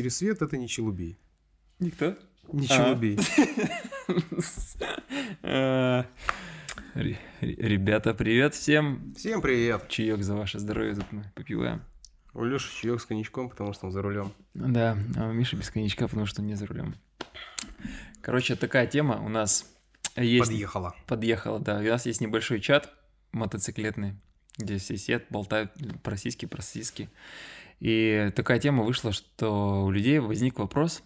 Пересвет– 0.00 0.40
это 0.42 0.56
не 0.56 0.68
челубей. 0.68 1.18
Никто? 1.80 2.16
Не 2.52 2.66
А. 2.66 2.68
челубей. 2.68 3.18
Э, 5.42 6.04
ре- 6.94 7.18
ре- 7.40 7.54
Ребята, 7.56 8.14
привет 8.14 8.54
всем. 8.54 9.12
Всем 9.16 9.40
привет. 9.42 9.88
Чаек 9.88 10.22
за 10.22 10.36
ваше 10.36 10.58
здоровье 10.60 10.94
тут 10.94 11.10
мы 11.10 11.24
попиваем. 11.34 11.82
У 12.34 12.44
Леши 12.44 12.68
чаек 12.80 13.00
с 13.00 13.04
коньячком, 13.06 13.48
потому 13.50 13.72
что 13.72 13.86
он 13.86 13.92
за 13.92 14.00
рулем. 14.02 14.32
Да, 14.54 14.96
а 15.16 15.28
у 15.28 15.32
Миши 15.32 15.56
без 15.56 15.70
коньячка, 15.70 16.06
потому 16.06 16.26
что 16.26 16.40
не 16.42 16.54
за 16.54 16.66
рулем. 16.66 16.94
Короче, 18.22 18.54
такая 18.54 18.86
тема 18.86 19.20
у 19.24 19.28
нас 19.28 19.66
есть. 20.16 20.48
Подъехала. 20.50 20.94
Подъехала, 21.06 21.58
да. 21.58 21.78
У 21.78 21.82
нас 21.82 22.06
есть 22.06 22.20
небольшой 22.20 22.60
чат 22.60 22.92
мотоциклетный, 23.32 24.14
где 24.56 24.78
все 24.78 24.96
сидят, 24.96 25.24
болтают 25.30 25.72
про 26.04 26.16
сиськи, 26.16 26.46
про 26.46 26.62
сиськи. 26.62 27.08
И 27.80 28.30
такая 28.36 28.58
тема 28.58 28.84
вышла, 28.84 29.10
что 29.10 29.84
у 29.84 29.90
людей 29.90 30.18
возник 30.18 30.58
вопрос, 30.58 31.02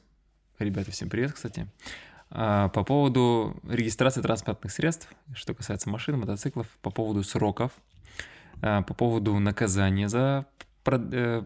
ребята, 0.59 0.91
всем 0.91 1.09
привет, 1.09 1.32
кстати, 1.32 1.69
а, 2.30 2.69
по 2.70 2.82
поводу 2.82 3.56
регистрации 3.62 4.20
транспортных 4.20 4.73
средств, 4.73 5.09
что 5.34 5.55
касается 5.55 5.88
машин, 5.88 6.18
мотоциклов, 6.18 6.66
по 6.82 6.91
поводу 6.91 7.23
сроков, 7.23 7.70
а, 8.60 8.82
по 8.82 8.92
поводу 8.92 9.38
наказания 9.38 10.09
за 10.09 10.46
э, 10.84 11.45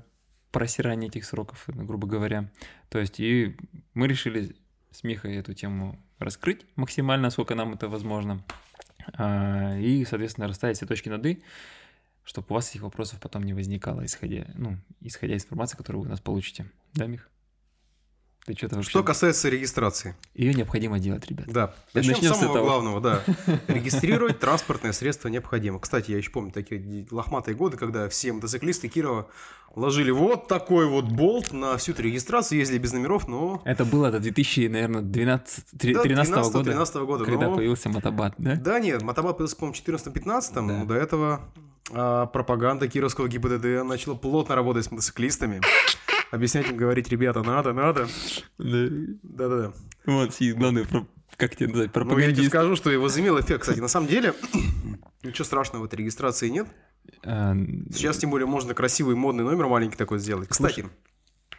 просирание 0.51 1.09
этих 1.09 1.27
сроков, 1.27 1.65
грубо 1.67 2.09
говоря. 2.09 2.51
То 2.89 2.99
есть 2.99 3.21
и 3.21 3.55
мы 3.93 4.09
решили 4.09 4.57
с 4.93 5.05
Михой 5.05 5.37
эту 5.37 5.53
тему 5.53 6.03
раскрыть 6.19 6.65
максимально, 6.75 7.29
сколько 7.29 7.55
нам 7.55 7.75
это 7.75 7.89
возможно. 7.89 8.43
А, 9.13 9.77
И, 9.77 10.07
соответственно, 10.07 10.49
расставить 10.49 10.79
все 10.79 10.87
точки 10.87 11.11
над 11.11 11.27
«и», 11.27 11.43
чтобы 12.29 12.49
у 12.51 12.55
вас 12.55 12.71
этих 12.71 12.83
вопросов 12.83 13.21
потом 13.21 13.43
не 13.45 13.55
возникало, 13.55 14.05
исходя, 14.05 14.45
ну, 14.55 14.77
исходя 15.01 15.35
из 15.35 15.45
информации, 15.45 15.79
которую 15.79 16.03
вы 16.03 16.09
у 16.09 16.11
нас 16.11 16.21
получите. 16.21 16.71
Да, 16.93 17.07
Мих? 17.07 17.31
Ты 18.49 18.57
что-то 18.57 18.77
вообще... 18.77 18.89
Что 18.91 19.03
касается 19.03 19.51
регистрации. 19.51 20.17
Ее 20.35 20.55
необходимо 20.55 20.99
делать, 20.99 21.27
ребят. 21.29 21.49
Да. 21.49 21.75
Начнем, 21.93 22.15
Начнем 22.15 22.33
с 22.33 22.39
самого 22.39 22.55
этого. 22.55 22.67
главного, 22.67 23.01
да. 23.03 23.23
Регистрировать 23.69 24.39
транспортное 24.41 24.93
средство 24.93 25.29
необходимо. 25.29 25.79
Кстати, 25.79 26.13
я 26.13 26.17
еще 26.17 26.31
помню 26.31 26.51
такие 26.51 27.07
лохматые 27.11 27.55
годы, 27.55 27.77
когда 27.77 28.09
все 28.09 28.33
мотоциклисты 28.33 28.89
Кирова 28.89 29.29
ложили 29.77 30.11
вот 30.11 30.49
такой 30.49 30.87
вот 30.87 31.05
болт 31.05 31.53
на 31.53 31.77
всю 31.77 31.93
эту 31.93 32.05
регистрацию, 32.05 32.59
ездили 32.61 32.79
без 32.79 32.95
номеров, 32.95 33.29
но... 33.29 33.61
Это 33.67 33.85
было 33.85 34.11
до 34.11 34.19
2012 34.19 35.13
Да, 35.73 36.03
13 36.03 36.35
года, 36.53 36.65
13 36.65 36.97
года, 37.03 37.25
когда 37.27 37.49
но- 37.49 37.57
появился 37.57 37.91
мотобат, 37.91 38.33
да? 38.39 38.57
Да 38.57 38.81
нет, 38.81 39.03
мотобат 39.03 39.37
появился, 39.37 39.57
по-моему, 39.57 39.75
в 39.75 39.87
14-15, 39.87 40.55
Да. 40.55 40.63
но 40.63 40.85
до 40.87 40.95
этого 40.95 41.43
а, 41.93 42.25
пропаганда 42.25 42.89
кировского 42.89 43.29
ГИБДД 43.29 43.85
начала 43.85 44.15
плотно 44.15 44.55
работать 44.55 44.87
с 44.87 44.91
мотоциклистами. 44.91 45.61
Объяснять 46.31 46.69
им, 46.69 46.77
говорить, 46.77 47.09
ребята, 47.09 47.43
надо, 47.43 47.73
надо. 47.73 48.07
Да-да-да. 48.59 49.73
Вот, 50.05 50.41
и 50.41 50.53
главное, 50.53 50.87
как 51.37 51.57
тебе 51.57 51.69
назвать, 51.69 51.95
Ну, 51.95 52.19
я 52.19 52.33
тебе 52.33 52.49
скажу, 52.49 52.77
что 52.77 52.91
и 52.91 52.97
возымел 52.97 53.41
эффект, 53.41 53.63
кстати. 53.63 53.81
На 53.81 53.89
самом 53.89 54.09
деле, 54.09 54.35
ничего 55.23 55.45
страшного 55.45 55.83
в 55.83 55.87
этой 55.87 55.97
регистрации 55.97 56.49
нет. 56.49 56.67
А, 57.25 57.55
Сейчас, 57.91 58.19
тем 58.19 58.31
более, 58.31 58.47
можно 58.47 58.75
красивый 58.75 59.15
модный 59.17 59.45
номер 59.45 59.67
маленький 59.69 59.97
такой 59.97 60.19
сделать. 60.19 60.49
Кстати, 60.49 60.87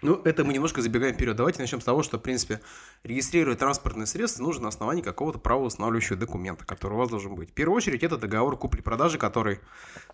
ну, 0.02 0.22
это 0.24 0.44
мы 0.44 0.54
немножко 0.54 0.82
забегаем 0.82 1.14
вперед. 1.14 1.36
Давайте 1.36 1.62
начнем 1.62 1.82
с 1.82 1.84
того, 1.84 2.04
что, 2.04 2.18
в 2.18 2.22
принципе, 2.22 2.62
регистрировать 3.04 3.60
транспортное 3.60 4.06
средство 4.06 4.44
нужно 4.44 4.64
на 4.64 4.68
основании 4.70 5.02
какого-то 5.02 5.40
правоустанавливающего 5.40 6.18
документа, 6.18 6.66
который 6.66 6.94
у 6.94 6.98
вас 6.98 7.10
должен 7.10 7.36
быть. 7.36 7.52
В 7.52 7.54
первую 7.54 7.78
очередь, 7.78 8.04
это 8.04 8.18
договор 8.18 8.58
купли-продажи, 8.58 9.18
который, 9.18 9.60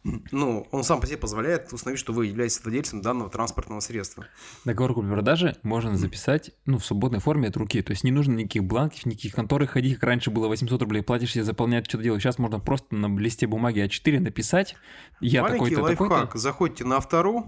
ну, 0.03 0.67
он 0.71 0.83
сам 0.83 0.99
по 0.99 1.07
себе 1.07 1.17
позволяет 1.17 1.71
установить, 1.73 1.99
что 1.99 2.13
вы 2.13 2.27
являетесь 2.27 2.63
владельцем 2.63 3.01
данного 3.01 3.29
транспортного 3.29 3.79
средства. 3.79 4.25
Договор 4.63 4.93
купли-продажи 4.95 5.57
можно 5.63 5.95
записать, 5.95 6.51
ну, 6.65 6.79
в 6.79 6.85
свободной 6.85 7.19
форме 7.19 7.49
от 7.49 7.57
руки. 7.57 7.81
То 7.81 7.91
есть 7.91 8.03
не 8.03 8.11
нужно 8.11 8.33
никаких 8.33 8.63
бланков, 8.63 9.05
никаких 9.05 9.33
конторы 9.33 9.67
ходить, 9.67 9.95
как 9.95 10.03
раньше 10.03 10.31
было 10.31 10.47
800 10.47 10.81
рублей 10.81 11.03
платишь, 11.03 11.33
себе 11.33 11.43
заполнять, 11.43 11.87
что-то 11.87 12.03
делаешь. 12.03 12.23
Сейчас 12.23 12.39
можно 12.39 12.59
просто 12.59 12.95
на 12.95 13.15
листе 13.19 13.47
бумаги 13.47 13.81
А4 13.85 14.19
написать, 14.19 14.75
я 15.19 15.43
Маленький 15.43 15.75
такой-то, 15.75 15.91
такой-то. 15.91 16.13
лайфхак. 16.13 16.35
Заходите 16.35 16.85
на 16.85 16.97
автору, 16.97 17.45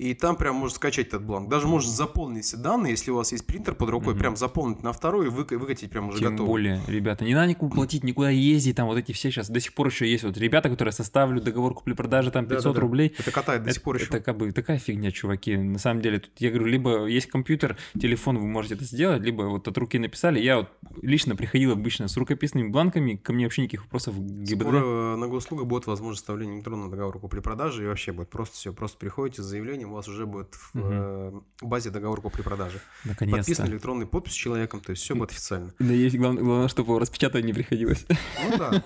и 0.00 0.14
там 0.14 0.36
прям 0.36 0.56
можно 0.56 0.74
скачать 0.74 1.08
этот 1.08 1.24
бланк. 1.24 1.48
Даже 1.50 1.66
можно 1.66 1.90
заполнить 1.90 2.44
все 2.44 2.56
данные, 2.56 2.92
если 2.92 3.10
у 3.10 3.16
вас 3.16 3.32
есть 3.32 3.44
принтер 3.46 3.74
под 3.74 3.90
рукой, 3.90 4.14
Мгм. 4.14 4.20
прям 4.20 4.36
заполнить 4.36 4.82
на 4.82 4.92
второй 4.92 5.26
и 5.26 5.30
выка- 5.30 5.58
выкатить 5.58 5.90
прям 5.90 6.08
уже 6.08 6.18
Тем 6.20 6.30
готово. 6.32 6.46
более, 6.46 6.80
ребята, 6.86 7.24
не 7.24 7.34
надо 7.34 7.48
никуда 7.48 7.74
платить, 7.74 8.02
никуда 8.04 8.30
ездить, 8.30 8.76
там 8.76 8.86
вот 8.86 8.96
эти 8.98 9.12
все 9.12 9.30
сейчас 9.30 9.50
до 9.50 9.60
сих 9.60 9.74
пор 9.74 9.88
еще 9.88 10.10
есть 10.10 10.24
вот 10.24 10.36
ребята, 10.38 10.70
которые 10.70 10.92
составлю 10.92 11.40
договор 11.42 11.74
купли-продажи, 11.74 12.30
там 12.30 12.46
500 12.46 12.64
Да-да-да. 12.64 12.80
рублей. 12.80 13.14
Это 13.18 13.30
катает 13.30 13.62
до 13.62 13.72
сих 13.72 13.82
пор 13.82 13.96
это, 13.96 14.04
еще. 14.04 14.14
это 14.14 14.24
как 14.24 14.36
бы 14.38 14.52
такая 14.52 14.78
фигня, 14.78 15.10
чуваки. 15.10 15.56
На 15.56 15.78
самом 15.78 16.00
деле, 16.00 16.20
тут 16.20 16.30
я 16.38 16.48
говорю, 16.50 16.66
либо 16.66 17.04
есть 17.06 17.26
компьютер, 17.26 17.76
телефон, 18.00 18.38
вы 18.38 18.46
можете 18.46 18.76
это 18.76 18.84
сделать, 18.84 19.22
либо 19.22 19.42
вот 19.42 19.68
от 19.68 19.76
руки 19.76 19.98
написали. 19.98 20.40
Я 20.40 20.58
вот 20.58 20.68
лично 21.02 21.36
приходил 21.36 21.72
обычно 21.72 22.08
с 22.08 22.16
рукописными 22.16 22.68
бланками, 22.68 23.16
ко 23.16 23.32
мне 23.32 23.44
вообще 23.44 23.62
никаких 23.62 23.82
вопросов 23.82 24.14
ГИБДД. 24.18 24.62
Скоро 24.62 24.78
э, 24.82 25.16
на 25.16 25.26
госуслугах 25.28 25.66
будет 25.66 25.86
возможность 25.86 26.20
составления 26.20 26.56
электронного 26.56 26.90
договора 26.90 27.18
купли-продажи, 27.18 27.84
и 27.84 27.86
вообще 27.86 28.12
будет 28.12 28.30
просто 28.30 28.56
все. 28.56 28.72
Просто 28.72 28.96
приходите 28.98 29.42
с 29.42 29.44
заявлением, 29.44 29.89
у 29.90 29.94
вас 29.94 30.08
уже 30.08 30.26
будет 30.26 30.54
в 30.54 30.70
э, 30.74 31.32
базе 31.60 31.90
договор 31.90 32.20
купли-продажи. 32.20 32.80
Наконец-то. 33.04 33.38
Подписан 33.38 33.66
электронной 33.68 34.06
подпись 34.06 34.32
человеком, 34.32 34.80
то 34.80 34.90
есть 34.90 35.02
все 35.02 35.14
будет 35.14 35.30
официально. 35.30 35.72
Да 35.78 35.92
есть 35.92 36.16
главное, 36.16 36.42
главное, 36.42 36.68
чтобы 36.68 36.98
распечатать 36.98 37.44
не 37.44 37.52
приходилось. 37.52 38.06
Ну 38.08 38.58
да, 38.58 38.82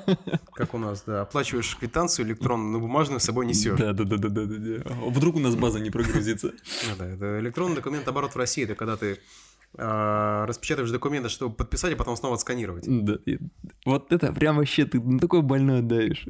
как 0.53 0.75
у 0.75 0.78
нас, 0.78 1.03
да. 1.06 1.22
Оплачиваешь 1.22 1.76
квитанцию 1.76 2.26
электронную, 2.26 2.72
но 2.72 2.81
бумажную 2.81 3.20
с 3.20 3.25
собой 3.25 3.47
несешь. 3.47 3.78
Да, 3.78 3.92
да, 3.92 4.04
да, 4.04 4.16
да, 4.16 4.28
да, 4.28 4.44
да. 4.44 4.91
Вдруг 5.06 5.37
у 5.37 5.41
нас 5.41 5.54
база 5.54 5.81
не 5.81 5.91
прогрузится. 5.91 6.53
Да, 6.98 7.06
это 7.06 7.41
электронный 7.41 7.76
документ 7.76 8.06
оборот 8.09 8.34
в 8.34 8.36
России, 8.36 8.65
это 8.65 8.75
когда 8.75 8.97
ты 8.97 9.19
распечатываешь 9.76 10.90
документы, 10.90 11.28
чтобы 11.28 11.54
подписать, 11.54 11.92
а 11.92 11.96
потом 11.96 12.16
снова 12.16 12.34
отсканировать. 12.34 12.84
Да. 12.86 13.18
Вот 13.84 14.12
это 14.12 14.32
прям 14.32 14.56
вообще 14.56 14.84
ты 14.84 15.00
на 15.00 15.18
такой 15.18 15.42
больной 15.42 15.82
давишь. 15.82 16.26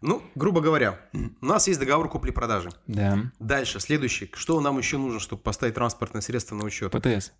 Ну, 0.00 0.22
грубо 0.34 0.60
говоря, 0.60 0.98
у 1.40 1.44
нас 1.46 1.68
есть 1.68 1.78
договор 1.80 2.08
купли-продажи. 2.08 2.70
Да. 2.86 3.18
Дальше, 3.38 3.80
следующий. 3.80 4.30
Что 4.34 4.60
нам 4.60 4.78
еще 4.78 4.98
нужно, 4.98 5.20
чтобы 5.20 5.42
поставить 5.42 5.74
транспортное 5.74 6.22
средство 6.22 6.54
на 6.54 6.64
учет? 6.64 6.90
ПТС. 6.92 7.32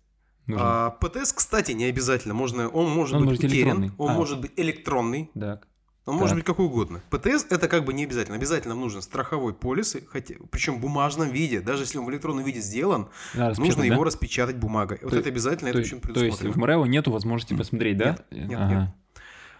нужен. 0.47 0.65
А, 0.65 0.89
ПТС, 0.91 1.33
кстати, 1.33 1.71
не 1.71 1.85
обязательно. 1.85 2.33
Можно, 2.33 2.67
он 2.69 2.89
может 2.91 3.15
Он 3.15 3.21
быть 3.21 3.29
может 3.41 3.43
утерян, 3.45 3.93
он 3.97 4.11
А. 4.11 4.13
может 4.13 4.41
быть 4.41 4.51
электронный, 4.57 5.29
Так. 5.39 5.67
Он 6.05 6.15
может 6.15 6.29
Так. 6.29 6.37
быть 6.37 6.45
какой 6.45 6.65
угодно. 6.65 7.01
ПТС 7.09 7.45
это 7.49 7.67
как 7.67 7.85
бы 7.85 7.93
не 7.93 8.03
обязательно. 8.05 8.35
Обязательно 8.37 8.73
нам 8.73 8.81
нужен 8.83 9.01
страховой 9.01 9.53
полис, 9.53 9.95
хотя, 10.09 10.35
причем 10.49 10.77
в 10.77 10.79
бумажном 10.79 11.29
виде. 11.29 11.61
Даже 11.61 11.83
если 11.83 11.97
он 11.99 12.05
в 12.05 12.09
электронном 12.11 12.43
виде 12.43 12.59
сделан, 12.59 13.09
А, 13.35 13.49
нужно 13.49 13.49
распечатать, 13.65 13.85
его 13.85 13.97
да? 13.97 14.03
распечатать 14.05 14.55
бумагой. 14.57 14.99
Вот 15.03 15.11
То- 15.11 15.17
это 15.19 15.29
обязательно, 15.29 15.67
это 15.69 15.77
То, 15.77 15.83
очень 15.83 16.01
то 16.01 16.07
есть 16.07 16.19
предусмотрено. 16.39 16.53
в 16.53 16.57
МРЭО 16.57 16.85
нету 16.85 17.11
возможности 17.11 17.53
посмотреть, 17.55 17.97
да? 17.97 18.17
Нет, 18.31 18.49
нет, 18.49 18.59
Ага. 18.59 18.73
нет. 18.81 18.89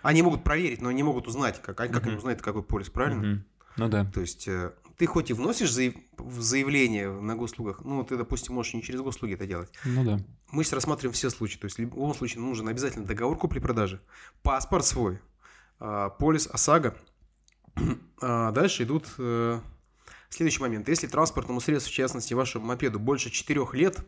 Они 0.01 0.21
могут 0.23 0.43
проверить, 0.43 0.81
но 0.81 0.91
не 0.91 1.03
могут 1.03 1.27
узнать, 1.27 1.61
как, 1.61 1.77
как 1.77 2.05
они 2.07 2.15
узнают, 2.15 2.41
какой 2.41 2.63
полис, 2.63 2.89
правильно? 2.89 3.43
Ну 3.77 3.87
да. 3.87 4.03
То 4.05 4.19
есть 4.21 4.47
э, 4.47 4.71
ты 4.97 5.05
хоть 5.05 5.29
и 5.29 5.33
вносишь 5.33 5.69
заяв- 5.71 5.95
в 6.17 6.41
заявление 6.41 7.09
на 7.11 7.35
госуслугах, 7.35 7.81
ну, 7.85 8.03
ты, 8.03 8.17
допустим, 8.17 8.55
можешь 8.55 8.73
не 8.73 8.81
через 8.81 8.99
госуслуги 9.01 9.33
это 9.35 9.45
делать. 9.47 9.71
Ну 9.85 10.03
да. 10.03 10.19
Мы 10.51 10.63
сейчас 10.63 10.73
рассматриваем 10.73 11.13
все 11.13 11.29
случаи. 11.29 11.57
То 11.57 11.65
есть 11.65 11.77
в 11.77 11.79
любом 11.79 12.13
случае 12.15 12.41
нужен 12.41 12.67
обязательно 12.67 13.05
договор 13.05 13.37
купли-продажи, 13.37 14.01
паспорт 14.43 14.85
свой, 14.85 15.19
полис 16.19 16.47
ОСАГО. 16.51 16.95
А 18.23 18.51
Дальше 18.51 18.83
идут 18.83 19.07
э, 19.17 19.59
следующий 20.29 20.61
момент. 20.61 20.87
Если 20.87 21.07
транспортному 21.07 21.59
средству, 21.59 21.91
в 21.91 21.95
частности 21.95 22.35
вашему 22.35 22.65
мопеду, 22.65 22.99
больше 22.99 23.31
4 23.31 23.65
лет, 23.73 23.99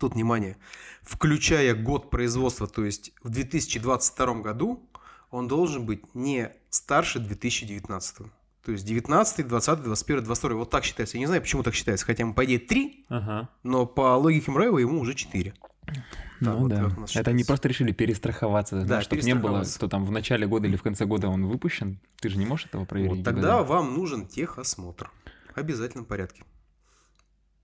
тут 0.00 0.14
внимание, 0.14 0.56
включая 1.02 1.74
год 1.74 2.10
производства, 2.10 2.66
то 2.66 2.84
есть 2.84 3.12
в 3.22 3.28
2022 3.28 4.34
году, 4.40 4.88
он 5.30 5.48
должен 5.48 5.86
быть 5.86 6.14
не 6.14 6.52
старше 6.70 7.18
2019. 7.20 8.26
То 8.64 8.72
есть 8.72 8.84
19, 8.84 9.46
20, 9.46 9.82
21, 9.82 10.24
22. 10.24 10.56
Вот 10.56 10.70
так 10.70 10.84
считается. 10.84 11.16
Я 11.16 11.20
не 11.20 11.26
знаю, 11.26 11.42
почему 11.42 11.62
так 11.62 11.74
считается. 11.74 12.06
Хотя 12.06 12.22
ему, 12.22 12.34
по 12.34 12.44
идее, 12.44 12.58
3, 12.58 13.06
Ага. 13.08 13.48
но 13.62 13.84
по 13.84 14.16
логике 14.16 14.50
МРЭО 14.50 14.78
ему 14.78 15.00
уже 15.00 15.14
4. 15.14 15.54
Ну 16.40 16.56
вот 16.58 16.68
да. 16.70 16.76
Это 16.76 16.86
они 16.96 17.06
считается. 17.06 17.46
просто 17.46 17.68
решили 17.68 17.92
перестраховаться, 17.92 18.82
Да, 18.84 19.00
чтобы 19.00 19.22
не 19.22 19.34
было, 19.34 19.64
что 19.64 19.88
там 19.88 20.04
в 20.04 20.10
начале 20.10 20.46
года 20.46 20.66
или 20.66 20.76
в 20.76 20.82
конце 20.82 21.06
года 21.06 21.28
он 21.28 21.46
выпущен. 21.46 22.00
Ты 22.20 22.28
же 22.28 22.38
не 22.38 22.44
можешь 22.46 22.66
этого 22.66 22.84
проверить. 22.84 23.16
Вот 23.16 23.24
тогда 23.24 23.62
вам 23.62 23.94
нужен 23.94 24.26
техосмотр. 24.26 25.10
В 25.54 25.58
обязательном 25.58 26.04
порядке. 26.04 26.42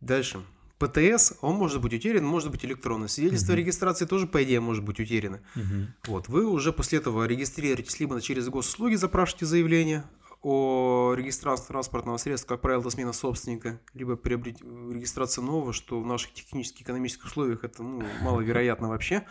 Дальше. 0.00 0.40
ПТС, 0.78 1.34
он 1.42 1.56
может 1.56 1.82
быть 1.82 1.92
утерян, 1.92 2.24
может 2.24 2.50
быть 2.50 2.64
электронный. 2.64 3.08
Свидетельство 3.10 3.52
о 3.52 3.56
Мгм. 3.56 3.60
регистрации 3.64 4.06
тоже, 4.06 4.26
по 4.26 4.42
идее, 4.42 4.60
может 4.60 4.82
быть 4.82 4.98
утеряно. 4.98 5.40
Мгм. 5.54 5.92
Вот, 6.06 6.28
вы 6.28 6.46
уже 6.46 6.72
после 6.72 7.00
этого 7.00 7.24
регистрируетесь, 7.26 8.00
либо 8.00 8.18
через 8.22 8.48
госуслуги 8.48 8.94
запрашиваете 8.94 9.44
заявление 9.44 10.04
о 10.42 11.14
регистрации 11.16 11.68
транспортного 11.68 12.16
средства, 12.16 12.54
как 12.54 12.62
правило, 12.62 12.80
это 12.80 12.90
смена 12.90 13.12
собственника, 13.12 13.80
либо 13.94 14.16
приобрет... 14.16 14.60
регистрация 14.60 15.42
нового, 15.42 15.72
что 15.72 16.00
в 16.00 16.06
наших 16.06 16.32
технических 16.32 16.82
экономических 16.82 17.26
условиях 17.26 17.64
это 17.64 17.82
ну, 17.82 18.02
маловероятно 18.22 18.88
вообще. 18.88 19.24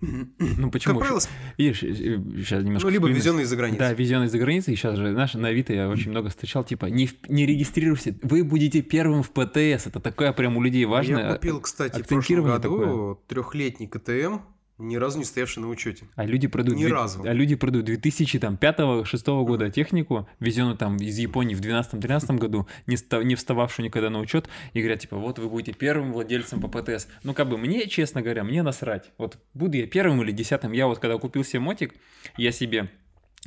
Ну 0.00 0.70
почему? 0.70 0.98
Как 0.98 1.08
правило, 1.08 1.20
Видишь, 1.56 1.80
сейчас 1.80 2.62
немножко... 2.62 2.86
ну, 2.86 2.92
либо 2.92 3.08
везенные 3.08 3.44
из-за 3.44 3.56
границы. 3.56 3.78
Да, 3.78 3.92
везенный 3.94 4.26
из-за 4.26 4.38
границы. 4.38 4.72
И 4.72 4.76
сейчас 4.76 4.96
же, 4.96 5.12
знаешь, 5.12 5.32
на 5.34 5.48
Авито 5.48 5.72
я 5.72 5.88
очень 5.88 6.10
много 6.10 6.28
встречал, 6.28 6.64
типа, 6.64 6.86
не, 6.86 7.08
не 7.28 7.46
регистрируйся, 7.46 8.14
вы 8.22 8.44
будете 8.44 8.82
первым 8.82 9.22
в 9.22 9.30
ПТС. 9.30 9.86
Это 9.86 10.00
такое 10.00 10.32
прям 10.32 10.56
у 10.56 10.62
людей 10.62 10.84
важно. 10.84 11.18
Я 11.18 11.34
купил, 11.34 11.60
кстати, 11.60 12.02
в 12.02 12.06
прошлом 12.06 12.44
году 12.44 13.22
трехлетний 13.26 13.86
КТМ, 13.86 14.40
ни 14.78 14.96
разу 14.96 15.18
не 15.18 15.24
стоявший 15.24 15.62
на 15.62 15.68
учете. 15.68 16.06
А 16.14 16.24
люди 16.24 16.46
продают... 16.48 16.78
Ни 16.78 16.84
две- 16.84 16.92
разу. 16.92 17.22
А 17.24 17.32
люди 17.32 17.54
продают 17.54 17.88
2005-2006 17.88 19.44
года 19.44 19.70
технику, 19.70 20.28
везенную 20.40 20.76
там 20.76 20.96
из 20.96 21.18
Японии 21.18 21.54
в 21.54 21.60
2012-2013 21.60 22.36
году, 22.38 22.66
не, 22.86 22.96
ста- 22.96 23.22
не 23.22 23.34
встававшую 23.34 23.86
никогда 23.86 24.10
на 24.10 24.20
учет, 24.20 24.48
и 24.72 24.80
говорят, 24.80 25.00
типа, 25.00 25.16
вот 25.16 25.38
вы 25.38 25.48
будете 25.48 25.72
первым 25.72 26.12
владельцем 26.12 26.60
по 26.60 26.68
ПТС. 26.68 27.08
Ну, 27.24 27.34
как 27.34 27.48
бы 27.48 27.58
мне, 27.58 27.86
честно 27.86 28.22
говоря, 28.22 28.44
мне 28.44 28.62
насрать. 28.62 29.10
Вот 29.18 29.38
буду 29.54 29.76
я 29.76 29.86
первым 29.86 30.22
или 30.22 30.32
десятым. 30.32 30.72
Я 30.72 30.86
вот 30.86 30.98
когда 30.98 31.16
купил 31.18 31.44
себе 31.44 31.60
мотик, 31.60 31.94
я 32.36 32.52
себе 32.52 32.90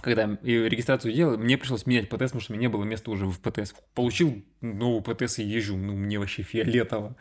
когда 0.01 0.39
регистрацию 0.43 1.13
делал, 1.13 1.37
мне 1.37 1.57
пришлось 1.57 1.85
менять 1.85 2.07
ПТС, 2.07 2.31
потому 2.31 2.39
что 2.39 2.53
у 2.53 2.55
меня 2.55 2.67
не 2.67 2.71
было 2.71 2.85
места 2.85 3.11
уже 3.11 3.25
в 3.25 3.37
ПТС. 3.41 3.73
Получил 3.93 4.41
новый 4.61 5.01
ПТС 5.03 5.39
и 5.39 5.43
езжу, 5.43 5.75
ну, 5.75 5.93
мне 5.93 6.17
вообще 6.19 6.41
фиолетово. 6.41 7.17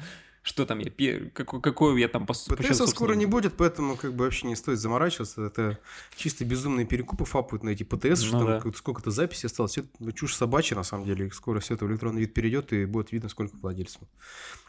Что 0.48 0.64
там 0.64 0.78
я, 0.78 0.90
какой 1.34 2.00
я 2.00 2.08
там 2.08 2.24
по, 2.24 2.32
ПТС 2.32 2.88
скоро 2.90 3.12
не 3.12 3.26
будет, 3.26 3.54
поэтому 3.58 3.96
как 3.98 4.14
бы 4.14 4.24
вообще 4.24 4.46
не 4.46 4.56
стоит 4.56 4.78
заморачиваться. 4.78 5.42
Это 5.42 5.78
чисто 6.16 6.42
безумные 6.46 6.86
перекупы 6.86 7.26
фапают 7.26 7.62
на 7.64 7.68
эти 7.68 7.82
ПТС, 7.82 8.22
что 8.22 8.38
Ну 8.38 8.38
там 8.38 8.46
да. 8.46 8.60
как- 8.60 8.74
сколько-то 8.78 9.10
записей 9.10 9.48
осталось. 9.48 9.72
Все 9.72 9.84
это 10.00 10.12
чушь 10.14 10.34
собачья, 10.34 10.74
на 10.74 10.84
самом 10.84 11.04
деле. 11.04 11.30
Скоро 11.32 11.60
все 11.60 11.74
это 11.74 11.84
в 11.84 11.90
электронный 11.90 12.20
вид 12.22 12.32
перейдет, 12.32 12.72
и 12.72 12.86
будет 12.86 13.12
видно, 13.12 13.28
сколько 13.28 13.54
владельцев. 13.60 14.00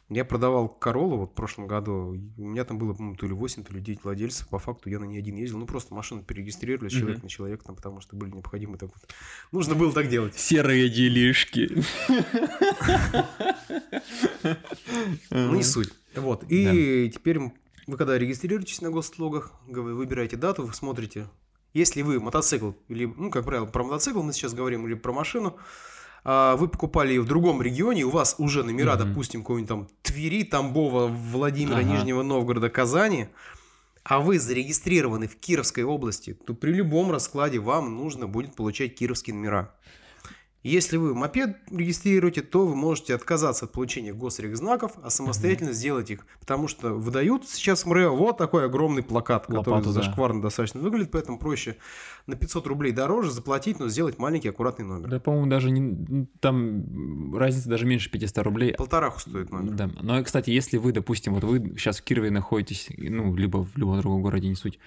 Я 0.10 0.26
продавал 0.26 0.68
Королу 0.68 1.18
вот 1.18 1.32
в 1.32 1.34
прошлом 1.36 1.68
году. 1.68 2.18
У 2.38 2.42
меня 2.48 2.66
там 2.66 2.80
было, 2.80 2.94
по-моему, 2.94 3.16
то 3.16 3.28
ли 3.28 3.34
8, 3.34 3.64
то 3.64 3.74
ли 3.74 3.80
9 3.80 4.04
владельцев. 4.04 4.48
По 4.48 4.58
факту 4.58 4.90
я 4.90 4.98
на 5.00 5.04
ней 5.06 5.20
один 5.20 5.36
ездил. 5.36 5.60
Ну, 5.60 5.68
просто 5.68 5.94
машину 5.94 6.24
перерегистрировали 6.24 6.90
Мгм. 6.90 7.00
человека 7.00 7.22
на 7.24 7.30
человека, 7.30 7.66
там, 7.66 7.76
потому 7.76 8.02
что 8.02 8.16
были 8.16 8.32
необходимы 8.32 8.78
так 8.80 8.90
вот. 8.92 9.08
Нужно 9.52 9.76
было 9.76 9.94
так 9.94 10.10
делать. 10.10 10.36
Серые 10.36 10.90
делишки. 10.90 11.84
Ну, 15.30 15.54
не 15.56 15.64
суть. 15.64 15.94
Вот. 16.16 16.44
И 16.50 17.12
теперь 17.14 17.40
вы 17.40 17.98
когда 17.98 18.18
регистрируетесь 18.18 18.82
на 18.82 18.90
госслугах, 18.90 19.52
вы 19.68 19.94
выбираете 19.96 20.38
дату, 20.38 20.66
вы 20.66 20.74
смотрите. 20.74 21.28
Если 21.74 22.02
вы 22.02 22.20
мотоцикл, 22.20 22.72
или, 22.88 23.06
ну, 23.06 23.30
как 23.30 23.46
правило, 23.46 23.68
про 23.68 23.84
мотоцикл 23.84 24.24
мы 24.24 24.34
сейчас 24.34 24.54
говорим, 24.56 24.88
или 24.88 24.96
про 24.96 25.14
машину, 25.14 25.56
вы 26.24 26.68
покупали 26.68 27.10
ее 27.10 27.22
в 27.22 27.26
другом 27.26 27.62
регионе, 27.62 28.04
у 28.04 28.10
вас 28.10 28.36
уже 28.38 28.64
номера, 28.64 28.96
Мгм. 28.96 29.10
допустим, 29.10 29.42
какой-нибудь 29.42 29.70
там 29.70 29.88
Твери, 30.02 30.44
Тамбова, 30.44 31.08
Владимира, 31.08 31.78
Ага. 31.80 31.84
Нижнего 31.94 32.24
Новгорода, 32.24 32.70
Казани, 32.70 33.28
а 34.04 34.20
вы 34.20 34.40
зарегистрированы 34.40 35.28
в 35.28 35.36
Кировской 35.36 35.84
области, 35.84 36.34
то 36.34 36.54
при 36.54 36.72
любом 36.72 37.12
раскладе 37.12 37.60
вам 37.60 37.96
нужно 37.96 38.28
будет 38.28 38.56
получать 38.56 38.96
кировские 38.96 39.36
номера. 39.36 39.76
Если 40.62 40.98
вы 40.98 41.16
мопед 41.16 41.58
регистрируете, 41.72 42.42
то 42.42 42.66
вы 42.68 42.76
можете 42.76 43.16
отказаться 43.16 43.66
от 43.66 43.72
получения 43.72 44.14
госрегзнаков, 44.14 44.92
а 45.02 45.10
самостоятельно 45.10 45.72
сделать 45.72 46.12
их. 46.12 46.26
Потому 46.42 46.68
что 46.68 46.94
выдают 46.94 47.48
сейчас 47.48 47.84
в 47.84 47.88
МРЭО 47.88 48.12
вот 48.12 48.38
такой 48.38 48.66
огромный 48.66 49.02
плакат, 49.02 49.46
который 49.46 49.60
Лопату, 49.60 49.86
да. 49.86 49.92
зашкварно 49.92 50.42
достаточно 50.42 50.82
выглядит, 50.82 51.12
поэтому 51.12 51.40
проще 51.40 51.78
на 52.28 52.36
500 52.36 52.68
рублей 52.68 52.92
дороже 52.92 53.32
заплатить, 53.32 53.80
но 53.80 53.88
сделать 53.88 54.20
маленький 54.20 54.50
аккуратный 54.50 54.86
номер. 54.86 55.10
Да, 55.10 55.20
по-моему, 55.20 55.48
даже 55.48 55.72
не, 55.72 56.28
там 56.42 57.34
разница 57.36 57.70
даже 57.70 57.86
меньше 57.86 58.12
500 58.12 58.38
рублей. 58.40 58.74
Полтораху 58.74 59.20
стоит 59.22 59.52
номер. 59.52 59.72
Да. 59.72 59.90
Но, 60.02 60.22
кстати, 60.24 60.50
если 60.50 60.78
вы, 60.78 60.92
допустим, 60.92 61.36
вот 61.36 61.46
вы 61.46 61.74
сейчас 61.78 62.00
в 62.00 62.04
Кирове 62.04 62.32
находитесь, 62.32 62.90
ну, 62.98 63.34
либо 63.34 63.64
в 63.64 63.78
любом 63.78 64.00
другом 64.02 64.22
городе, 64.22 64.50
не 64.50 64.56
суть, 64.56 64.78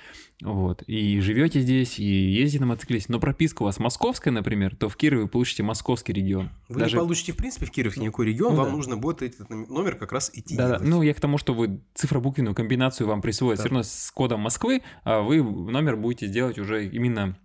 вот, 0.43 0.83
и 0.87 1.21
живете 1.21 1.61
здесь, 1.61 1.99
и 1.99 2.05
ездите 2.05 2.61
на 2.61 2.67
мотоцикле, 2.67 3.01
но 3.09 3.19
прописка 3.19 3.63
у 3.63 3.67
вас 3.67 3.79
московская, 3.79 4.31
например, 4.31 4.77
то 4.77 4.89
в 4.89 4.97
Кирове 4.97 5.23
вы 5.23 5.29
получите 5.63 5.67
московский 5.73 6.13
регион. 6.13 6.51
Вы 6.69 6.81
Даже- 6.81 6.97
не 6.97 7.01
получите, 7.03 7.33
в 7.33 7.37
принципе, 7.37 7.67
в 7.67 7.71
Кирове 7.71 8.01
никакой 8.01 8.27
регион, 8.27 8.53
Ну 8.53 8.59
вам 8.59 8.67
да. 8.71 8.73
нужно 8.77 8.97
будет 8.97 9.23
этот 9.23 9.49
номер 9.51 9.97
как 9.97 10.13
раз 10.13 10.31
идти 10.35 10.57
Да. 10.57 10.79
Ну, 10.81 11.03
я 11.03 11.15
к 11.15 11.21
тому, 11.21 11.39
что 11.39 11.55
вы 11.55 11.81
цифробуквенную 11.95 12.55
комбинацию 12.55 13.07
вам 13.07 13.23
присвоят 13.23 13.59
Да. 13.59 13.63
все 13.65 13.69
равно 13.71 13.83
с 13.83 14.11
кодом 14.13 14.41
Москвы, 14.41 14.83
а 15.05 15.21
вы 15.21 15.43
номер 15.43 15.97
будете 15.97 16.29
делать 16.29 16.59
уже 16.59 16.87
именно 16.87 17.37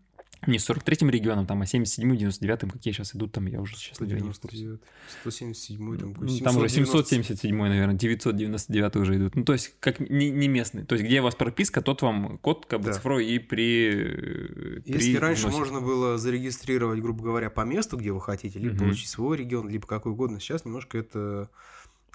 не 0.47 0.57
43-м 0.57 1.09
регионом, 1.09 1.45
там, 1.45 1.61
а 1.61 1.65
77-м, 1.65 2.13
99-м, 2.13 2.69
какие 2.69 2.93
сейчас 2.93 3.15
идут, 3.15 3.31
там, 3.33 3.45
я 3.47 3.61
уже, 3.61 3.75
честно 3.75 4.05
говоря, 4.07 4.23
не 4.23 4.31
в 4.31 4.39
курсе. 4.39 4.57
199, 4.57 4.81
177, 5.21 5.97
там, 5.97 6.09
Ну, 6.19 6.39
Там 6.39 6.57
уже 6.57 6.69
790. 6.69 7.09
777, 7.09 7.57
наверное, 7.57 7.95
999 7.95 8.95
уже 8.95 9.17
идут. 9.17 9.35
Ну, 9.35 9.43
то 9.43 9.53
есть, 9.53 9.75
как 9.79 9.99
не, 9.99 10.29
не 10.29 10.47
местный. 10.47 10.83
То 10.85 10.95
есть, 10.95 11.05
где 11.05 11.19
у 11.21 11.23
вас 11.23 11.35
прописка, 11.35 11.81
тот 11.81 12.01
вам 12.01 12.37
код 12.39 12.65
как 12.65 12.79
бы 12.79 12.87
Да. 12.87 12.93
цифровой 12.93 13.25
и 13.27 13.39
при... 13.39 14.81
Если 14.85 15.13
при 15.13 15.17
раньше 15.17 15.43
вносе. 15.47 15.57
можно 15.59 15.81
было 15.81 16.17
зарегистрировать, 16.17 16.99
грубо 17.01 17.23
говоря, 17.23 17.49
по 17.49 17.61
месту, 17.61 17.97
где 17.97 18.11
вы 18.11 18.21
хотите, 18.21 18.59
либо 18.59 18.75
Мгм. 18.75 18.83
получить 18.85 19.09
свой 19.09 19.37
регион, 19.37 19.69
либо 19.69 19.85
какой 19.87 20.11
угодно, 20.13 20.39
сейчас 20.39 20.65
немножко 20.65 20.97
это 20.97 21.49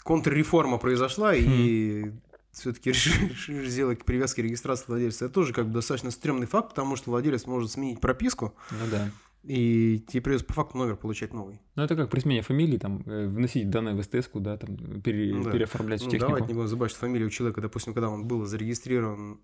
контрреформа 0.03 0.79
произошла, 0.79 1.33
Хм. 1.33 1.37
и 1.39 2.13
все-таки 2.53 2.91
решили, 2.93 3.67
сделать 3.69 4.05
привязки 4.05 4.41
регистрации 4.41 4.85
владельца. 4.89 5.25
Это 5.27 5.35
тоже 5.35 5.53
как 5.53 5.67
бы 5.67 5.73
достаточно 5.75 6.11
стрёмный 6.11 6.47
факт, 6.47 6.71
потому 6.71 6.97
что 6.97 7.11
владелец 7.11 7.47
может 7.47 7.71
сменить 7.73 8.01
прописку, 8.01 8.55
Ну, 8.71 8.77
да. 8.91 9.11
и 9.43 9.99
тебе 10.09 10.21
придется 10.23 10.47
по 10.47 10.53
факту 10.55 10.79
номер 10.79 10.97
получать 10.97 11.33
новый. 11.33 11.61
Ну, 11.75 11.83
это 11.83 11.97
как 11.97 12.11
при 12.11 12.21
смене 12.21 12.43
фамилии, 12.43 12.79
там, 12.79 13.03
э, 13.07 13.27
вносить 13.27 13.71
данные 13.71 13.95
в 13.95 14.03
СТС, 14.03 14.29
да, 14.35 14.57
там, 14.57 14.77
пере- 15.03 15.35
Ну 15.35 15.43
да. 15.45 15.51
переоформлять 15.51 16.01
в 16.03 16.05
Ну, 16.05 16.11
технику. 16.11 16.29
давайте 16.29 16.49
не 16.49 16.55
будем 16.55 16.69
забывать, 16.69 16.91
что 16.91 17.01
фамилия 17.01 17.27
у 17.27 17.31
человека, 17.31 17.61
допустим, 17.61 17.95
когда 17.95 18.09
он 18.11 18.27
был 18.27 18.45
зарегистрирован, 18.45 19.41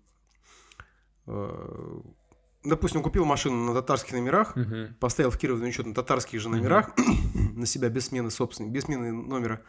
э, 1.27 2.01
допустим, 2.63 3.01
купил 3.01 3.25
машину 3.25 3.65
на 3.65 3.73
татарских 3.73 4.13
номерах, 4.13 4.55
Мгм. 4.55 4.95
поставил 4.99 5.31
в 5.31 5.37
Кирове 5.37 5.61
на 5.63 5.67
учет 5.69 5.85
на 5.85 5.93
татарских 5.93 6.39
же 6.41 6.49
номерах, 6.49 6.91
на 7.55 7.65
себя 7.65 7.89
без 7.89 8.07
смены 8.07 8.29
собственника, 8.31 8.73
без 8.73 8.83
смены 8.83 9.11
номера, 9.11 9.61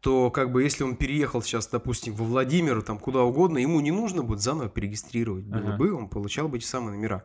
то 0.00 0.30
как 0.30 0.52
бы 0.52 0.62
если 0.62 0.82
он 0.84 0.96
переехал 0.96 1.42
сейчас, 1.42 1.66
допустим, 1.68 2.14
во 2.14 2.24
Владимир, 2.24 2.82
там 2.82 2.98
куда 2.98 3.22
угодно, 3.22 3.58
ему 3.58 3.80
не 3.80 3.90
нужно 3.90 4.22
будет 4.22 4.40
заново 4.40 4.68
перерегистрировать. 4.68 5.44
Было 5.44 5.60
Ага. 5.70 5.76
бы, 5.76 5.92
он 5.92 6.08
получал 6.08 6.48
бы 6.48 6.58
эти 6.58 6.64
самые 6.64 6.96
номера. 6.96 7.22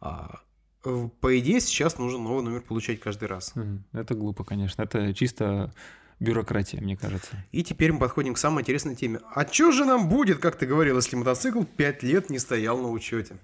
А, 0.00 0.40
э, 0.84 1.08
по 1.20 1.38
идее, 1.38 1.60
сейчас 1.60 1.98
нужно 1.98 2.18
новый 2.18 2.42
номер 2.42 2.60
получать 2.60 3.00
каждый 3.00 3.28
раз. 3.28 3.54
Это 3.92 4.14
глупо, 4.14 4.44
конечно. 4.44 4.82
Это 4.82 5.12
чисто 5.14 5.72
бюрократия, 6.20 6.80
мне 6.80 6.96
кажется. 6.96 7.44
И 7.52 7.62
теперь 7.62 7.92
мы 7.92 8.00
подходим 8.00 8.34
к 8.34 8.38
самой 8.38 8.62
интересной 8.62 8.96
теме. 8.96 9.20
А 9.34 9.46
что 9.46 9.70
же 9.70 9.84
нам 9.84 10.08
будет, 10.08 10.38
как 10.38 10.56
ты 10.56 10.66
говорил, 10.66 10.96
если 10.96 11.14
мотоцикл 11.16 11.62
5 11.62 12.02
лет 12.02 12.30
не 12.30 12.38
стоял 12.40 12.78
на 12.78 12.90
учете? 12.90 13.36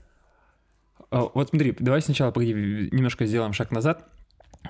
А, 1.10 1.28
Вот 1.34 1.50
смотри, 1.50 1.76
давай 1.78 2.02
сначала, 2.02 2.30
погоди, 2.32 2.52
немножко 2.52 3.26
сделаем 3.26 3.52
шаг 3.52 3.70
назад. 3.70 4.08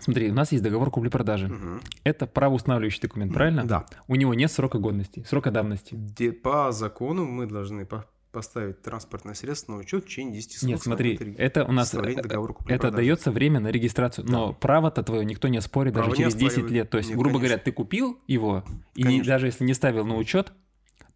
Смотри, 0.00 0.30
у 0.30 0.34
нас 0.34 0.52
есть 0.52 0.62
договор 0.64 0.90
купли-продажи. 0.90 1.48
Мгм. 1.48 1.80
Это 2.04 2.26
правоустанавливающий 2.26 3.00
документ, 3.00 3.32
правильно? 3.32 3.64
Да. 3.64 3.86
У 4.08 4.16
него 4.16 4.34
нет 4.34 4.50
срока 4.50 4.78
годности, 4.78 5.24
срока 5.28 5.50
давности. 5.50 5.94
Где 5.94 6.32
по 6.32 6.72
закону 6.72 7.24
мы 7.24 7.46
должны 7.46 7.86
по- 7.86 8.04
поставить 8.32 8.82
транспортное 8.82 9.34
средство 9.34 9.72
на 9.74 9.78
учет 9.78 10.04
в 10.04 10.08
течение 10.08 10.34
10 10.34 10.52
суток. 10.54 10.68
Нет, 10.68 10.82
смотри, 10.82 11.34
это 11.38 11.64
у 11.64 11.70
нас 11.72 11.94
э, 11.94 12.14
договора 12.16 12.56
это 12.66 12.90
дается 12.90 13.30
время 13.30 13.60
на 13.60 13.68
регистрацию, 13.68 14.26
но 14.28 14.52
право-то 14.52 15.04
твое 15.04 15.24
никто 15.24 15.46
не 15.46 15.58
оспорит 15.58 15.94
Право 15.94 16.08
даже 16.08 16.16
через 16.22 16.34
10 16.34 16.48
оспаривает. 16.48 16.72
лет. 16.72 16.90
То 16.90 16.98
есть, 16.98 17.10
Нет, 17.10 17.18
грубо 17.18 17.34
конечно. 17.38 17.48
говоря, 17.48 17.62
ты 17.64 17.70
купил 17.72 18.18
его, 18.26 18.64
и 18.96 19.02
не- 19.02 19.04
Конечно. 19.04 19.26
даже 19.32 19.46
если 19.46 19.64
не 19.64 19.72
ставил 19.74 20.04
на 20.04 20.16
учет, 20.16 20.52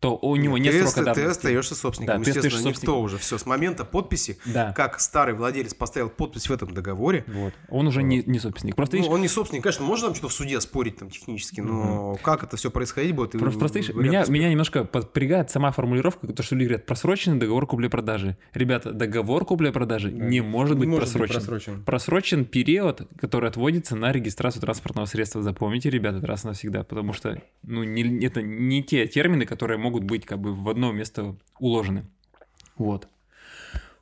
то 0.01 0.17
у 0.17 0.37
него 0.37 0.59
нет 0.59 0.73
ты, 0.73 0.81
срока 0.87 0.95
ты 1.01 1.05
давности. 1.07 1.31
остаешься 1.39 1.75
собственником. 1.75 2.19
Да, 2.19 2.25
ты 2.25 2.31
Естественно, 2.39 2.69
никто 2.69 3.01
уже 3.01 3.19
все 3.19 3.37
с 3.37 3.47
момента 3.47 3.85
подписи, 3.85 4.39
Да. 4.47 4.73
как 4.73 5.01
старый 5.01 5.35
владелец 5.35 5.75
поставил 5.75 6.09
подпись 6.09 6.49
в 6.49 6.53
этом 6.53 6.73
договоре. 6.73 7.25
Вот. 7.27 7.53
Он 7.69 7.87
уже 7.89 8.03
не, 8.05 8.23
не 8.25 8.39
собственник. 8.39 8.77
Просто 8.77 8.97
Ну, 8.97 9.03
видишь, 9.03 9.13
он 9.15 9.21
не 9.23 9.29
собственник, 9.29 9.65
конечно, 9.65 9.85
можно 9.85 10.07
там 10.07 10.15
что-то 10.15 10.29
в 10.33 10.37
суде 10.37 10.61
спорить 10.61 10.99
там 10.99 11.11
технически, 11.11 11.61
но 11.61 12.17
как 12.23 12.45
это 12.45 12.57
все 12.57 12.71
происходить 12.71 13.15
будет? 13.15 13.35
и 13.35 13.39
Просто, 13.39 13.59
просто 13.59 13.81
видишь, 13.81 13.95
меня, 13.95 14.21
успех. 14.21 14.35
меня 14.35 14.51
немножко 14.51 14.85
подпрягает 14.85 15.51
сама 15.51 15.73
формулировка, 15.73 16.29
то, 16.33 16.43
что 16.45 16.55
люди 16.55 16.69
говорят, 16.69 16.87
просроченный 16.87 17.39
договор 17.39 17.67
купли-продажи. 17.67 18.37
Ребята, 18.55 18.93
договор 18.93 19.45
купли-продажи 19.45 20.13
не 20.13 20.41
может 20.43 20.79
быть 20.79 20.89
может 20.89 21.09
быть 21.13 21.13
просрочен. 21.31 21.35
просрочен. 21.35 21.83
Просрочен 21.85 22.45
период, 22.45 23.03
который 23.21 23.49
отводится 23.49 23.97
на 23.97 24.13
регистрацию 24.13 24.63
транспортного 24.63 25.07
средства. 25.07 25.43
Запомните, 25.43 25.91
ребята, 25.91 26.25
раз 26.25 26.45
навсегда, 26.45 26.85
потому 26.85 27.13
что 27.13 27.43
ну, 27.65 27.83
не- 27.83 28.25
это 28.25 28.43
не 28.43 28.83
те 28.85 29.07
термины, 29.09 29.45
которые 29.45 29.77
могут 29.79 29.88
быть 29.91 30.27
как 30.27 30.41
бы 30.41 30.55
в 30.55 30.69
одно 30.69 30.93
место 30.93 31.37
уложены. 31.59 32.07
Вот. 32.77 33.09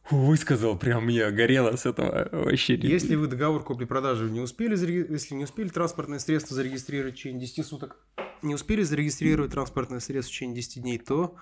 Фу, 0.04 0.16
Высказал 0.18 0.78
прям 0.78 1.06
мне, 1.06 1.28
горело 1.30 1.74
с 1.74 1.84
этого 1.84 2.28
вообще. 2.30 2.76
Если 2.76 3.16
вы 3.16 3.26
договор 3.26 3.64
купли-продажи 3.64 4.30
не 4.30 4.40
успели, 4.40 4.76
если 5.12 5.34
не 5.34 5.44
успели 5.44 5.68
транспортное 5.68 6.20
средство 6.20 6.54
зарегистрировать 6.54 7.14
в 7.14 7.16
течение 7.16 7.40
10 7.40 7.66
суток, 7.66 7.96
не 8.42 8.54
успели 8.54 8.82
зарегистрировать 8.82 9.52
транспортное 9.52 9.98
средство 9.98 10.30
в 10.30 10.34
течение 10.34 10.56
10 10.56 10.82
дней, 10.82 10.98
то 10.98 11.34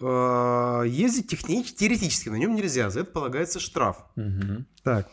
э, 0.00 0.84
ездить 0.86 1.28
технически, 1.28 1.78
теоретически 1.78 2.28
на 2.28 2.36
нем 2.36 2.54
нельзя, 2.54 2.88
за 2.88 3.00
это 3.00 3.10
полагается 3.10 3.58
штраф. 3.58 4.04
Мгм. 4.14 4.66
Так, 4.84 5.10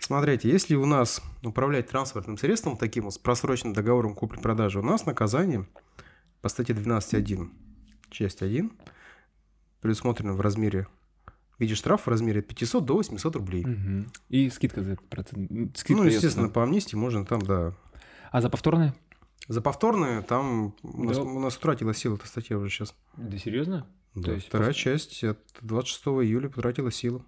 смотрите, 0.00 0.48
если 0.48 0.76
у 0.76 0.86
нас 0.86 1.22
управлять 1.42 1.88
транспортным 1.88 2.38
средством 2.38 2.78
таким 2.78 3.04
вот 3.04 3.14
с 3.14 3.18
просроченным 3.18 3.74
договором 3.74 4.14
купли-продажи, 4.14 4.78
у 4.78 4.82
нас 4.82 5.04
наказание 5.04 5.66
по 6.40 6.48
статье 6.48 6.74
12.1, 6.74 7.50
часть 8.10 8.42
1, 8.42 8.72
предусмотрено 9.80 10.32
в 10.32 10.40
размере 10.40 10.86
в 11.56 11.60
виде 11.60 11.74
штрафа 11.74 12.04
в 12.04 12.08
размере 12.08 12.40
от 12.40 12.46
500 12.46 12.84
до 12.84 12.94
800 12.94 13.36
рублей. 13.36 13.64
Мгм. 13.64 14.12
И 14.28 14.48
скидка 14.50 14.82
за 14.82 14.92
этот 14.92 15.08
процент. 15.08 15.76
Скидка 15.76 16.02
ну, 16.02 16.08
естественно, 16.08 16.46
да. 16.46 16.52
по 16.52 16.62
амнистии 16.62 16.94
можно 16.94 17.24
там, 17.26 17.42
да. 17.42 17.72
А 18.30 18.40
за 18.40 18.48
повторное? 18.48 18.94
За 19.48 19.60
повторные 19.60 20.22
там 20.22 20.74
у 20.82 21.04
нас, 21.04 21.16
Да. 21.16 21.22
у 21.24 21.40
нас 21.40 21.56
утратила 21.56 21.94
силу 21.94 22.16
эта 22.16 22.26
статья 22.28 22.58
уже 22.58 22.70
сейчас. 22.70 22.94
Да 23.16 23.38
серьезно? 23.38 23.86
Да, 24.14 24.32
есть 24.32 24.46
вторая 24.46 24.70
пов- 24.70 24.74
часть 24.74 25.24
от 25.24 25.38
26 25.62 26.06
июля 26.24 26.48
потратила 26.48 26.90
силу. 26.92 27.24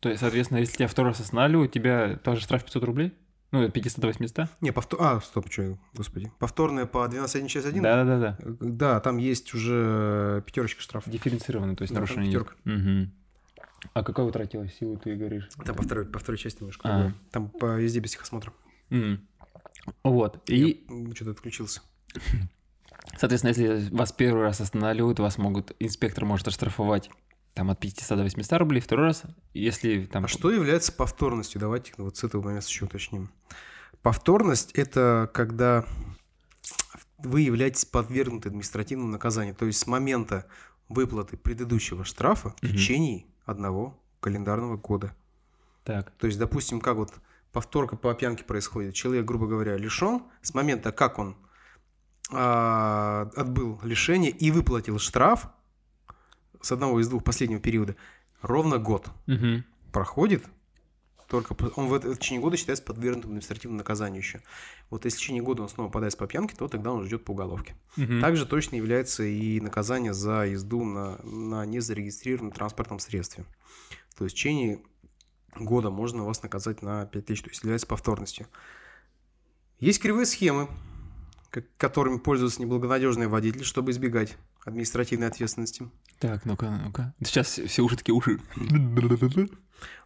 То 0.00 0.08
есть, 0.08 0.20
соответственно, 0.20 0.58
если 0.58 0.76
тебя 0.76 0.88
второй 0.88 1.12
раз 1.12 1.20
останавливают, 1.20 1.70
у 1.70 1.74
тебя 1.74 2.16
тоже 2.16 2.40
штраф 2.40 2.64
500 2.64 2.84
рублей? 2.84 3.14
Ну, 3.50 3.64
от 3.64 3.72
500 3.72 4.00
до 4.00 4.06
800? 4.08 4.48
Не, 4.60 4.72
повтор... 4.72 5.00
А, 5.02 5.20
стоп, 5.20 5.50
что, 5.50 5.78
господи. 5.94 6.30
Повторная 6.38 6.84
по 6.86 6.98
12.1 7.06 7.48
часть 7.48 7.66
1? 7.66 7.82
Да-да-да. 7.82 8.36
Э, 8.40 8.54
Да, 8.60 9.00
там 9.00 9.16
есть 9.16 9.54
уже 9.54 10.42
пятерочка 10.46 10.82
штраф. 10.82 11.04
Дифференцированно, 11.08 11.74
то 11.74 11.82
есть 11.82 11.94
Да, 11.94 12.00
нарушение 12.00 12.30
идет. 12.30 12.48
Мгм. 12.64 13.12
А 13.94 14.02
какая 14.02 14.26
утратила 14.26 14.68
силу, 14.68 14.98
ты 14.98 15.14
говоришь? 15.14 15.48
Там 15.64 15.76
по 15.76 15.82
второй, 15.82 16.04
по 16.04 16.18
второй 16.18 16.36
части 16.38 16.60
немножко. 16.60 16.88
А. 16.88 16.92
другое. 16.92 17.14
Там 17.30 17.48
по 17.48 17.76
везде 17.76 18.00
без 18.00 18.10
техосмотра. 18.12 18.52
М. 18.90 19.26
Вот. 20.02 20.42
И, 20.50 20.84
Я, 20.88 21.14
что-то 21.14 21.30
отключился. 21.30 21.80
соответственно, 23.16 23.50
если 23.50 23.94
вас 23.94 24.12
первый 24.12 24.42
раз 24.42 24.60
останавливают, 24.60 25.20
вас 25.20 25.38
могут, 25.38 25.72
инспектор 25.78 26.24
может 26.24 26.48
оштрафовать 26.48 27.10
там 27.54 27.70
от 27.70 27.80
500 27.80 28.16
до 28.18 28.24
800 28.24 28.58
рублей, 28.58 28.80
второй 28.80 29.06
раз, 29.06 29.22
если 29.52 30.06
там... 30.06 30.24
А 30.24 30.28
что 30.28 30.50
является 30.50 30.92
повторностью? 30.92 31.60
Давайте 31.60 31.92
вот 31.96 32.16
с 32.16 32.24
этого 32.24 32.42
момента 32.42 32.68
еще 32.68 32.84
уточним. 32.84 33.30
Повторность– 34.02 34.72
это 34.74 35.28
когда 35.34 35.84
вы 37.18 37.40
являетесь 37.40 37.84
подвергнуты 37.84 38.48
административному 38.48 39.10
наказанию. 39.10 39.54
То 39.54 39.66
есть 39.66 39.80
с 39.80 39.86
момента 39.86 40.46
выплаты 40.88 41.36
предыдущего 41.36 42.04
штрафа 42.04 42.50
в 42.50 42.62
Мгм. 42.62 42.72
течение 42.72 43.26
одного 43.44 43.98
календарного 44.20 44.76
года. 44.76 45.14
Так. 45.84 46.12
То 46.12 46.26
есть, 46.26 46.38
допустим, 46.38 46.80
как 46.80 46.96
вот 46.96 47.12
повторка 47.52 47.96
по 47.96 48.14
пьянке 48.14 48.44
происходит. 48.44 48.94
Человек, 48.94 49.24
грубо 49.24 49.46
говоря, 49.46 49.76
лишен 49.76 50.22
с 50.42 50.54
момента, 50.54 50.92
как 50.92 51.18
он 51.18 51.36
а, 52.30 53.30
отбыл 53.36 53.80
лишение 53.82 54.30
и 54.30 54.50
выплатил 54.50 54.98
штраф 54.98 55.48
с 56.60 56.72
одного 56.72 57.00
из 57.00 57.08
двух 57.08 57.24
последнего 57.24 57.60
периода, 57.60 57.96
ровно 58.42 58.78
год 58.78 59.08
Мгм. 59.26 59.64
проходит, 59.92 60.44
только 61.28 61.52
он 61.76 61.88
в, 61.88 61.98
в 61.98 62.16
течение 62.16 62.40
года 62.40 62.56
считается 62.56 62.82
подвергнутым 62.84 63.30
административному 63.32 63.76
наказанию 63.78 64.18
еще. 64.22 64.40
Вот 64.88 65.04
если 65.04 65.18
в 65.18 65.20
течение 65.20 65.42
года 65.42 65.62
он 65.62 65.68
снова 65.68 65.88
попадает 65.88 66.16
по 66.16 66.26
пьянке, 66.26 66.56
то 66.56 66.68
тогда 66.68 66.90
он 66.90 67.04
ждет 67.04 67.24
по 67.24 67.32
уголовке. 67.32 67.74
Мгм. 67.96 68.20
Также 68.22 68.46
точно 68.46 68.76
является 68.76 69.22
и 69.24 69.60
наказание 69.60 70.14
за 70.14 70.46
езду 70.46 70.84
на, 70.84 71.18
на 71.22 71.66
незарегистрированном 71.66 72.52
транспортном 72.52 72.98
средстве. 72.98 73.44
То 74.16 74.24
есть 74.24 74.34
в 74.36 74.38
течение 74.38 74.80
года 75.54 75.90
можно 75.90 76.24
вас 76.24 76.42
наказать 76.42 76.80
на 76.82 77.04
5000, 77.06 77.42
то 77.42 77.50
есть 77.50 77.62
является 77.62 77.86
повторностью. 77.86 78.46
Есть 79.80 80.00
кривые 80.00 80.24
схемы, 80.26 80.68
ко- 81.50 81.64
которыми 81.76 82.18
пользуются 82.18 82.60
неблагонадежные 82.62 83.28
водители, 83.28 83.62
чтобы 83.64 83.90
избегать 83.90 84.36
административной 84.64 85.28
ответственности. 85.28 85.88
Так, 86.18 86.44
ну-ка, 86.44 86.70
ну-ка. 86.84 87.14
Сейчас 87.22 87.46
все 87.46 87.82
уши 87.82 87.96
такие 87.96 88.14
уши. 88.14 88.40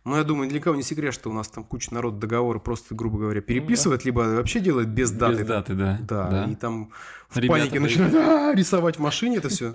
Но 0.05 0.17
я 0.17 0.25
думаю, 0.25 0.51
для 0.51 0.61
кого 0.61 0.77
не 0.77 0.83
секрет, 0.83 1.15
что 1.15 1.31
у 1.31 1.33
нас 1.33 1.49
там 1.49 1.65
куча 1.65 1.95
народ 1.95 2.19
договоры 2.19 2.59
просто, 2.61 2.95
грубо 2.95 3.19
говоря, 3.19 3.41
переписывает, 3.41 4.05
либо 4.05 4.21
вообще 4.21 4.61
делает 4.61 4.89
без 4.89 5.13
даты. 5.13 5.39
Без 5.39 5.47
даты, 5.47 5.75
да. 5.75 5.99
Да, 6.03 6.47
и 6.51 6.57
там 6.57 6.91
в 7.29 7.37
Ребята, 7.39 7.61
панике 7.61 7.77
да. 7.77 7.81
начинают 7.81 8.15
«А, 8.15 8.53
рисовать 8.55 8.97
в 8.97 9.01
машине 9.01 9.37
это 9.39 9.49
все. 9.49 9.73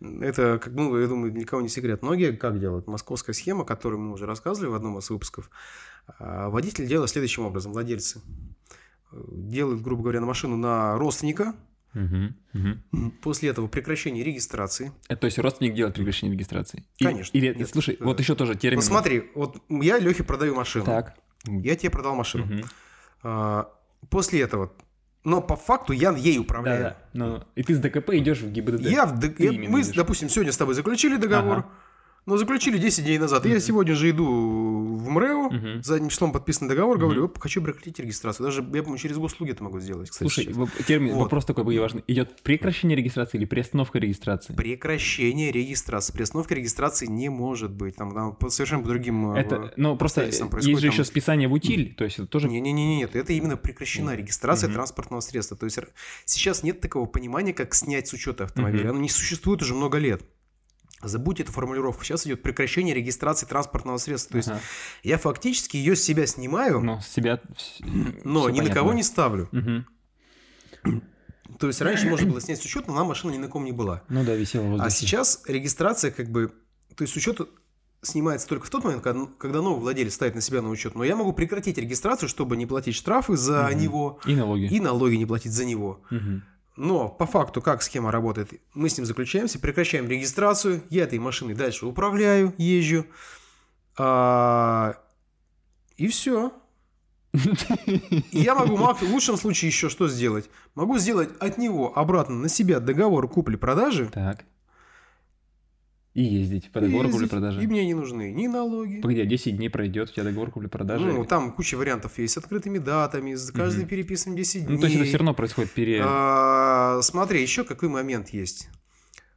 Это, 0.00 0.58
как, 0.58 0.72
ну, 0.74 0.98
я 0.98 1.06
думаю, 1.06 1.32
никого 1.32 1.62
не 1.62 1.68
секрет. 1.68 2.02
Многие 2.02 2.32
как 2.32 2.58
делают? 2.58 2.86
Московская 2.88 3.32
схема, 3.32 3.64
которую 3.64 4.00
мы 4.00 4.12
уже 4.12 4.26
рассказывали 4.26 4.68
в 4.70 4.74
одном 4.74 4.98
из 4.98 5.08
выпусков. 5.08 5.48
А, 6.18 6.50
Водитель 6.50 6.86
делает 6.86 7.10
следующим 7.10 7.46
образом, 7.46 7.72
владельцы. 7.72 8.20
Э, 9.12 9.16
Делают, 9.30 9.82
грубо 9.82 10.02
говоря, 10.02 10.20
на 10.20 10.26
машину 10.26 10.56
на 10.56 10.98
родственника. 10.98 11.54
После 13.22 13.50
этого 13.50 13.66
прекращение 13.66 14.24
регистрации. 14.24 14.92
Это, 15.08 15.20
то 15.22 15.24
есть 15.26 15.38
родственник 15.38 15.74
делает 15.74 15.94
прекращение 15.94 16.32
регистрации? 16.34 16.84
И- 16.98 17.04
Конечно. 17.04 17.36
Или, 17.36 17.54
Нет, 17.54 17.68
слушай, 17.70 17.96
э, 17.98 18.04
вот 18.04 18.20
еще 18.20 18.34
тоже 18.34 18.54
термин. 18.54 18.78
Вот 18.78 18.84
смотри, 18.84 19.30
вот 19.34 19.56
я 19.68 19.98
Лехе 19.98 20.22
продаю 20.24 20.54
машину. 20.54 20.84
Так. 20.84 21.14
Я 21.46 21.76
тебе 21.76 21.90
продал 21.90 22.14
машину. 22.14 22.62
А, 23.22 23.70
После 24.10 24.42
этого, 24.42 24.70
но 25.24 25.40
по 25.40 25.56
факту 25.56 25.94
я 25.94 26.10
ей 26.14 26.38
управляю. 26.38 26.82
Да-да. 26.82 26.96
Ну, 27.14 27.42
и 27.54 27.62
ты 27.62 27.74
с 27.74 27.78
ДКП 27.78 28.10
идешь 28.10 28.40
в 28.40 28.52
ГИБДД. 28.52 28.82
Я, 28.82 29.06
в 29.06 29.18
д- 29.18 29.28
Ты 29.30 29.44
я- 29.44 29.50
именно 29.52 29.70
мы, 29.72 29.80
идешь. 29.80 29.94
допустим, 29.96 30.28
сегодня 30.28 30.52
с 30.52 30.56
тобой 30.58 30.74
заключили 30.74 31.16
договор, 31.16 31.58
Ага. 31.60 31.68
Но 32.26 32.36
заключили 32.36 32.78
10 32.78 33.04
дней 33.04 33.18
назад. 33.18 33.44
И 33.46 33.50
Я 33.50 33.60
сегодня 33.60 33.94
же 33.94 34.10
иду 34.10 34.24
в 34.24 35.08
МРЭО, 35.10 35.50
Мгм. 35.50 35.82
задним 35.82 36.08
числом 36.08 36.32
подписан 36.32 36.68
договор, 36.68 36.98
говорю. 36.98 37.26
«Оп, 37.26 37.38
хочу 37.38 37.60
прекратить 37.62 37.98
регистрацию. 37.98 38.44
Даже, 38.46 38.60
я, 38.60 38.66
по-моему, 38.82 38.96
через 38.96 39.16
госуслуги 39.18 39.50
это 39.52 39.62
могу 39.62 39.78
сделать, 39.80 40.10
кстати, 40.10 40.28
Слушай, 40.30 40.52
сейчас. 40.52 40.86
термин, 40.86 41.14
Вот. 41.14 41.24
вопрос 41.24 41.44
такой 41.44 41.64
был 41.64 41.78
важный. 41.78 42.02
Идет 42.06 42.40
прекращение 42.42 42.96
регистрации 42.96 43.36
или 43.38 43.44
приостановка 43.44 43.98
регистрации? 43.98 44.54
Прекращение 44.54 45.52
регистрации. 45.52 46.12
Приостановка 46.12 46.54
регистрации 46.54 47.06
не 47.06 47.28
может 47.28 47.72
быть. 47.72 47.96
Там, 47.96 48.12
там 48.14 48.34
по 48.34 48.48
совершенно 48.50 48.82
по 48.82 48.88
другим... 48.88 49.32
э, 49.34 49.40
Это, 49.40 49.72
ну, 49.76 49.96
просто 49.96 50.24
есть 50.24 50.38
же 50.42 50.48
там- 50.48 50.60
еще 50.60 51.04
списание 51.04 51.48
в 51.48 51.52
утиль, 51.52 51.94
то 51.94 52.04
есть 52.04 52.18
это 52.18 52.26
тоже... 52.28 52.48
Не-не-не, 52.48 52.98
нет, 52.98 53.14
это 53.16 53.32
именно 53.32 53.56
прекращена 53.56 54.12
Мгм. 54.12 54.20
регистрация 54.20 54.68
Мгм. 54.68 54.74
транспортного 54.76 55.20
средства. 55.20 55.56
То 55.56 55.64
есть 55.66 55.78
сейчас 56.24 56.62
нет 56.62 56.80
такого 56.80 57.06
понимания, 57.06 57.52
как 57.52 57.74
снять 57.74 58.08
с 58.08 58.12
учета 58.12 58.44
автомобиля. 58.44 58.84
Мгм. 58.84 58.90
Оно 58.90 59.00
не 59.00 59.08
существует 59.08 59.60
уже 59.62 59.74
много 59.74 59.98
лет. 59.98 60.22
Забудьте 61.08 61.42
эту 61.42 61.52
формулировку. 61.52 62.04
Сейчас 62.04 62.26
идет 62.26 62.42
прекращение 62.42 62.94
регистрации 62.94 63.46
транспортного 63.46 63.98
средства. 63.98 64.32
То 64.32 64.36
есть 64.38 64.48
Ага. 64.48 64.60
я 65.02 65.18
фактически 65.18 65.76
ее 65.76 65.96
с 65.96 66.02
себя 66.02 66.26
снимаю, 66.26 66.80
Ну, 66.80 67.00
с 67.00 67.08
себя... 67.08 67.40
но 68.24 68.48
ни 68.50 68.60
на 68.60 68.70
кого 68.70 68.92
не 68.92 69.02
ставлю. 69.02 69.48
Мгм. 69.52 69.86
То 71.58 71.68
есть 71.68 71.80
раньше 71.80 72.08
можно 72.08 72.28
было 72.28 72.40
снять 72.40 72.60
с 72.60 72.64
учета, 72.64 72.90
но 72.90 72.96
нам 72.96 73.06
машина 73.08 73.30
ни 73.32 73.38
на 73.38 73.48
ком 73.48 73.64
не 73.64 73.72
была. 73.72 74.02
Ну 74.08 74.24
да, 74.24 74.34
висела 74.34 74.64
воздухе. 74.64 74.86
А 74.86 74.90
сейчас 74.90 75.42
регистрация 75.46 76.10
как 76.10 76.28
бы... 76.30 76.52
То 76.96 77.02
есть 77.02 77.12
с 77.14 77.16
учета 77.16 77.46
снимается 78.02 78.46
только 78.48 78.66
в 78.66 78.70
тот 78.70 78.84
момент, 78.84 79.02
когда, 79.02 79.26
когда 79.38 79.62
новый 79.62 79.80
владелец 79.80 80.14
ставит 80.14 80.34
на 80.34 80.40
себя 80.40 80.62
на 80.62 80.68
учет. 80.68 80.94
Но 80.94 81.04
я 81.04 81.16
могу 81.16 81.32
прекратить 81.32 81.78
регистрацию, 81.78 82.28
чтобы 82.28 82.56
не 82.56 82.66
платить 82.66 82.94
штрафы 82.94 83.36
за 83.36 83.68
Мгм. 83.70 83.80
него 83.80 84.20
И 84.26 84.34
налоги. 84.34 84.64
и 84.66 84.80
налоги 84.80 85.14
не 85.14 85.26
платить 85.26 85.52
за 85.52 85.64
него. 85.64 86.02
Мгм. 86.10 86.42
Но 86.76 87.08
по 87.08 87.26
факту, 87.26 87.62
как 87.62 87.82
схема 87.82 88.10
работает, 88.10 88.60
мы 88.74 88.88
с 88.88 88.96
ним 88.96 89.06
заключаемся, 89.06 89.60
прекращаем 89.60 90.08
регистрацию, 90.08 90.82
я 90.90 91.04
этой 91.04 91.18
машиной 91.18 91.54
дальше 91.54 91.86
управляю, 91.86 92.52
езжу, 92.58 93.06
а, 93.96 94.96
и 95.96 96.08
все. 96.08 96.52
Я 98.32 98.54
могу 98.54 98.76
в 98.76 99.02
лучшем 99.02 99.36
случае 99.36 99.68
еще 99.68 99.88
что 99.88 100.08
сделать? 100.08 100.48
Могу 100.74 100.98
сделать 100.98 101.30
от 101.40 101.58
него 101.58 101.96
обратно 101.96 102.36
на 102.36 102.48
себя 102.48 102.80
договор 102.80 103.28
купли-продажи. 103.28 104.06
Так. 104.06 104.44
И 106.14 106.22
ездить 106.22 106.70
по 106.70 106.80
договору 106.80 107.10
купли-продажи. 107.10 107.62
И 107.62 107.66
мне 107.66 107.84
не 107.84 107.94
нужны 107.94 108.32
ни 108.32 108.46
налоги. 108.46 109.00
Погоди, 109.00 109.20
а 109.22 109.26
10 109.26 109.56
дней 109.56 109.68
пройдет, 109.68 110.10
у 110.10 110.12
тебя 110.12 110.22
договор 110.22 110.52
купли-продажи. 110.52 111.04
Ну, 111.12 111.24
там 111.24 111.50
куча 111.52 111.76
вариантов 111.76 112.16
есть 112.18 112.34
с 112.34 112.38
открытыми 112.38 112.78
датами, 112.78 113.34
с 113.34 113.50
каждым 113.50 113.82
Мгм. 113.82 113.88
переписом 113.90 114.36
10 114.36 114.66
дней. 114.66 114.74
Ну, 114.76 114.80
то 114.80 114.86
есть 114.86 114.96
это 114.96 115.04
все 115.06 115.16
равно 115.18 115.34
происходит 115.34 115.72
пере... 115.72 116.00
А, 116.04 117.00
смотри, 117.02 117.42
еще 117.42 117.64
какой 117.64 117.88
момент 117.88 118.28
есть. 118.28 118.68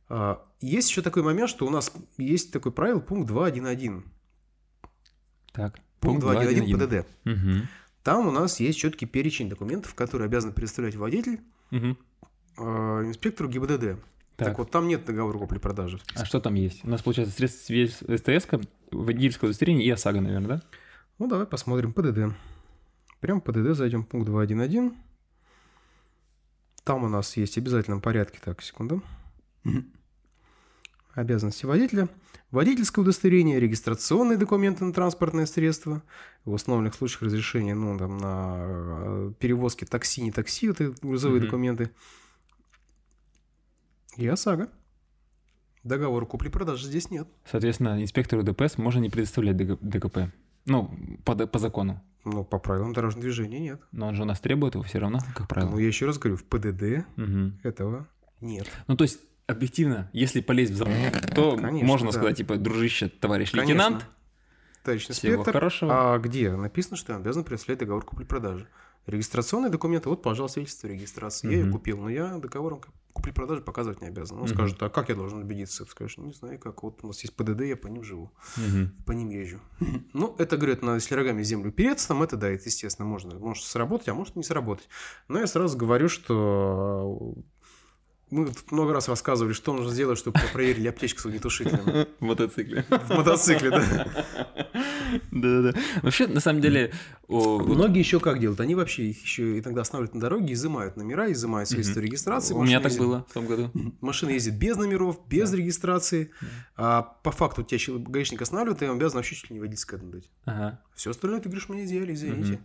А, 0.07 0.45
есть 0.61 0.89
еще 0.91 1.01
такой 1.01 1.23
момент, 1.23 1.49
что 1.49 1.65
у 1.65 1.71
нас 1.71 1.91
есть 2.19 2.51
такой 2.53 2.71
правило, 2.71 2.99
пункт 2.99 3.27
2.1.1. 3.31 4.03
Так. 5.53 5.79
Пункт 5.99 6.23
2.1.1 6.23 6.75
ПДД. 6.77 7.07
Мгм. 7.23 7.67
Там 8.03 8.27
у 8.27 8.31
нас 8.31 8.59
есть 8.59 8.77
четкий 8.77 9.07
перечень 9.07 9.49
документов, 9.49 9.95
которые 9.95 10.27
обязан 10.27 10.53
предоставлять 10.53 10.95
водитель 10.95 11.39
Мгм. 11.71 11.97
а, 12.57 13.01
инспектору 13.03 13.49
ГИБДД. 13.49 13.97
Так. 14.37 14.49
Так. 14.49 14.57
вот, 14.59 14.71
там 14.71 14.87
нет 14.87 15.03
договора 15.03 15.39
купли-продажи. 15.39 15.99
А 16.15 16.23
что 16.23 16.39
там 16.39 16.53
есть? 16.53 16.85
У 16.85 16.89
нас, 16.89 17.01
получается, 17.01 17.35
средства 17.35 17.65
свидетельства 17.65 18.15
СТС, 18.17 18.47
водительское 18.91 19.49
удостоверение 19.49 19.85
и 19.85 19.89
ОСАГО, 19.89 20.21
наверное, 20.21 20.47
да? 20.47 20.61
Ну, 21.17 21.27
давай 21.27 21.47
посмотрим 21.47 21.91
ПДД. 21.91 22.35
Прям 23.19 23.41
ПДД 23.41 23.75
зайдем, 23.75 24.03
пункт 24.03 24.29
2.1.1. 24.29 24.95
Там 26.83 27.03
у 27.03 27.09
нас 27.09 27.35
есть 27.35 27.55
в 27.55 27.57
обязательном 27.57 27.99
порядке, 27.99 28.39
так, 28.43 28.61
секунду. 28.61 29.01
Обязанности 31.13 31.65
водителя. 31.65 32.07
Водительское 32.51 33.01
удостоверение, 33.01 33.59
регистрационные 33.59 34.37
документы 34.37 34.85
на 34.85 34.93
транспортное 34.93 35.47
средство, 35.47 36.01
в 36.45 36.53
установленных 36.53 36.93
случаях 36.93 37.23
разрешение 37.23 37.75
ну, 37.75 37.97
там, 37.97 38.17
на 38.19 38.55
э, 38.59 39.33
перевозки 39.39 39.83
такси, 39.83 40.21
не 40.21 40.31
такси, 40.31 40.67
это 40.67 40.93
грузовые 41.01 41.39
Мгм. 41.39 41.45
документы. 41.47 41.91
И 44.17 44.27
ОСАГО. 44.27 44.69
Договора 45.83 46.25
купли-продажи 46.25 46.85
здесь 46.87 47.09
нет. 47.11 47.27
Соответственно, 47.49 48.01
инспектору 48.03 48.43
ДПС 48.43 48.77
можно 48.77 48.99
не 48.99 49.09
предоставлять 49.09 49.55
ДГ- 49.55 49.79
ДКП. 49.81 50.33
Ну, 50.65 50.91
по, 51.23 51.35
по 51.35 51.59
закону. 51.59 52.03
Но 52.25 52.43
по 52.43 52.59
правилам 52.59 52.91
дорожного 52.93 53.21
движения 53.23 53.59
нет. 53.59 53.81
Но 53.93 54.07
он 54.07 54.15
же 54.15 54.23
у 54.23 54.25
нас 54.25 54.39
требует 54.41 54.73
его 54.73 54.83
все 54.83 54.99
равно, 54.99 55.19
как 55.33 55.47
правило. 55.47 55.69
Ну, 55.71 55.77
я 55.77 55.87
еще 55.87 56.05
раз 56.05 56.17
говорю, 56.17 56.35
в 56.35 56.43
ПДД 56.43 57.05
Мгм. 57.15 57.59
этого 57.63 58.07
нет. 58.41 58.67
Ну, 58.87 58.97
то 58.97 59.03
есть 59.03 59.19
объективно, 59.45 60.09
если 60.11 60.41
полезть 60.41 60.73
в 60.73 60.75
зал, 60.75 60.89
то 61.33 61.55
Конечно, 61.55 61.87
можно 61.87 62.07
да. 62.07 62.11
сказать, 62.13 62.35
типа, 62.37 62.57
дружище, 62.57 63.07
товарищ 63.07 63.51
Конечно. 63.51 63.67
лейтенант, 63.71 64.05
Товарищ 64.83 65.03
Всего 65.07 65.33
инспектор, 65.33 65.53
хорошего. 65.53 66.13
а 66.15 66.17
где? 66.17 66.49
Написано, 66.55 66.95
что 66.97 67.11
я 67.13 67.19
обязан 67.19 67.43
представлять 67.43 67.79
договор 67.79 68.05
купли-продажи. 68.05 68.67
Регистрационные 69.07 69.69
документы, 69.71 70.09
вот, 70.09 70.21
пожалуйста, 70.21 70.55
свидетельство 70.55 70.87
регистрации. 70.87 71.49
Я 71.49 71.59
ее 71.61 71.71
купил, 71.71 71.97
но 71.97 72.09
я 72.09 72.37
договором 72.37 72.81
купли-продажи 73.13 73.61
показывать 73.61 74.01
не 74.01 74.07
обязан. 74.09 74.37
Он 74.37 74.43
Мгм. 74.43 74.53
скажет, 74.53 74.83
а 74.83 74.89
как 74.89 75.09
я 75.09 75.15
должен 75.15 75.39
убедиться? 75.39 75.85
Ты 75.85 75.91
скажешь, 75.91 76.17
не 76.17 76.33
знаю 76.33 76.59
как, 76.59 76.83
вот 76.83 76.99
у 77.03 77.07
нас 77.07 77.19
есть 77.23 77.35
ПДД, 77.35 77.61
я 77.61 77.75
по 77.77 77.87
ним 77.87 78.03
живу, 78.03 78.31
Мгм. 78.57 78.91
по 79.05 79.13
ним 79.13 79.29
езжу. 79.29 79.59
Ну, 80.13 80.35
это, 80.37 80.57
говорят, 80.57 80.81
надо, 80.83 80.95
если 80.95 81.15
рогами 81.15 81.41
землю 81.41 81.71
переться, 81.71 82.09
там 82.09 82.21
это, 82.21 82.35
да, 82.37 82.49
это, 82.49 82.65
естественно, 82.65 83.07
можно. 83.07 83.33
Может 83.39 83.63
сработать, 83.63 84.09
а 84.09 84.13
может 84.13 84.35
не 84.35 84.43
сработать. 84.43 84.87
Но 85.29 85.39
я 85.39 85.47
сразу 85.47 85.77
говорю, 85.77 86.09
что 86.09 87.33
мы 88.29 88.47
тут 88.47 88.71
много 88.71 88.93
раз 88.93 89.07
рассказывали, 89.07 89.53
что 89.53 89.73
нужно 89.73 89.91
сделать, 89.93 90.19
чтобы 90.19 90.37
проверили 90.51 90.87
аптечку 90.89 91.21
с 91.21 91.25
огнетушителем. 91.25 92.07
В 92.19 92.23
мотоцикле. 92.25 92.83
В 92.89 93.09
мотоцикле, 93.15 93.69
да. 93.71 94.07
Да-да-да. 95.31 95.79
Вообще, 96.01 96.27
на 96.27 96.39
самом 96.39 96.61
деле, 96.61 96.91
вот 97.27 97.65
Многие 97.67 97.99
еще 97.99 98.19
как 98.19 98.39
делают? 98.39 98.59
Они 98.59 98.75
вообще 98.75 99.09
их 99.09 99.21
еще 99.21 99.59
иногда 99.59 99.81
останавливают 99.81 100.15
на 100.15 100.21
дороге, 100.21 100.53
изымают 100.53 100.97
номера, 100.97 101.31
изымают 101.31 101.69
свидетельство 101.69 101.99
регистрации. 102.01 102.53
у 102.53 102.63
меня 102.63 102.79
так 102.79 102.93
было 102.93 103.25
в 103.29 103.33
том 103.33 103.45
году. 103.45 103.71
Машина 104.01 104.31
ездит 104.31 104.55
без 104.57 104.77
номеров, 104.77 105.19
без 105.27 105.51
регистрации. 105.53 106.31
А 106.75 107.01
по 107.01 107.31
факту 107.31 107.63
тебя 107.63 107.77
гаишник 108.09 108.41
останавливает, 108.41 108.81
и 108.81 108.85
он 108.85 108.97
обязан 108.97 109.17
вообще 109.17 109.35
чуть 109.35 109.49
ли 109.49 109.55
не 109.55 109.59
водительское 109.59 109.99
дать. 109.99 110.29
Все 110.95 111.11
остальное 111.11 111.39
ты 111.41 111.49
говоришь, 111.49 111.69
мне 111.69 111.83
изъяли, 111.85 112.13
извините. 112.13 112.59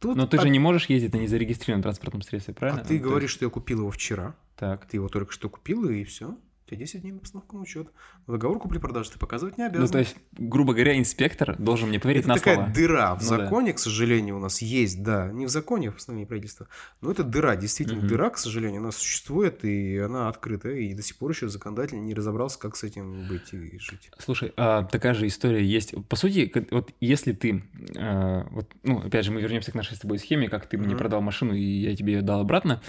Тут 0.00 0.16
Но 0.16 0.26
ты 0.26 0.36
от- 0.36 0.42
же 0.42 0.50
не 0.50 0.58
можешь 0.58 0.86
ездить 0.86 1.14
на 1.14 1.18
незарегистрированном 1.18 1.82
транспортном 1.82 2.20
средстве, 2.22 2.52
правильно? 2.52 2.82
А 2.82 2.84
ты 2.84 2.98
Ну, 3.00 3.08
говоришь, 3.08 3.30
что 3.30 3.46
я 3.46 3.50
купил 3.50 3.78
его 3.78 3.90
вчера. 3.90 4.24
есть- 4.26 4.36
Так. 4.56 4.86
Ты 4.86 4.98
его 4.98 5.08
только 5.08 5.32
что 5.32 5.48
купил, 5.48 5.88
и 5.88 6.04
все. 6.04 6.36
У 6.74 6.76
10 6.78 7.02
дней 7.02 7.12
на 7.12 7.20
постановку 7.20 7.56
на 7.56 7.62
учет. 7.62 7.88
Но 8.26 8.34
договор 8.34 8.58
купли-продажи 8.58 9.10
ты 9.12 9.18
показывать 9.18 9.58
не 9.58 9.64
обязан. 9.64 9.86
Ну, 9.86 9.92
то 9.92 9.98
есть, 9.98 10.16
грубо 10.32 10.72
говоря, 10.72 10.98
инспектор 10.98 11.56
должен 11.58 11.88
мне 11.88 12.00
поверить 12.00 12.20
это 12.22 12.28
на 12.30 12.34
такая 12.34 12.54
слово. 12.56 12.70
дыра 12.70 13.14
в 13.14 13.22
Ну 13.22 13.28
да. 13.30 13.44
законе, 13.44 13.72
к 13.72 13.78
сожалению, 13.78 14.36
у 14.36 14.40
нас 14.40 14.60
есть, 14.60 15.02
да. 15.02 15.30
Не 15.32 15.46
в 15.46 15.48
законе, 15.50 15.88
а 15.88 15.90
в 15.92 15.94
постановлении 15.94 16.26
правительства. 16.28 16.68
Но 17.00 17.10
это 17.10 17.22
дыра, 17.22 17.56
действительно, 17.56 17.98
Мгм. 18.00 18.08
дыра, 18.08 18.30
к 18.30 18.38
сожалению, 18.38 18.80
она 18.80 18.90
существует, 18.92 19.64
и 19.64 19.98
она 19.98 20.28
открыта. 20.28 20.70
И 20.70 20.92
до 20.94 21.02
сих 21.02 21.16
пор 21.16 21.30
еще 21.30 21.48
законодатель 21.48 22.02
не 22.02 22.14
разобрался, 22.14 22.58
как 22.58 22.76
с 22.76 22.82
этим 22.82 23.26
быть 23.26 23.52
и 23.52 23.78
жить. 23.78 24.10
Слушай, 24.18 24.52
а 24.56 24.82
такая 24.84 25.14
же 25.14 25.26
история 25.26 25.64
есть. 25.64 25.94
По 26.08 26.16
сути, 26.16 26.52
вот 26.70 26.92
если 27.00 27.32
ты, 27.32 27.62
э, 27.94 28.42
вот, 28.50 28.70
ну, 28.82 28.98
опять 28.98 29.24
же, 29.24 29.30
мы 29.32 29.40
вернемся 29.40 29.70
к 29.70 29.74
нашей 29.74 29.96
с 29.96 30.00
тобой 30.00 30.18
схеме, 30.18 30.48
как 30.48 30.66
ты 30.66 30.76
мне 30.76 30.88
Мгм. 30.88 30.98
продал 30.98 31.20
машину, 31.20 31.54
и 31.54 31.62
я 31.62 31.94
тебе 31.94 32.14
ее 32.14 32.22
дал 32.22 32.40
обратно. 32.40 32.82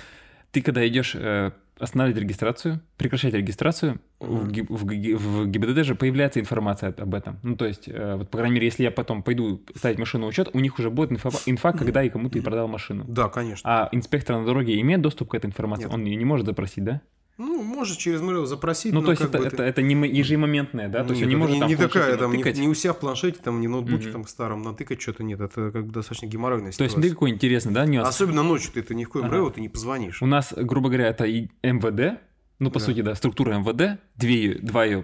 Ты 0.52 0.62
когда 0.62 0.88
идешь 0.88 1.16
э, 1.16 1.52
останавливать 1.78 2.22
регистрацию, 2.22 2.82
прекращать 2.98 3.34
регистрацию, 3.34 4.00
в, 4.20 4.48
в 4.50 4.86
в 4.86 5.48
ГИБДД 5.48 5.84
же 5.84 5.96
появляется 5.96 6.40
информация 6.40 6.94
об 6.98 7.14
этом. 7.14 7.40
Ну, 7.44 7.56
то 7.56 7.66
есть, 7.66 7.88
э, 7.88 8.16
вот, 8.16 8.30
по 8.30 8.38
крайней 8.38 8.56
мере, 8.56 8.68
если 8.68 8.84
я 8.84 8.92
потом 8.92 9.24
пойду 9.24 9.62
ставить 9.76 10.00
машину 10.00 10.24
на 10.24 10.30
учет, 10.30 10.50
у 10.54 10.60
них 10.60 10.80
уже 10.80 10.90
будет 10.90 11.12
инфа, 11.12 11.30
инфа, 11.46 11.74
когда 11.74 12.04
и 12.04 12.10
кому 12.10 12.30
ты 12.30 12.42
продал 12.42 12.68
машину. 12.68 13.06
Да, 13.08 13.30
конечно. 13.30 13.70
А 13.70 13.90
инспектор 13.92 14.38
на 14.38 14.46
дороге 14.46 14.80
имеет 14.80 15.02
доступ 15.02 15.32
к 15.32 15.36
этой 15.36 15.48
информации? 15.48 15.86
Нет. 15.86 15.94
Он 15.94 16.06
ее 16.06 16.16
не 16.16 16.26
может 16.26 16.46
запросить, 16.46 16.84
да? 16.84 17.02
Ну, 17.38 17.62
может 17.64 17.98
через 17.98 18.22
Mail 18.22 18.46
запросить, 18.46 18.94
Ну, 18.94 19.02
то 19.02 19.12
есть 19.12 19.22
это, 19.22 19.40
это, 19.40 19.62
это 19.64 19.82
не 19.82 19.94
ежемоментное, 20.08 20.88
да? 20.88 21.04
То 21.04 21.10
есть 21.10 21.22
Нет, 21.22 21.28
не 21.30 21.36
это 21.36 21.40
может 21.40 21.60
там 21.60 21.68
не 21.68 21.76
в 21.76 21.78
планшете 21.78 22.00
такая, 22.00 22.18
там, 22.18 22.32
не, 22.32 22.62
не 22.62 22.68
у 22.70 22.74
себя 22.74 22.94
в 22.94 23.00
планшете, 23.00 23.40
там, 23.44 23.60
не 23.60 23.68
ноутбуке 23.68 24.06
Мгм. 24.06 24.12
там 24.14 24.28
старом 24.28 24.62
натыкать 24.64 25.02
что-то 25.02 25.24
нет. 25.24 25.42
Это 25.42 25.72
как 25.72 25.86
бы 25.86 25.92
достаточно 25.92 26.28
геморройная 26.28 26.68
То 26.68 26.68
есть 26.68 26.78
ситуация. 26.78 26.94
смотри, 26.94 27.10
какой 27.10 27.30
интересный, 27.32 27.74
да, 27.74 27.86
нюанс? 27.86 28.08
Особенно 28.08 28.42
ночью 28.42 28.72
ты, 28.74 28.82
ты 28.84 28.96
ни 28.96 29.04
в 29.04 29.10
коем 29.10 29.26
Ага. 29.26 29.50
ты 29.52 29.60
не 29.60 29.68
позвонишь. 29.68 30.22
У 30.22 30.26
нас, 30.26 30.54
грубо 30.56 30.88
говоря, 30.88 31.08
это 31.10 31.26
и 31.26 31.50
МВД, 31.62 32.22
ну, 32.60 32.72
по 32.72 32.80
Да. 32.80 32.86
сути, 32.86 33.02
да, 33.02 33.16
структура 33.16 33.56
МВД, 33.58 34.00
две, 34.16 34.56
два 34.56 34.86
ее, 34.86 35.04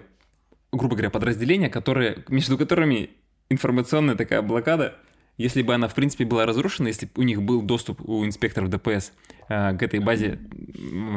грубо 0.72 0.94
говоря, 0.96 1.10
подразделения, 1.10 1.68
которые, 1.68 2.24
между 2.28 2.56
которыми 2.56 3.10
информационная 3.50 4.14
такая 4.14 4.40
блокада, 4.40 4.94
если 5.38 5.62
бы 5.62 5.74
она, 5.74 5.88
в 5.88 5.94
принципе, 5.94 6.24
была 6.24 6.46
разрушена, 6.46 6.88
если 6.88 7.06
бы 7.06 7.12
у 7.16 7.22
них 7.22 7.42
был 7.42 7.62
доступ 7.62 8.06
у 8.08 8.24
инспекторов 8.24 8.68
ДПС 8.68 9.12
э, 9.48 9.76
к 9.76 9.82
этой 9.82 10.00
базе 10.00 10.38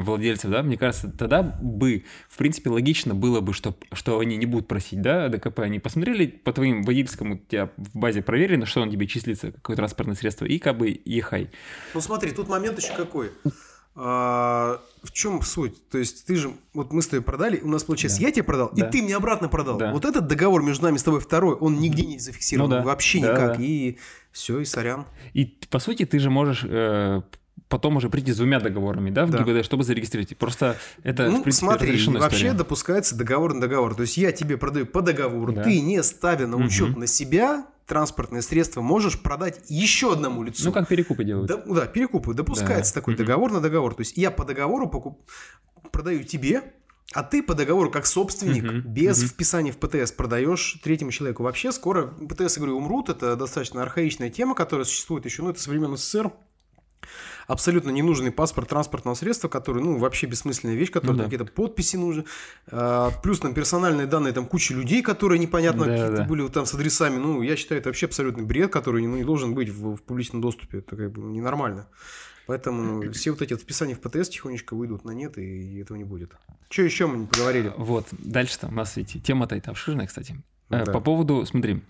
владельцев, 0.04 0.52
да, 0.52 0.64
мне 0.64 0.78
кажется, 0.78 1.12
тогда 1.12 1.44
бы, 1.44 2.06
в 2.30 2.38
принципе, 2.38 2.70
логично 2.70 3.14
было 3.14 3.42
бы, 3.42 3.54
что, 3.54 3.76
что 3.92 4.20
они 4.20 4.38
не 4.38 4.46
будут 4.46 4.68
просить, 4.68 5.02
да, 5.02 5.28
ДКП, 5.28 5.60
они 5.60 5.80
посмотрели 5.80 6.28
по 6.28 6.54
твоим 6.54 6.84
водительскому, 6.84 7.38
тебя 7.38 7.70
в 7.78 7.98
базе 7.98 8.22
проверено, 8.22 8.66
что 8.66 8.82
он 8.82 8.90
тебе 8.90 9.08
числится, 9.08 9.52
какое 9.52 9.76
транспортное 9.76 10.16
средство, 10.16 10.46
и 10.46 10.60
как 10.60 10.78
бы 10.78 11.00
ехай. 11.06 11.50
Ну 11.94 12.02
смотри, 12.02 12.32
тут 12.32 12.48
момент 12.48 12.80
еще 12.80 12.96
какой. 12.96 13.32
А, 13.98 14.82
в 15.04 15.12
чем 15.14 15.42
суть? 15.42 15.88
То 15.90 15.98
есть 15.98 16.26
ты 16.26 16.36
же, 16.36 16.52
вот 16.74 16.92
мы 16.92 17.02
с 17.02 17.08
тобой 17.08 17.24
продали, 17.24 17.60
у 17.62 17.70
нас 17.70 17.84
получается, 17.84 18.20
Да. 18.20 18.26
я 18.28 18.32
тебе 18.32 18.44
продал, 18.44 18.72
Да. 18.74 18.88
и 18.88 18.92
ты 18.92 19.02
мне 19.02 19.16
обратно 19.16 19.48
продал. 19.48 19.78
Да. 19.78 19.92
Вот 19.94 20.04
этот 20.04 20.28
договор 20.28 20.62
между 20.64 20.84
нами 20.84 20.98
с 20.98 21.04
тобой 21.04 21.22
второй, 21.22 21.56
он 21.56 21.80
нигде 21.80 22.06
не 22.06 22.20
зафиксирован, 22.20 22.70
Ну 22.70 22.76
да. 22.78 22.84
вообще 22.84 23.22
Да, 23.22 23.32
никак. 23.34 23.58
да. 23.58 23.64
И 23.64 23.98
все, 24.32 24.60
и 24.60 24.66
сорян. 24.66 25.06
И 25.34 25.46
по 25.70 25.80
сути 25.80 26.06
ты 26.06 26.20
же 26.20 26.30
можешь 26.30 26.66
э, 26.68 27.22
потом 27.70 27.96
уже 27.96 28.10
прийти 28.10 28.34
с 28.34 28.38
двумя 28.38 28.60
договорами, 28.60 29.12
да, 29.12 29.26
в 29.26 29.30
Да. 29.32 29.44
ГИБД, 29.44 29.64
чтобы 29.64 29.84
зарегистрировать. 29.86 30.36
Просто 30.38 30.76
это, 31.04 31.30
ну, 31.30 31.40
в 31.40 31.44
принципе, 31.44 31.66
смотри, 31.68 31.88
разрешенная 31.92 32.22
вообще 32.22 32.38
история. 32.38 32.54
допускается 32.58 33.16
договор 33.16 33.54
на 33.54 33.62
договор. 33.62 33.96
То 33.96 34.02
есть 34.02 34.18
я 34.18 34.34
тебе 34.34 34.58
продаю 34.58 34.86
по 34.88 35.02
договору, 35.02 35.54
Да. 35.54 35.64
ты 35.64 35.80
не 35.80 36.04
ставя 36.04 36.48
на 36.48 36.58
учет 36.58 36.90
Мгм. 36.90 37.00
на 37.00 37.08
себя 37.08 37.66
транспортное 37.86 38.42
средство, 38.42 38.82
можешь 38.82 39.20
продать 39.22 39.62
еще 39.68 40.14
одному 40.14 40.44
лицу. 40.44 40.66
Ну, 40.66 40.72
как 40.72 40.88
перекупы 40.88 41.24
делают. 41.24 41.48
Да, 41.48 41.58
да, 41.58 41.86
перекупы. 41.86 42.34
Допускается 42.34 42.94
Да. 42.94 43.02
такой 43.02 43.14
Мгм. 43.14 43.24
договор 43.24 43.52
на 43.52 43.62
договор. 43.62 43.94
То 43.94 44.02
есть 44.02 44.18
я 44.18 44.32
по 44.32 44.44
договору 44.46 44.90
покуп... 44.90 45.22
продаю 45.92 46.24
тебе, 46.24 46.74
а 47.14 47.22
ты 47.24 47.44
по 47.44 47.54
договору 47.54 47.92
как 47.92 48.06
собственник 48.08 48.64
Мгм. 48.64 48.82
без 48.82 49.20
Мгм. 49.20 49.28
вписания 49.30 49.72
в 49.72 49.78
ПТС 49.78 50.12
продаешь 50.12 50.80
третьему 50.84 51.12
человеку. 51.12 51.44
Вообще 51.44 51.72
скоро 51.72 52.08
ПТС, 52.08 52.58
я 52.58 52.62
говорю, 52.62 52.78
умрут. 52.78 53.10
Это 53.10 53.36
достаточно 53.36 53.82
архаичная 53.84 54.30
тема, 54.30 54.56
которая 54.56 54.86
существует 54.86 55.26
еще, 55.26 55.44
ну, 55.44 55.52
это 55.52 55.62
со 55.62 55.70
времен 55.70 55.96
СССР. 55.96 56.32
Абсолютно 57.48 57.90
ненужный 57.92 58.32
паспорт 58.32 58.70
транспортного 58.70 59.16
средства, 59.16 59.48
который, 59.48 59.82
ну, 59.84 59.98
вообще 59.98 60.28
бессмысленная 60.28 60.76
вещь, 60.76 60.92
которая 60.92 61.14
Ну 61.14 61.18
да. 61.20 61.24
какие-то 61.26 61.46
подписи 61.46 61.96
нужны. 61.96 62.26
А, 62.72 63.12
плюс 63.24 63.40
там 63.40 63.54
персональные 63.54 64.08
данные, 64.08 64.34
там 64.34 64.46
куча 64.46 64.74
людей, 64.74 65.02
которые 65.02 65.40
непонятно 65.40 65.86
Да, 65.86 65.92
какие-то 65.92 66.16
да. 66.18 66.24
были 66.26 66.42
вот 66.42 66.54
там 66.54 66.66
с 66.66 66.74
адресами. 66.74 67.18
Ну, 67.18 67.42
я 67.42 67.56
считаю, 67.56 67.80
это 67.80 67.90
вообще 67.90 68.08
абсолютный 68.08 68.44
бред, 68.44 68.72
который 68.72 69.06
ну, 69.06 69.16
не 69.16 69.24
должен 69.24 69.54
быть 69.54 69.70
в, 69.70 69.96
в 69.96 70.02
публичном 70.04 70.42
доступе. 70.42 70.80
Это 70.80 70.96
как 70.96 71.12
бы 71.12 71.22
ненормально. 71.22 71.88
Поэтому 72.48 73.12
все 73.12 73.32
вот 73.32 73.42
эти 73.42 73.54
вот 73.54 73.62
вписания 73.64 73.96
в 73.96 74.00
ПТС 74.02 74.30
тихонечко 74.30 74.76
выйдут 74.76 75.04
на 75.04 75.12
нет, 75.12 75.38
и 75.40 75.80
этого 75.80 75.98
не 75.98 76.04
будет. 76.04 76.32
Что 76.70 76.84
еще 76.84 77.08
мы 77.08 77.18
не 77.18 77.26
поговорили? 77.26 77.74
Вот, 77.76 78.06
дальше-то 78.12 78.68
у 78.68 78.72
нас 78.72 78.96
ведь 78.98 79.24
тема-то 79.24 79.56
это 79.56 79.72
обширная, 79.72 80.06
кстати. 80.06 80.36
Э, 80.70 80.86
Да. 80.86 80.92
По 80.92 81.00
поводу, 81.00 81.44
смотри, 81.46 81.82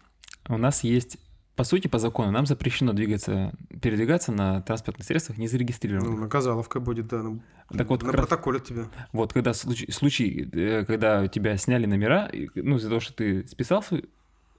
у 0.47 0.57
нас 0.57 0.83
есть, 0.83 1.17
по 1.55 1.63
сути, 1.63 1.87
по 1.87 1.99
закону, 1.99 2.31
нам 2.31 2.45
запрещено 2.45 2.93
двигаться, 2.93 3.53
передвигаться 3.81 4.31
на 4.31 4.61
транспортных 4.61 5.05
средствах 5.07 5.37
Ну, 5.37 5.43
незарегистрированных. 5.43 6.19
наказаловка 6.19 6.79
будет, 6.79 7.07
да. 7.07 7.23
ну, 7.23 7.41
Так 7.77 7.89
вот, 7.89 8.03
на 8.03 8.11
раз- 8.11 8.21
протоколе 8.27 8.57
от 8.57 8.65
тебя. 8.65 8.85
Вот, 9.13 9.31
когда 9.33 9.53
случай, 9.53 9.89
случай, 9.91 10.49
э, 10.51 10.85
когда 10.85 11.27
тебя 11.27 11.57
сняли 11.57 11.85
номера, 11.85 12.29
ну, 12.55 12.75
из-за 12.77 12.89
того, 12.89 12.99
что 12.99 13.13
ты 13.13 13.47
списал 13.47 13.81
свой, 13.83 14.05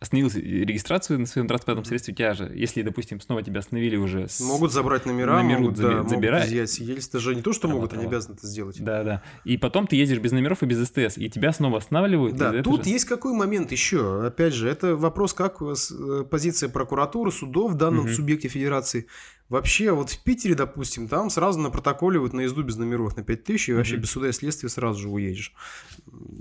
остановил 0.06 0.30
регистрацию 0.34 1.18
на 1.18 1.26
своем 1.26 1.46
транспортном 1.48 1.84
средстве, 1.84 2.12
у 2.12 2.16
тебя 2.16 2.34
же, 2.34 2.50
если, 2.54 2.82
допустим, 2.82 3.20
снова 3.20 3.42
тебя 3.42 3.60
остановили 3.60 3.96
уже 3.96 4.28
с... 4.28 4.40
Могут 4.40 4.72
забрать 4.72 5.04
номера, 5.06 5.36
Номерут 5.42 5.60
могут, 5.62 5.76
заби- 5.78 5.82
да, 5.88 5.94
могут 5.98 6.10
забирать. 6.10 6.46
изъять 6.46 6.70
свидетельство. 6.70 7.18
Даже 7.20 7.34
не 7.34 7.42
то, 7.42 7.52
что 7.52 7.62
Права, 7.68 7.74
могут, 7.74 7.92
они 7.92 8.02
права. 8.02 8.16
обязаны 8.16 8.34
это 8.36 8.46
сделать. 8.46 8.82
Да, 8.82 9.04
да. 9.04 9.22
И 9.44 9.56
потом 9.58 9.86
ты 9.86 9.96
ездишь 9.96 10.18
без 10.18 10.32
номеров 10.32 10.62
и 10.62 10.66
без 10.66 10.84
СТС, 10.86 11.18
и 11.18 11.28
тебя 11.28 11.52
снова 11.52 11.78
останавливают. 11.78 12.36
Да, 12.36 12.62
тут 12.62 12.84
же- 12.84 12.90
есть 12.90 13.04
какой 13.04 13.32
момент 13.34 13.72
еще. 13.72 14.24
Опять 14.26 14.54
же, 14.54 14.68
это 14.68 14.96
вопрос, 14.96 15.34
как 15.34 15.60
э, 15.60 16.24
позиция 16.30 16.68
прокуратуры, 16.68 17.30
судов 17.32 17.72
в 17.72 17.74
данном 17.74 18.04
Мгм. 18.06 18.14
субъекте 18.14 18.48
федерации. 18.48 19.06
Вообще, 19.48 19.92
вот 19.92 20.10
в 20.10 20.24
Питере, 20.24 20.56
допустим, 20.56 21.06
там 21.06 21.30
сразу 21.30 21.60
на 21.60 21.70
протоколе 21.70 22.18
вот 22.18 22.32
на 22.32 22.40
езду 22.40 22.64
без 22.64 22.76
номеров 22.76 23.16
на 23.16 23.22
5000, 23.22 23.68
и 23.68 23.72
вообще 23.74 23.92
Мгм. 23.94 24.02
без 24.02 24.10
суда 24.10 24.28
и 24.28 24.32
следствия 24.32 24.68
сразу 24.68 25.00
же 25.00 25.08
уедешь. 25.08 25.52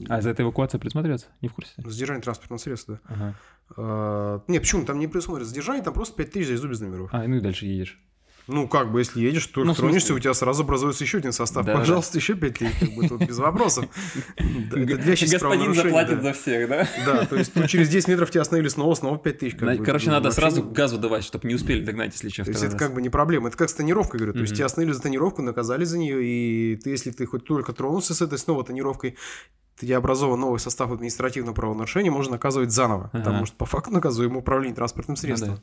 А 0.10 0.22
за 0.22 0.30
это 0.30 0.44
эвакуация 0.44 0.80
присматривается? 0.80 1.28
Не 1.42 1.50
в 1.50 1.54
курсе? 1.54 1.74
Задержание 1.78 2.22
транспортного 2.22 2.60
средства, 2.60 3.00
да. 3.08 3.14
Ага. 3.16 3.36
А, 3.78 4.42
нет, 4.48 4.62
почему? 4.62 4.86
Там 4.86 5.00
не 5.00 5.08
предусмотрено 5.08 5.48
задержание, 5.48 5.84
там 5.84 5.94
просто 5.94 6.16
5000 6.16 6.48
за 6.48 6.54
езду 6.54 6.70
без 6.70 6.80
номеров. 6.82 7.10
А, 7.14 7.28
ну 7.28 7.36
и 7.36 7.40
дальше 7.40 7.66
едешь. 7.66 8.00
Ну, 8.48 8.68
как 8.68 8.92
бы, 8.92 9.00
если 9.00 9.22
едешь, 9.22 9.48
то 9.48 9.64
Ну, 9.64 9.74
тронешься, 9.74 10.14
у 10.14 10.20
тебя 10.20 10.34
сразу 10.34 10.64
образуется 10.64 11.04
еще 11.04 11.18
один 11.18 11.32
состав. 11.32 11.66
Да, 11.66 11.74
да. 11.74 11.80
Пожалуйста, 11.80 12.18
еще 12.18 12.36
5000, 12.36 12.80
как 12.80 12.96
бы 12.96 13.08
тут 13.08 13.26
без 13.26 13.38
вопросов. 13.40 13.86
Да, 14.38 14.80
Господин 14.80 15.74
заплатит 15.74 16.18
да. 16.18 16.22
за 16.22 16.34
всех, 16.34 16.70
да? 16.70 16.88
Да, 17.06 17.26
то 17.26 17.36
есть 17.36 17.56
ну, 17.56 17.68
через 17.68 17.90
10 17.90 18.08
метров 18.10 18.30
тебя 18.32 18.42
остановили 18.42 18.70
снова, 18.70 18.94
снова 18.96 19.18
5000. 19.18 19.54
как 19.54 19.62
На- 19.62 19.76
бы. 19.76 19.84
Короче, 19.86 20.08
Ну, 20.08 20.12
надо 20.14 20.32
сразу 20.32 20.64
газу 20.64 20.98
давать, 20.98 21.24
чтобы 21.24 21.48
не 21.48 21.56
успели 21.56 21.84
догнать, 21.84 22.14
если 22.14 22.30
что. 22.30 22.44
То 22.46 22.52
есть 22.52 22.64
это 22.64 22.78
как 22.78 22.94
бы 22.94 23.02
не 23.02 23.10
проблема. 23.10 23.48
Это 23.48 23.58
как 23.58 23.70
с 23.70 23.74
тонировкой, 23.74 24.20
говорю. 24.20 24.34
То 24.34 24.42
есть 24.42 24.56
тебя 24.56 24.66
остановили 24.66 24.94
за 24.94 25.02
тонировку, 25.02 25.42
наказали 25.42 25.84
за 25.86 25.98
нее, 25.98 26.24
и 26.24 26.76
ты, 26.78 26.90
если 26.92 27.12
ты 27.12 27.26
хоть 27.26 27.46
только 27.46 27.74
тронулся 27.74 28.14
с 28.14 28.22
этой 28.22 28.38
снова 28.38 28.64
тонировкой, 28.64 29.18
тебе 29.80 29.98
образован 29.98 30.40
новый 30.40 30.60
состав 30.60 30.92
административного 30.92 31.54
правонарушения, 31.54 32.12
можно 32.12 32.34
наказывать 32.34 32.72
заново. 32.72 33.10
Потому 33.12 33.46
что 33.46 33.56
по 33.58 33.66
факту 33.66 33.92
наказуемо 33.92 34.40
управление 34.40 34.76
транспортным 34.76 35.18
средством. 35.18 35.60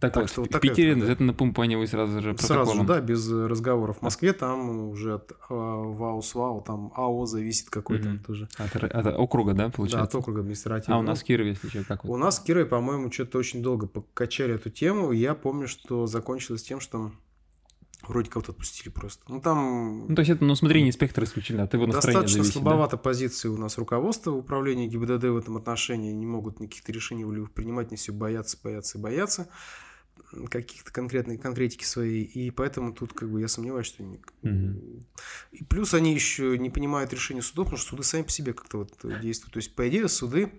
Так, 0.00 0.12
Так 0.14 0.22
вот, 0.24 0.30
что 0.30 0.40
вот 0.42 0.54
в 0.54 0.60
Питере 0.60 0.94
вот, 0.94 1.06
да. 1.06 1.12
это 1.12 1.22
напумпанивай 1.22 1.86
сразу 1.86 2.20
же 2.20 2.36
Сразу 2.38 2.40
же, 2.40 2.46
протоколом. 2.76 2.86
да, 2.86 3.00
без 3.00 3.30
разговоров. 3.30 3.98
В 3.98 4.02
Москве 4.02 4.32
там 4.32 4.88
уже 4.90 5.14
от 5.14 5.32
а, 5.48 5.54
ВАУ, 5.54 6.22
СВАУ, 6.22 6.60
там 6.62 6.92
АО 6.94 7.26
зависит 7.26 7.70
какой-то 7.70 8.08
Мгм. 8.10 8.18
тоже. 8.24 8.48
От, 8.58 8.76
от 8.76 9.06
округа, 9.18 9.54
да, 9.54 9.66
Да, 9.66 9.70
получается? 9.70 10.04
от 10.18 10.22
округа 10.22 10.40
административного. 10.40 11.00
а 11.00 11.04
у 11.04 11.06
нас 11.06 11.20
в 11.20 11.24
Кирове, 11.24 11.50
если 11.50 11.68
что, 11.68 11.84
как 11.84 12.04
У 12.04 12.08
вот? 12.08 12.18
нас 12.18 12.38
в 12.38 12.44
Кирове, 12.44 12.66
по-моему, 12.66 13.10
что-то 13.10 13.38
очень 13.38 13.62
долго 13.62 13.86
покачали 13.86 14.54
эту 14.54 14.70
тему. 14.70 15.12
Я 15.12 15.34
помню, 15.34 15.68
что 15.68 16.06
закончилось 16.06 16.62
тем, 16.62 16.80
что 16.80 17.10
вроде 18.06 18.30
кого-то 18.30 18.52
отпустили 18.52 18.90
просто. 18.90 19.24
Ну, 19.28 19.40
там 19.40 20.06
Ну, 20.08 20.14
то 20.14 20.20
есть 20.20 20.30
это, 20.30 20.44
ну, 20.44 20.54
смотри, 20.54 20.82
не 20.82 20.88
инспектор 20.90 21.24
исключительно, 21.24 21.64
от 21.64 21.74
его 21.74 21.86
настроения 21.86 22.20
достаточно 22.22 22.42
зависит, 22.44 22.54
да? 22.62 22.68
слабовато 22.70 22.96
позиции 22.96 23.48
у 23.48 23.56
нас 23.58 23.76
руководства 23.76 24.30
управления 24.30 24.86
ГИБДД 24.86 25.24
в 25.24 25.36
этом 25.36 25.56
отношении. 25.56 26.12
Не 26.12 26.24
могут 26.24 26.60
никаких 26.60 26.88
решений 26.88 27.24
волевых 27.24 27.50
принимать, 27.52 27.90
не 27.90 27.96
все 27.96 28.12
боятся, 28.12 28.56
боятся 28.62 28.98
и 28.98 29.00
боятся 29.00 29.48
каких-то 30.50 30.92
конкретной 30.92 31.38
конкретики 31.38 31.84
своей. 31.84 32.22
И 32.24 32.50
поэтому 32.50 32.92
тут 32.92 33.12
как 33.12 33.30
бы 33.30 33.40
я 33.40 33.48
сомневаюсь, 33.48 33.86
что... 33.86 34.02
они- 34.02 34.20
Мгм. 34.42 35.06
И 35.52 35.64
плюс 35.64 35.94
они 35.94 36.14
еще 36.14 36.56
не 36.58 36.70
понимают 36.70 37.12
решения 37.12 37.42
судов, 37.42 37.66
потому 37.66 37.78
что 37.78 37.90
суды 37.90 38.02
сами 38.02 38.22
по 38.22 38.30
себе 38.30 38.52
как-то 38.52 38.78
вот 38.78 39.20
действуют. 39.20 39.54
То 39.54 39.58
есть, 39.58 39.74
по 39.74 39.88
идее, 39.88 40.08
суды 40.08 40.52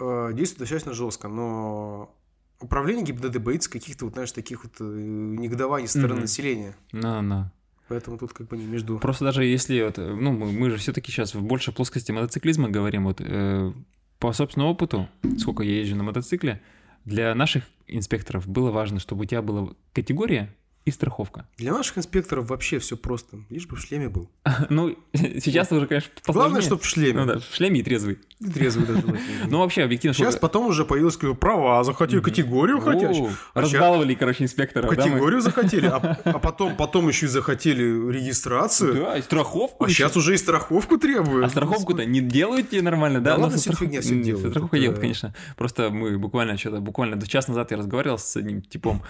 э, 0.00 0.30
действуют 0.32 0.58
достаточно 0.60 0.92
жестко, 0.92 1.28
но 1.28 2.14
управление 2.60 3.04
ГИБДД 3.04 3.38
боится 3.38 3.70
каких-то, 3.70 4.04
вот, 4.04 4.14
знаешь, 4.14 4.32
таких 4.32 4.64
вот 4.64 4.74
э, 4.80 4.84
негодований 4.84 5.86
со 5.86 5.98
стороны 5.98 6.14
Мгм. 6.14 6.22
населения. 6.22 6.76
На, 6.92 7.22
на. 7.22 7.52
Поэтому 7.88 8.18
тут 8.18 8.32
как 8.32 8.48
бы 8.48 8.56
не 8.58 8.66
между... 8.66 8.98
Просто 8.98 9.24
даже 9.24 9.44
если 9.44 9.82
вот, 9.82 9.98
э, 9.98 10.14
ну, 10.14 10.32
мы, 10.32 10.52
мы 10.52 10.70
же 10.70 10.76
все-таки 10.76 11.10
сейчас 11.10 11.34
в 11.34 11.42
большей 11.42 11.72
плоскости 11.72 12.12
мотоциклизма 12.12 12.68
говорим, 12.68 13.04
вот 13.04 13.20
э, 13.20 13.72
по 14.18 14.32
собственному 14.32 14.72
опыту, 14.72 15.08
сколько 15.38 15.62
я 15.62 15.78
езжу 15.80 15.96
на 15.96 16.02
мотоцикле, 16.02 16.60
для 17.08 17.34
наших 17.34 17.64
инспекторов 17.86 18.46
было 18.46 18.70
важно, 18.70 19.00
чтобы 19.00 19.22
у 19.22 19.24
тебя 19.24 19.42
была 19.42 19.70
категория 19.92 20.54
и 20.88 20.90
страховка. 20.92 21.46
Для 21.56 21.72
наших 21.72 21.98
инспекторов 21.98 22.48
вообще 22.48 22.78
все 22.78 22.96
просто. 22.96 23.38
Лишь 23.50 23.66
бы 23.66 23.76
в 23.76 23.80
шлеме 23.80 24.08
был. 24.08 24.30
Ну, 24.70 24.96
сейчас 25.14 25.70
уже, 25.72 25.86
конечно, 25.86 26.10
Главное, 26.26 26.60
чтобы 26.60 26.82
в 26.82 26.86
шлеме. 26.86 27.20
Ну 27.20 27.26
да, 27.26 27.38
в 27.38 27.54
шлеме 27.54 27.80
и 27.80 27.82
трезвый. 27.82 28.18
И 28.40 28.50
трезвый 28.50 28.86
даже. 28.86 29.02
Ну, 29.48 29.58
вообще, 29.60 29.82
объективно, 29.82 30.14
Сейчас 30.14 30.36
потом 30.36 30.66
уже 30.66 30.84
появилось 30.84 31.16
права, 31.40 31.82
захотели 31.84 32.20
категорию 32.20 32.80
хотели. 32.80 33.28
А 33.54 33.60
Разбаловали, 33.60 34.14
короче, 34.14 34.44
мы? 34.44 34.96
Категорию 34.96 35.40
захотели, 35.40 35.86
а, 35.86 36.18
а 36.24 36.38
потом, 36.38 36.76
потом 36.76 37.08
еще 37.08 37.26
и 37.26 37.28
захотели 37.28 37.82
регистрацию. 38.10 38.94
Да, 38.94 39.18
и 39.18 39.22
страховку 39.22 39.84
А 39.84 39.88
сейчас 39.88 40.16
уже 40.16 40.34
и 40.34 40.36
страховку 40.36 40.98
требуют. 40.98 41.46
А 41.46 41.48
страховку-то 41.50 42.04
не 42.04 42.20
делают 42.20 42.70
тебе 42.70 42.82
нормально, 42.82 43.20
да? 43.20 43.32
Да 43.32 43.36
Ну, 43.36 43.42
ладно, 43.44 43.58
страхов- 43.58 43.80
фигня 43.80 44.00
всё 44.00 44.14
Нет, 44.14 44.24
делают. 44.24 44.50
Страховка 44.50 44.76
Это- 44.76 44.82
делают, 44.82 45.00
конечно. 45.00 45.34
Просто 45.56 45.90
мы 45.90 46.18
буквально 46.18 46.56
что-то, 46.56 46.80
буквально 46.80 47.16
час 47.28 47.48
назад 47.48 47.70
я 47.70 47.76
разговаривал 47.76 48.18
с 48.18 48.36
одним 48.36 48.62
типом, 48.62 49.02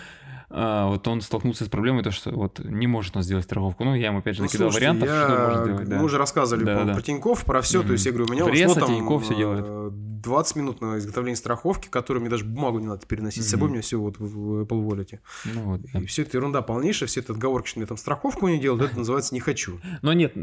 вот 0.51 1.07
он 1.09 1.21
столкнулся 1.21 1.65
с 1.65 1.69
проблемой, 1.69 2.03
то, 2.03 2.11
что 2.11 2.31
вот 2.31 2.59
не 2.61 2.87
может 2.87 3.17
он 3.17 3.23
сделать 3.23 3.45
страховку. 3.45 3.85
Ну, 3.85 3.95
я 3.95 4.07
ему 4.07 4.19
опять 4.19 4.35
же 4.37 4.43
Ну, 4.43 4.47
накидал 4.47 4.71
слушайте, 4.71 4.93
вариантов, 4.99 5.09
я- 5.09 5.25
что 5.29 5.43
может 5.49 5.65
сделать. 5.65 5.89
да. 5.89 5.97
Мы 5.99 6.05
уже 6.05 6.19
рассказывали 6.19 6.65
Да, 6.65 6.79
по- 6.79 6.85
да. 6.85 6.93
про 6.95 7.03
Тинькофф, 7.03 7.45
про 7.45 7.61
все. 7.61 7.83
То 7.83 7.93
есть 7.93 8.07
я 8.07 8.13
говорю, 8.13 8.27
у 8.31 8.33
меня 8.35 8.45
Фреза, 8.47 8.71
ушло 8.73 8.87
там 8.87 8.97
Тинькофф 8.97 9.23
всё 9.25 9.35
делает. 9.37 10.18
Э, 10.19 10.23
20 10.23 10.57
минут 10.57 10.81
на 10.81 10.99
изготовление 10.99 11.37
страховки, 11.37 11.89
которую 11.89 12.21
мне 12.23 12.31
даже 12.31 12.45
бумагу 12.45 12.79
не 12.79 12.87
надо 12.87 13.07
переносить 13.07 13.45
с 13.45 13.51
собой, 13.51 13.69
у 13.69 13.73
меня 13.73 13.83
все 13.83 13.99
вот 13.99 14.19
в 14.19 14.63
Apple 14.63 14.87
Wallet. 14.87 15.19
Ну, 15.45 15.63
вот, 15.63 15.81
да. 15.93 16.01
И 16.01 16.07
все 16.07 16.23
это 16.23 16.37
ерунда 16.37 16.63
полнейшая, 16.63 17.09
все 17.09 17.21
это 17.21 17.33
отговорки, 17.33 17.69
что 17.69 17.79
мне 17.79 17.87
там 17.87 17.97
страховку 17.97 18.49
не 18.49 18.59
делают, 18.59 18.83
это 18.83 18.99
называется 18.99 19.35
«не 19.35 19.41
хочу». 19.41 19.81
Но 20.03 20.13
нет, 20.13 20.35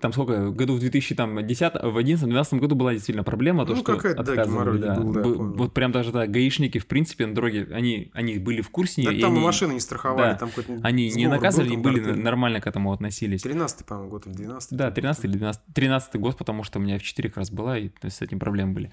там 0.00 0.12
сколько, 0.12 0.50
году 0.50 0.74
в 0.74 0.80
2010, 0.80 1.16
в 1.16 1.98
11-12 1.98 2.58
году 2.58 2.74
была 2.74 2.92
действительно 2.92 3.24
проблема, 3.24 3.64
то, 3.66 3.74
Ну, 3.74 3.80
что 3.80 3.96
какая-то, 3.96 4.22
да, 4.22 4.44
да. 4.44 5.00
был, 5.00 5.12
да. 5.12 5.22
Вот 5.22 5.72
прям 5.74 5.92
даже, 5.92 6.12
да, 6.12 6.26
гаишники, 6.26 6.78
в 6.78 6.86
принципе, 6.86 7.26
на 7.26 7.34
дороге, 7.34 7.68
они, 7.72 8.10
они 8.12 8.38
были 8.38 8.60
в 8.60 8.70
курсе 8.70 9.02
Да 9.02 9.10
там 9.10 9.32
они, 9.32 9.40
машины 9.40 9.72
не 9.74 9.80
страховали, 9.80 10.32
да. 10.32 10.38
там 10.38 10.48
какой-то 10.50 10.80
они 10.82 11.10
не 11.10 11.26
наказывали, 11.26 11.74
и 11.74 11.76
были 11.76 12.00
нормально 12.00 12.60
к 12.60 12.66
этому 12.66 12.92
относились. 12.92 13.42
13 13.42 13.86
по-моему, 13.86 14.10
год 14.10 14.26
или 14.26 14.34
12 14.34 14.76
Да, 14.76 14.90
13 14.90 15.24
или 15.24 15.32
12, 15.32 15.62
13 15.74 16.20
год, 16.20 16.36
потому 16.36 16.62
что 16.64 16.78
у 16.78 16.82
меня 16.82 16.98
в 16.98 17.02
4 17.02 17.28
как 17.28 17.38
раз 17.38 17.50
была, 17.50 17.78
и 17.78 17.90
с 18.02 18.22
этим 18.22 18.38
проблемы 18.38 18.74
были. 18.74 18.90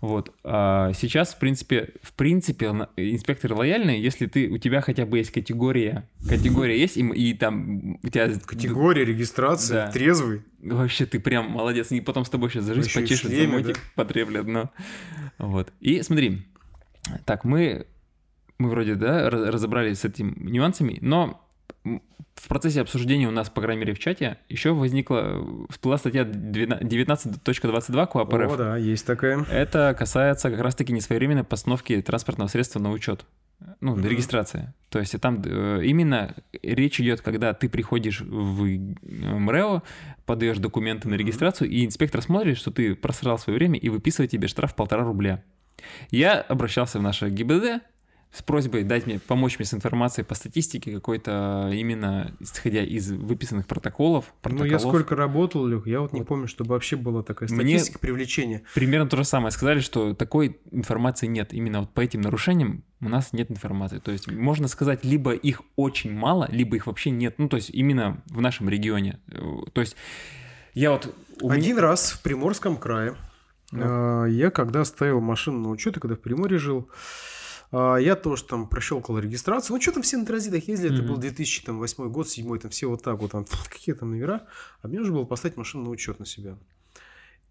Вот. 0.00 0.34
А 0.44 0.92
сейчас, 0.92 1.34
в 1.34 1.38
принципе, 1.38 1.94
в 2.02 2.12
принципе, 2.12 2.66
инспекторы 2.96 3.54
лояльные, 3.54 4.02
если 4.02 4.26
ты, 4.26 4.48
у 4.48 4.58
тебя 4.58 4.80
хотя 4.80 5.06
бы 5.06 5.18
есть 5.18 5.30
категория, 5.30 6.08
категория 6.28 6.78
есть, 6.78 6.96
и, 6.96 7.00
и 7.00 7.34
там 7.34 7.98
у 8.02 8.08
тебя... 8.08 8.30
Категория, 8.44 9.04
регистрация, 9.04 9.86
Да. 9.86 9.92
трезвый. 9.92 10.42
Вообще, 10.60 11.06
ты 11.06 11.20
прям 11.20 11.50
молодец. 11.50 11.92
И 11.92 12.00
потом 12.00 12.24
с 12.24 12.30
тобой 12.30 12.50
сейчас 12.50 12.64
за 12.64 12.74
жизнь 12.74 12.92
почешут 12.92 13.30
замочек, 13.30 13.74
да? 13.76 13.80
потреплят, 13.94 14.46
но... 14.46 14.70
Вот. 15.38 15.72
И 15.80 16.02
смотри, 16.02 16.46
так, 17.24 17.44
мы, 17.44 17.86
мы 18.58 18.70
вроде, 18.70 18.96
да, 18.96 19.30
раз- 19.30 19.48
разобрались 19.48 20.00
с 20.00 20.04
этими 20.04 20.34
нюансами, 20.36 20.98
но 21.00 21.45
в 22.34 22.48
процессе 22.48 22.80
обсуждения 22.82 23.28
у 23.28 23.30
нас, 23.30 23.48
по 23.48 23.60
крайней 23.62 23.80
мере, 23.80 23.94
в 23.94 23.98
чате, 23.98 24.36
еще 24.48 24.72
возникла, 24.72 25.42
всплыла 25.70 25.96
статья 25.96 26.24
19.22 26.24 28.06
КОАП 28.06 28.34
О, 28.34 28.38
РФ. 28.38 28.56
да, 28.56 28.76
есть 28.76 29.06
такая. 29.06 29.42
Это 29.44 29.94
касается 29.98 30.50
как 30.50 30.60
раз-таки 30.60 30.92
несвоевременной 30.92 31.44
постановки 31.44 32.00
транспортного 32.02 32.48
средства 32.48 32.78
на 32.80 32.90
учет. 32.90 33.24
Ну, 33.80 33.96
Мгм. 33.96 34.06
регистрация. 34.06 34.74
То 34.90 34.98
есть 34.98 35.18
там 35.18 35.40
э, 35.42 35.80
именно 35.84 36.34
речь 36.62 37.00
идет, 37.00 37.22
когда 37.22 37.54
ты 37.54 37.70
приходишь 37.70 38.20
в 38.20 38.64
э, 38.66 38.78
МРЭО, 39.02 39.82
подаешь 40.26 40.58
документы 40.58 41.08
на 41.08 41.14
регистрацию, 41.14 41.70
и 41.70 41.86
инспектор 41.86 42.20
смотрит, 42.20 42.58
что 42.58 42.70
ты 42.70 42.94
просрал 42.94 43.38
свое 43.38 43.58
время 43.58 43.78
и 43.78 43.88
выписывает 43.88 44.30
тебе 44.30 44.46
штраф 44.48 44.74
полтора 44.74 45.04
рубля. 45.04 45.42
Я 46.10 46.40
обращался 46.40 46.98
в 46.98 47.02
наше 47.02 47.30
ГИБДД 47.30 47.82
с 48.36 48.42
просьбой 48.42 48.84
дать 48.84 49.06
мне, 49.06 49.18
помочь 49.18 49.58
мне 49.58 49.64
с 49.66 49.72
информацией 49.72 50.24
по 50.26 50.34
статистике 50.34 50.92
какой-то, 50.92 51.70
именно 51.72 52.32
исходя 52.38 52.82
из 52.84 53.10
выписанных 53.10 53.66
протоколов. 53.66 54.26
Ну, 54.44 54.50
я 54.50 54.56
протоколов. 54.58 54.82
сколько 54.82 55.16
работал, 55.16 55.66
Лех, 55.66 55.86
я 55.86 56.00
вот 56.02 56.12
не 56.12 56.18
Вот. 56.20 56.28
помню, 56.28 56.46
чтобы 56.46 56.70
вообще 56.74 56.96
была 56.96 57.22
такая 57.22 57.48
Мне- 57.48 57.78
статистика 57.78 57.98
привлечения. 57.98 58.62
Примерно 58.74 59.08
то 59.08 59.16
же 59.16 59.24
самое. 59.24 59.50
Сказали, 59.52 59.80
что 59.80 60.12
такой 60.14 60.60
информации 60.70 61.26
нет. 61.26 61.54
Именно 61.54 61.80
вот 61.80 61.94
по 61.94 62.00
этим 62.02 62.20
нарушениям 62.20 62.84
у 63.00 63.08
нас 63.08 63.32
нет 63.32 63.50
информации. 63.50 63.98
То 64.00 64.12
есть 64.12 64.30
можно 64.30 64.68
сказать, 64.68 65.04
либо 65.04 65.32
их 65.32 65.62
очень 65.76 66.12
мало, 66.12 66.46
либо 66.50 66.76
их 66.76 66.86
вообще 66.86 67.10
нет. 67.10 67.36
Ну, 67.38 67.48
то 67.48 67.56
есть 67.56 67.70
именно 67.70 68.22
в 68.26 68.40
нашем 68.42 68.68
регионе. 68.68 69.18
То 69.72 69.80
есть 69.80 69.96
я 70.74 70.90
вот... 70.90 71.14
у 71.40 71.48
меня- 71.50 71.58
Один 71.58 71.78
раз 71.78 72.10
в 72.12 72.22
Приморском 72.22 72.76
крае 72.76 73.14
Ну. 73.72 74.26
э, 74.26 74.30
я 74.30 74.50
когда 74.50 74.84
ставил 74.84 75.20
машину 75.20 75.58
на 75.60 75.68
учет, 75.70 75.96
и 75.96 76.00
когда 76.00 76.16
в 76.16 76.20
Приморье 76.20 76.58
жил, 76.58 76.88
я 77.72 78.14
тоже 78.16 78.44
там 78.44 78.68
прощелкал 78.68 79.18
регистрацию. 79.18 79.74
Ну, 79.76 79.82
что 79.82 79.92
там 79.92 80.02
все 80.02 80.16
на 80.16 80.26
транзитах 80.26 80.68
ездили, 80.68 80.92
это 80.94 81.02
Мгм. 81.02 81.12
был 81.14 81.20
2008 81.20 82.08
год, 82.10 82.28
7 82.28 82.58
там 82.58 82.70
все 82.70 82.86
вот 82.88 83.02
так 83.02 83.20
вот, 83.20 83.32
там, 83.32 83.44
какие 83.70 83.94
там 83.94 84.10
номера. 84.10 84.46
А 84.82 84.88
мне 84.88 84.98
нужно 84.98 85.14
было 85.14 85.24
поставить 85.24 85.56
машину 85.56 85.84
на 85.84 85.90
учет 85.90 86.18
на 86.20 86.26
себя. 86.26 86.56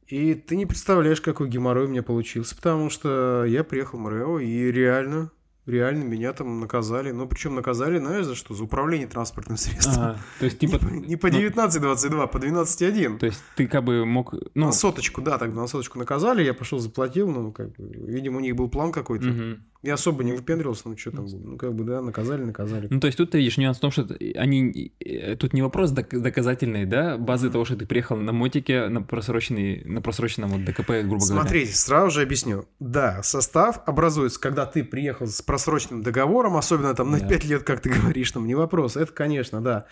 И 0.07 0.35
ты 0.35 0.55
не 0.55 0.65
представляешь, 0.67 1.19
какой 1.19 1.49
геморрой 1.49 1.85
у 1.85 1.89
меня 1.89 2.03
получился, 2.03 2.55
потому 2.55 2.89
что 2.91 3.43
я 3.45 3.63
приехал 3.63 3.97
в 3.97 4.01
МРЭО, 4.01 4.37
и 4.37 4.71
реально, 4.71 5.31
реально 5.65 6.03
меня 6.03 6.31
там 6.31 6.59
наказали. 6.59 7.09
Ну, 7.09 7.27
причем 7.27 7.55
наказали, 7.55 7.97
знаешь, 7.97 8.25
за 8.27 8.35
что? 8.35 8.53
За 8.53 8.63
управление 8.65 9.07
транспортным 9.07 9.57
средством. 9.57 10.03
Ага, 10.03 10.19
то 10.39 10.45
есть 10.45 10.59
типа... 10.59 10.73
Не 10.85 11.15
по- 11.17 11.27
Не 11.29 11.39
по 11.39 11.57
ну, 11.57 11.65
19.22, 11.65 12.27
по 12.31 12.37
12.1. 12.37 13.17
То 13.17 13.25
есть 13.25 13.41
ты 13.55 13.65
как 13.67 13.83
бы 13.83 14.05
мог... 14.05 14.35
Ну, 14.53 14.67
На 14.67 14.71
соточку, 14.71 15.21
да, 15.23 15.39
тогда 15.39 15.61
на 15.61 15.67
соточку 15.67 15.97
наказали, 15.97 16.43
я 16.43 16.53
пошел 16.53 16.77
заплатил, 16.77 17.31
ну, 17.31 17.51
как 17.51 17.71
бы, 17.75 17.83
видимо, 17.87 18.37
у 18.37 18.41
них 18.41 18.55
был 18.55 18.69
план 18.69 18.91
какой-то. 18.91 19.25
мгм. 19.25 19.63
Я 19.85 19.93
особо 19.93 20.23
не 20.23 20.33
выпендривался, 20.33 20.89
ну, 20.89 20.97
что 20.97 21.11
там, 21.11 21.25
ну, 21.27 21.57
как 21.57 21.73
бы, 21.75 21.83
да, 21.83 22.01
наказали, 22.01 22.43
наказали. 22.43 22.87
Ну, 22.89 22.99
то 22.99 23.05
есть 23.07 23.17
тут 23.17 23.31
ты 23.31 23.37
видишь 23.37 23.57
нюанс 23.57 23.77
в 23.77 23.81
том, 23.81 23.91
что 23.91 24.07
они... 24.35 24.91
э, 24.99 25.35
Тут 25.35 25.53
не 25.53 25.61
вопрос 25.61 25.91
док- 25.91 26.19
доказательный, 26.21 26.85
да, 26.85 27.17
базы 27.17 27.49
того, 27.51 27.65
что 27.65 27.75
ты 27.75 27.85
приехал 27.85 28.17
на 28.17 28.31
мотике, 28.31 28.87
на 28.87 29.01
просроченный, 29.01 29.83
на 29.85 30.01
просроченном 30.01 30.49
вот 30.49 30.65
ДКП, 30.65 30.89
грубо 31.03 31.23
говоря. 31.25 31.41
Смотрите, 31.41 31.73
сразу 31.75 32.09
же 32.11 32.21
объясню. 32.23 32.65
Да, 32.79 33.21
состав 33.23 33.81
образуется, 33.85 34.39
когда 34.39 34.65
ты 34.65 34.83
приехал 34.83 35.27
с 35.27 35.41
просроченным 35.41 36.01
договором, 36.01 36.57
особенно 36.57 36.93
там 36.95 37.11
на 37.11 37.19
Да. 37.19 37.27
5 37.27 37.45
лет, 37.45 37.63
как 37.63 37.81
ты 37.81 37.89
говоришь, 37.89 38.31
там 38.31 38.47
не 38.47 38.55
вопрос. 38.55 38.97
Это, 38.97 39.11
конечно, 39.13 39.61
да. 39.61 39.85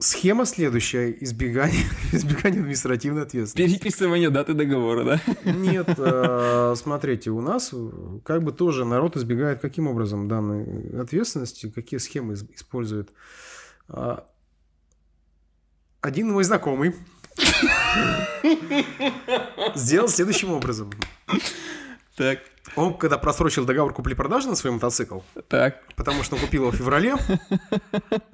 Схема 0.00 0.46
следующая. 0.46 1.10
Избегание, 1.20 1.84
избегание 2.12 2.60
административной 2.60 3.22
ответственности. 3.22 3.74
Переписывание 3.74 4.30
даты 4.30 4.54
договора, 4.54 5.04
да? 5.04 5.20
Нет, 5.44 5.90
э, 5.94 6.74
смотрите, 6.76 7.30
у 7.30 7.42
нас 7.42 7.68
э, 7.74 7.90
как 8.24 8.42
бы 8.42 8.52
тоже 8.52 8.86
народ 8.86 9.18
избегает 9.18 9.60
каким 9.60 9.88
образом 9.88 10.26
данной 10.26 10.98
ответственности, 10.98 11.68
какие 11.68 11.98
схемы 11.98 12.32
использует. 12.32 13.10
А, 13.88 14.24
Один 16.00 16.32
мой 16.32 16.44
знакомый 16.44 16.94
сделал 19.74 20.08
следующим 20.08 20.52
образом. 20.52 20.90
Так, 22.16 22.38
Он, 22.76 22.96
когда 22.96 23.18
просрочил 23.18 23.64
договор 23.64 23.92
купли-продажи 23.92 24.48
на 24.48 24.54
свой 24.54 24.72
мотоцикл, 24.72 25.20
так. 25.48 25.82
потому 25.96 26.22
что 26.22 26.36
он 26.36 26.42
купил 26.42 26.62
его 26.62 26.70
в 26.72 26.76
феврале, 26.76 27.14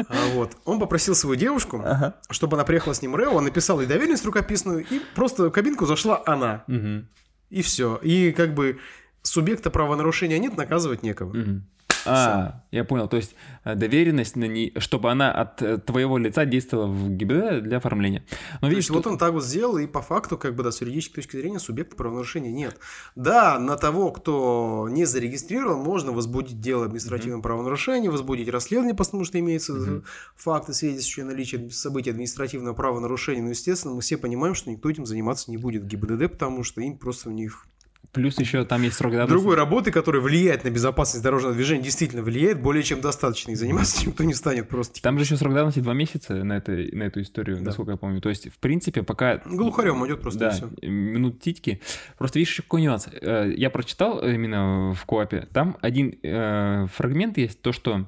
а, 0.08 0.26
вот, 0.32 0.56
он 0.64 0.78
попросил 0.78 1.14
свою 1.14 1.36
девушку, 1.36 1.80
Ага. 1.84 2.16
чтобы 2.30 2.56
она 2.56 2.64
приехала 2.64 2.92
с 2.92 3.02
ним 3.02 3.12
в 3.12 3.16
РЭО, 3.16 3.30
он 3.30 3.44
написал 3.44 3.80
ей 3.80 3.86
доверенность 3.86 4.24
рукописную, 4.24 4.84
и 4.88 5.00
просто 5.14 5.44
в 5.44 5.50
кабинку 5.50 5.86
зашла 5.86 6.22
она. 6.26 6.64
Мгм. 6.66 7.08
И 7.50 7.62
все. 7.62 7.96
И 8.02 8.32
как 8.32 8.54
бы 8.54 8.78
субъекта 9.22 9.70
правонарушения 9.70 10.38
нет, 10.38 10.56
наказывать 10.56 11.02
некого. 11.02 11.32
Мгм. 11.32 11.66
А, 12.06 12.62
я 12.70 12.84
понял. 12.84 13.08
То 13.08 13.16
есть 13.16 13.34
э, 13.64 13.74
доверенность 13.74 14.36
на 14.36 14.44
ней, 14.44 14.72
чтобы 14.78 15.10
она 15.10 15.32
от 15.32 15.62
э, 15.62 15.78
твоего 15.78 16.18
лица 16.18 16.44
действовала 16.44 16.86
в 16.86 17.10
ГИБДД 17.10 17.62
для 17.62 17.76
оформления. 17.78 18.24
Но 18.54 18.60
То 18.60 18.66
видишь, 18.68 18.84
есть 18.84 18.90
вот 18.90 19.06
он 19.06 19.18
так 19.18 19.32
вот 19.32 19.44
сделал, 19.44 19.78
и 19.78 19.86
по 19.86 20.02
факту, 20.02 20.36
как 20.38 20.54
бы, 20.54 20.62
да, 20.62 20.70
с 20.70 20.80
юридической 20.80 21.16
точки 21.16 21.36
зрения, 21.36 21.58
субъекта 21.58 21.96
правонарушения 21.96 22.50
нет. 22.52 22.78
Да, 23.14 23.58
на 23.58 23.76
того, 23.76 24.10
кто 24.10 24.88
не 24.90 25.04
зарегистрирован, 25.04 25.78
можно 25.78 26.12
возбудить 26.12 26.60
дело 26.60 26.84
административного 26.86 27.42
правонарушения, 27.42 28.10
возбудить 28.10 28.48
расследование, 28.48 28.94
потому 28.94 29.24
что 29.24 29.38
имеются 29.38 29.72
Мгм. 29.74 30.04
факты, 30.36 30.74
свидетельствующие 30.74 31.24
о 31.24 31.26
наличии 31.28 31.68
событий 31.70 32.10
административного 32.10 32.74
правонарушения. 32.74 33.42
Но, 33.42 33.50
естественно, 33.50 33.94
мы 33.94 34.00
все 34.00 34.16
понимаем, 34.16 34.54
что 34.54 34.70
никто 34.70 34.88
этим 34.90 35.06
заниматься 35.06 35.50
не 35.50 35.56
будет 35.56 35.82
в 35.82 35.86
ГИБДД, 35.86 36.30
потому 36.32 36.62
что 36.62 36.80
им 36.80 36.98
просто 36.98 37.28
у 37.28 37.32
них 37.32 37.66
плюс 38.12 38.38
еще 38.38 38.64
там 38.64 38.82
есть 38.82 38.96
срок 38.96 39.12
давности. 39.12 39.32
другой 39.32 39.56
работы, 39.56 39.90
которая 39.92 40.22
влияет 40.22 40.64
на 40.64 40.70
безопасность 40.70 41.22
дорожного 41.22 41.54
движения, 41.54 41.82
действительно 41.82 42.22
влияет 42.22 42.60
более 42.60 42.82
чем 42.82 43.00
достаточно. 43.00 43.50
И 43.50 43.54
заниматься 43.54 44.06
никто 44.06 44.24
не 44.24 44.34
станет 44.34 44.68
просто. 44.68 45.00
Там 45.02 45.18
же 45.18 45.24
еще 45.24 45.36
срок 45.36 45.54
давности 45.54 45.80
два 45.80 45.94
месяца 45.94 46.34
на, 46.44 46.54
этой, 46.58 46.90
на 46.92 47.04
эту 47.04 47.20
историю, 47.22 47.56
Да. 47.58 47.64
насколько 47.64 47.92
я 47.92 47.96
помню. 47.96 48.20
То 48.20 48.28
есть, 48.28 48.48
в 48.52 48.58
принципе, 48.58 49.02
пока... 49.02 49.38
Глухарем 49.44 50.04
идет 50.06 50.20
просто 50.20 50.38
Да, 50.40 50.50
все. 50.50 50.68
минут 50.88 51.40
титьки. 51.40 51.80
Просто 52.18 52.38
видишь, 52.38 52.52
еще 52.52 52.62
какой 52.62 52.82
нюанс. 52.82 53.08
Э, 53.20 53.52
Я 53.56 53.70
прочитал 53.70 54.20
именно 54.26 54.94
в 54.94 55.04
Коапе. 55.06 55.48
Там 55.52 55.76
один 55.82 56.18
э, 56.22 56.86
фрагмент 56.94 57.38
есть, 57.38 57.60
то, 57.62 57.72
что 57.72 58.06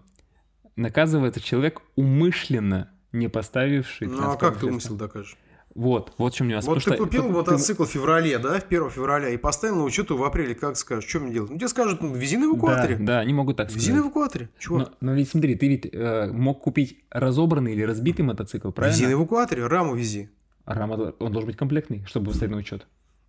наказывается 0.76 1.40
человек 1.40 1.80
умышленно 1.96 2.90
не 3.12 3.28
поставивший 3.28 4.06
Ну 4.06 4.30
а 4.32 4.37
как 4.37 4.58
ты 4.58 4.66
умысел 4.66 4.94
докажешь? 4.96 5.37
Вот, 5.74 6.12
вот 6.18 6.33
в 6.33 6.37
чем 6.37 6.48
нюанс. 6.48 6.66
Вот 6.66 6.78
ты 6.78 6.81
Потому 6.81 6.96
что 6.96 7.04
купил 7.04 7.22
ты- 7.24 7.28
мотоцикл 7.31 7.85
в 7.85 7.88
феврале, 7.88 8.38
да, 8.38 8.59
в 8.59 8.64
1 8.64 8.90
февраля, 8.90 9.28
и 9.28 9.37
поставил 9.37 9.76
на 9.76 9.85
учету 9.85 10.16
в 10.16 10.24
апреле, 10.24 10.54
как 10.54 10.76
скажешь, 10.76 11.09
что 11.09 11.20
мне 11.20 11.33
делать? 11.33 11.50
Ну 11.50 11.57
тебе 11.57 11.68
скажут, 11.68 12.02
ну, 12.02 12.12
вези 12.14 12.37
на 12.37 12.46
эвакуаторе. 12.46 12.96
Да, 12.96 13.04
да, 13.04 13.18
они 13.20 13.33
могут 13.33 13.57
так 13.57 13.68
Вези 13.68 13.81
сказать. 13.81 13.96
на 13.96 14.04
эвакуаторе, 14.07 14.48
чувак. 14.59 14.92
Но, 15.00 15.11
но 15.11 15.16
ведь 15.16 15.28
смотри, 15.31 15.54
ты 15.54 15.68
ведь 15.68 15.88
э, 15.92 16.31
мог 16.33 16.62
купить 16.62 17.04
разобранный 17.11 17.74
или 17.74 17.83
разбитый 17.83 18.24
мотоцикл, 18.24 18.70
правильно? 18.70 18.96
Вези 18.96 19.07
на 19.07 19.12
эвакуаторе, 19.12 19.66
раму 19.66 19.94
вези. 19.94 20.31
А 20.64 20.74
рама, 20.74 21.14
он 21.18 21.33
должен 21.33 21.46
быть 21.46 21.57
комплектный, 21.57 22.04
чтобы 22.07 22.26
поставить 22.26 22.50
на 22.52 22.59
учет. 22.59 22.87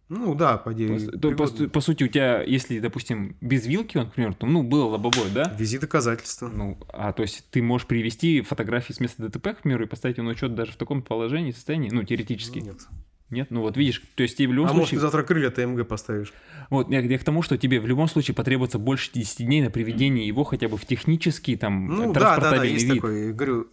Ну 0.10 0.34
да. 0.34 0.58
По, 0.58 0.74
то- 0.74 1.32
по, 1.32 1.48
по 1.70 1.82
сути, 1.82 2.04
у 2.04 2.08
тебя, 2.08 2.42
если, 2.42 2.80
допустим, 2.80 3.36
без 3.42 3.68
вилки 3.68 3.98
он, 3.98 4.10
к 4.10 4.14
примеру, 4.14 4.34
то, 4.34 4.48
ну, 4.48 4.64
было 4.64 4.86
лобовое, 4.86 5.30
да? 5.30 5.56
Вези 5.58 5.78
доказательства. 5.78 6.48
Ну, 6.48 6.80
а 6.92 7.14
то 7.14 7.22
есть 7.22 7.46
ты 7.52 7.62
можешь 7.62 7.86
привести 7.88 8.42
фотографии 8.42 8.92
с 8.94 9.00
места 9.00 9.30
ДТП, 9.30 9.50
к 9.58 9.62
примеру, 9.62 9.86
и 9.86 9.88
поставить 9.88 10.18
его 10.18 10.26
на 10.26 10.32
учет 10.34 10.56
даже 10.56 10.72
в 10.72 10.78
таком 10.78 11.04
положении, 11.04 11.52
состоянии, 11.52 11.90
ну, 11.92 12.04
теоретически. 12.04 12.60
Нет. 12.60 12.80
Нет? 13.30 13.48
Ну, 13.52 13.62
вот 13.62 13.78
видишь, 13.78 14.02
то 14.16 14.24
есть 14.24 14.38
тебе 14.38 14.50
в 14.50 14.54
любом 14.54 14.70
А 14.70 14.74
может, 14.74 14.90
случае... 14.90 14.98
ты 14.98 15.02
завтра 15.02 15.22
крылья 15.24 15.50
ТМГ 15.52 15.88
поставишь? 15.88 16.34
Вот, 16.72 16.90
я, 16.90 17.00
я 17.02 17.18
к 17.20 17.24
тому, 17.24 17.42
что 17.44 17.58
тебе 17.58 17.80
в 17.80 17.86
любом 17.88 18.08
случае 18.08 18.34
потребуется 18.34 18.80
больше 18.80 19.12
10 19.14 19.46
дней 19.46 19.62
на 19.62 19.70
приведение 19.70 20.26
его 20.26 20.44
хотя 20.44 20.68
бы 20.68 20.78
в 20.78 20.86
технический, 20.86 21.56
там, 21.56 21.88
Ну 21.88 22.14
да, 22.14 22.20
да, 22.20 22.20
да, 22.20 22.20
транспортабельный 22.20 22.74
есть 22.74 22.86
вид. 22.86 22.96
такой. 22.96 23.34
Говорю, 23.34 23.68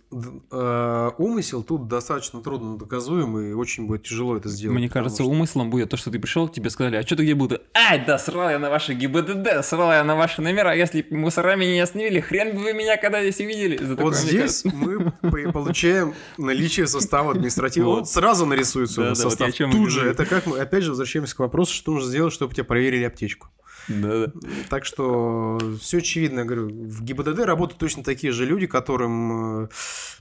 э, 0.50 1.10
умысел 1.18 1.62
тут 1.62 1.88
достаточно 1.88 2.40
трудно 2.42 2.76
доказуемый, 2.78 3.50
и 3.50 3.52
очень 3.54 3.86
будет 3.86 4.02
тяжело 4.04 4.36
это 4.36 4.48
сделать. 4.48 4.76
Мне 4.78 4.88
кажется, 4.88 5.22
что- 5.22 5.30
умыслом 5.30 5.70
будет 5.70 5.90
то, 5.90 5.96
что 5.96 6.10
ты 6.10 6.18
пришел, 6.18 6.48
тебе 6.48 6.70
сказали, 6.70 6.96
а 6.96 7.02
что 7.02 7.16
ты 7.16 7.22
где 7.24 7.34
был? 7.34 7.50
Ай, 7.74 8.04
да, 8.06 8.18
срал 8.18 8.50
я 8.50 8.58
на 8.58 8.70
ваши 8.70 8.94
ГИБДД, 8.94 9.64
срал 9.64 9.92
я 9.92 10.04
на 10.04 10.16
ваши 10.16 10.42
номера, 10.42 10.74
если 10.74 11.06
мусорами 11.10 11.64
не 11.64 11.80
остановили, 11.80 12.20
хрен 12.20 12.54
бы 12.56 12.62
вы 12.62 12.72
меня 12.72 12.96
когда 12.96 13.22
здесь 13.22 13.40
увидели. 13.40 13.76
За 13.78 13.90
такое, 13.96 14.04
Вот 14.04 14.16
здесь 14.16 14.64
мы 14.64 15.12
по- 15.22 15.52
получаем 15.52 16.14
наличие 16.38 16.86
состава 16.86 17.32
административного. 17.32 17.86
Вот. 17.96 18.08
Сразу 18.08 18.46
нарисуется 18.46 19.00
Да, 19.02 19.08
да, 19.10 19.14
состав. 19.14 19.45
О 19.46 19.52
чем 19.52 19.70
Тут 19.70 19.90
же, 19.90 20.08
это 20.08 20.24
как 20.26 20.46
мы, 20.46 20.58
опять 20.58 20.82
же, 20.84 20.90
возвращаемся 20.90 21.36
к 21.36 21.38
вопросу, 21.38 21.74
что 21.74 21.92
нужно 21.92 22.08
сделать, 22.10 22.32
чтобы 22.32 22.54
тебя 22.54 22.64
проверили 22.64 23.04
аптечку. 23.04 23.48
Да, 23.88 24.26
да. 24.26 24.32
Так 24.68 24.84
что 24.84 25.60
все 25.80 25.98
очевидно, 25.98 26.40
я 26.40 26.44
говорю, 26.44 26.68
в 26.68 27.02
ГИБДД 27.04 27.38
работают 27.40 27.78
точно 27.78 28.02
такие 28.02 28.32
же 28.32 28.44
люди, 28.44 28.66
которым 28.66 29.64
э, 29.64 29.68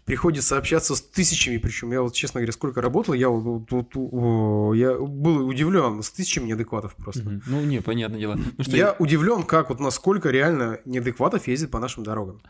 приходится 0.05 0.57
общаться 0.57 0.95
с 0.95 1.01
тысячами, 1.01 1.57
причем 1.57 1.91
я 1.91 2.01
вот, 2.03 2.13
честно 2.13 2.41
говоря, 2.41 2.51
сколько 2.51 2.79
работал, 2.81 3.15
я, 3.15 3.29
вот- 3.29 3.71
вот- 3.71 3.91
о, 3.95 4.73
я 4.75 4.93
был 4.93 5.47
удивлен 5.47 6.03
с 6.03 6.11
тысячами 6.11 6.45
неадекватов 6.47 6.95
просто. 6.95 7.23
Мгм. 7.23 7.41
Ну, 7.47 7.61
не, 7.61 7.81
понятное 7.81 8.19
дело. 8.19 8.37
Ну, 8.57 8.63
что 8.63 8.77
Я 8.77 8.95
удивлен, 8.99 9.41
как 9.43 9.69
вот 9.69 9.79
насколько 9.79 10.29
реально 10.29 10.79
неадекватов 10.85 11.47
ездит 11.47 11.71
по 11.71 11.79
нашим 11.79 12.03
дорогам. 12.03 12.41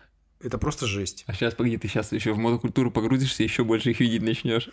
Это 0.45 0.59
просто 0.59 0.85
жесть. 0.85 1.23
А 1.25 1.33
сейчас, 1.33 1.55
погоди, 1.55 1.75
ты 1.77 1.87
сейчас 1.87 2.11
еще 2.11 2.31
в 2.33 2.37
мотокультуру 2.37 2.91
погрузишься, 2.91 3.41
еще 3.41 3.63
больше 3.63 3.89
их 3.89 3.99
видеть 3.99 4.21
начнешь. 4.21 4.69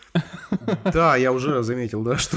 Да, 0.92 1.16
я 1.16 1.32
уже 1.32 1.62
заметил, 1.62 2.02
да, 2.02 2.18
что 2.18 2.37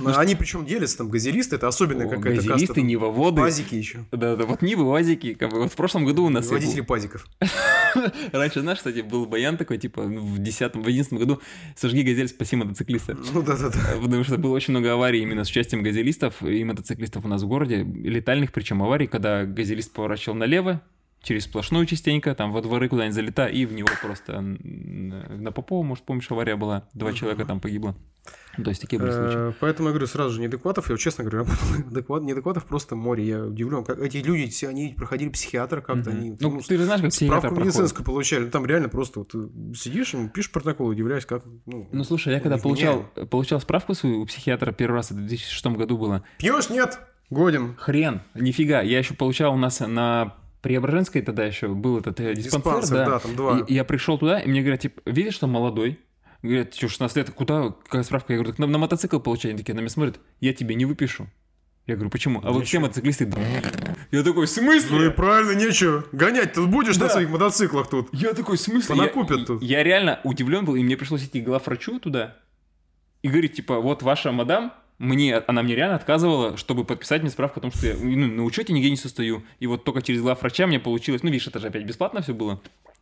Ну, 0.00 0.16
они 0.16 0.34
причем 0.34 0.64
делятся, 0.64 0.98
там 0.98 1.10
газелисты, 1.10 1.56
это 1.56 1.68
особенная 1.68 2.08
какая-то 2.08 2.36
каста. 2.36 2.52
Газелисты, 2.52 2.80
нивоводы. 2.80 3.42
Пазики 3.42 3.74
еще. 3.74 4.06
Да, 4.12 4.34
да, 4.34 4.46
вот 4.46 4.62
Нивы, 4.62 4.84
УАЗики. 4.84 5.34
Как 5.34 5.50
бы, 5.50 5.60
вот 5.60 5.72
в 5.72 5.76
прошлом 5.76 6.06
году 6.06 6.24
у 6.24 6.30
нас... 6.30 6.48
Водители 6.48 6.80
пазиков. 6.80 7.26
Раньше, 8.32 8.62
знаешь, 8.62 8.78
кстати, 8.78 9.00
был 9.00 9.26
баян 9.26 9.58
такой, 9.58 9.76
типа, 9.76 10.04
в 10.04 10.38
10 10.38 10.76
в 10.76 10.86
11 10.86 11.12
году 11.12 11.42
«Сожги 11.76 12.02
газель, 12.02 12.28
спаси 12.28 12.56
мотоциклиста». 12.56 13.14
Ну 13.34 13.42
да-да-да. 13.42 13.78
Потому 14.00 14.24
что 14.24 14.38
было 14.38 14.54
очень 14.54 14.72
много 14.72 14.90
аварий 14.90 15.20
именно 15.20 15.44
с 15.44 15.50
участием 15.50 15.82
газелистов 15.82 16.42
и 16.42 16.64
мотоциклистов 16.64 17.26
у 17.26 17.28
нас 17.28 17.42
в 17.42 17.46
городе, 17.46 17.82
летальных 17.84 18.52
причем 18.52 18.82
аварий, 18.82 19.06
когда 19.06 19.44
газелист 19.44 19.92
поворачивал 19.92 20.36
налево, 20.36 20.80
через 21.24 21.44
сплошную 21.44 21.86
частенько, 21.86 22.34
там 22.34 22.52
во 22.52 22.62
дворы 22.62 22.88
куда-нибудь 22.88 23.14
залета, 23.14 23.46
и 23.46 23.66
в 23.66 23.72
него 23.72 23.88
просто 24.00 24.40
на 24.40 25.52
Попова, 25.52 25.82
может, 25.82 26.04
помнишь, 26.04 26.30
авария 26.30 26.56
была, 26.56 26.86
два 26.94 27.12
человека 27.12 27.44
там 27.44 27.60
погибло. 27.60 27.96
То 28.56 28.70
есть 28.70 28.80
такие 28.80 28.98
были 28.98 29.10
случаи. 29.10 29.50
Э, 29.50 29.52
Поэтому 29.60 29.88
я 29.88 29.92
говорю 29.92 30.06
сразу 30.06 30.30
же 30.30 30.40
неадекватов. 30.40 30.88
Я 30.88 30.96
честно 30.96 31.24
говорю, 31.24 31.40
работал 31.40 31.66
адекват, 31.90 32.22
неадекватов 32.22 32.64
просто 32.64 32.96
море. 32.96 33.26
Я 33.26 33.44
удивлен, 33.44 33.84
как 33.84 33.98
эти 33.98 34.18
люди, 34.18 34.48
все 34.48 34.68
они 34.68 34.94
проходили 34.96 35.28
психиатра 35.28 35.80
как-то, 35.80 36.10
они 36.10 36.36
Ну, 36.40 36.60
ты 36.60 36.78
же 36.78 36.84
знаешь, 36.84 37.02
как 37.02 37.12
справку 37.12 37.48
проходит. 37.48 37.66
медицинскую 37.66 38.04
получали. 38.06 38.48
Там 38.48 38.64
реально 38.64 38.88
просто 38.88 39.18
вот 39.18 39.28
ты 39.32 39.38
сидишь, 39.74 40.14
пишешь 40.32 40.52
протокол, 40.52 40.86
удивляюсь, 40.86 41.26
как... 41.26 41.42
Ну, 41.66 41.88
Ну, 41.92 42.04
слушай, 42.04 42.32
я 42.32 42.40
когда 42.40 42.56
получал, 42.56 43.02
получал 43.30 43.60
справку 43.60 43.92
свою 43.94 44.22
у 44.22 44.26
психиатра 44.26 44.72
первый 44.72 44.96
раз, 44.96 45.10
это 45.10 45.20
в 45.20 45.26
2006 45.26 45.66
году 45.66 45.98
было, 45.98 46.24
Пьешь? 46.38 46.70
Нет. 46.70 47.00
Годен. 47.30 47.74
Хрен, 47.76 48.22
нифига. 48.34 48.82
Я 48.82 48.98
еще 48.98 49.14
получал 49.14 49.54
у 49.54 49.56
нас 49.56 49.80
на 49.80 50.36
Преображенской 50.64 51.20
тогда 51.20 51.44
еще 51.44 51.68
был 51.68 51.98
этот 51.98 52.18
э, 52.20 52.34
диспансер, 52.34 52.80
Диспансер, 52.80 52.96
да. 52.96 53.04
да, 53.04 53.18
там 53.18 53.36
два. 53.36 53.60
И, 53.60 53.74
я 53.74 53.84
пришел 53.84 54.16
туда, 54.16 54.40
и 54.40 54.48
мне 54.48 54.62
говорят, 54.62 54.80
типа, 54.80 55.02
видишь, 55.04 55.34
что 55.34 55.46
молодой? 55.46 56.00
Говорят, 56.42 56.74
что, 56.74 56.88
16 56.88 57.16
лет, 57.18 57.30
куда, 57.32 57.74
какая 57.84 58.02
справка? 58.02 58.32
Я 58.32 58.38
говорю, 58.38 58.52
так 58.52 58.58
на, 58.58 58.66
на 58.66 58.78
мотоцикл 58.78 59.18
получай. 59.18 59.50
Они 59.50 59.58
такие 59.58 59.74
на 59.74 59.80
меня 59.80 59.90
смотрят, 59.90 60.20
я 60.40 60.54
тебе 60.54 60.74
не 60.74 60.86
выпишу. 60.86 61.28
Я 61.86 61.96
говорю, 61.96 62.08
почему? 62.08 62.40
А 62.42 62.50
вот 62.50 62.66
все 62.66 62.78
мотоциклисты... 62.78 63.30
Я 64.10 64.22
такой, 64.22 64.46
в 64.46 64.48
смысле? 64.48 64.96
Ну 64.96 65.04
и 65.04 65.10
правильно, 65.10 65.52
нечего. 65.52 66.06
Гонять 66.12 66.54
тут 66.54 66.70
будешь 66.70 66.96
Да. 66.96 67.04
на 67.04 67.10
своих 67.10 67.28
мотоциклах 67.28 67.90
тут. 67.90 68.08
Я 68.12 68.32
такой, 68.32 68.56
в 68.56 68.60
смысле? 68.60 68.96
Понакупят 68.96 69.40
я, 69.40 69.44
тут. 69.44 69.62
Я 69.62 69.82
реально 69.82 70.20
удивлен 70.24 70.64
был, 70.64 70.76
и 70.76 70.82
мне 70.82 70.96
пришлось 70.96 71.24
идти 71.24 71.42
к 71.42 71.44
главврачу 71.44 72.00
туда 72.00 72.38
и 73.20 73.28
говорить, 73.28 73.54
типа, 73.54 73.80
вот 73.80 74.02
ваша 74.02 74.32
мадам, 74.32 74.72
мне, 74.98 75.36
она 75.36 75.62
мне 75.62 75.74
реально 75.74 75.96
отказывала, 75.96 76.56
чтобы 76.56 76.84
подписать 76.84 77.22
мне 77.22 77.30
справку 77.30 77.60
о 77.60 77.62
том, 77.62 77.72
что 77.72 77.86
я 77.86 77.94
ну, 78.00 78.26
на 78.26 78.44
учете 78.44 78.72
нигде 78.72 78.90
не 78.90 78.96
состою. 78.96 79.42
И 79.58 79.66
вот 79.66 79.84
только 79.84 80.02
через 80.02 80.20
главврача 80.22 80.66
мне 80.66 80.78
получилось, 80.78 81.22
ну, 81.22 81.30
видишь, 81.30 81.46
это 81.48 81.58
же 81.58 81.68
опять 81.68 81.84
бесплатно 81.84 82.22
все 82.22 82.32
было. 82.32 82.60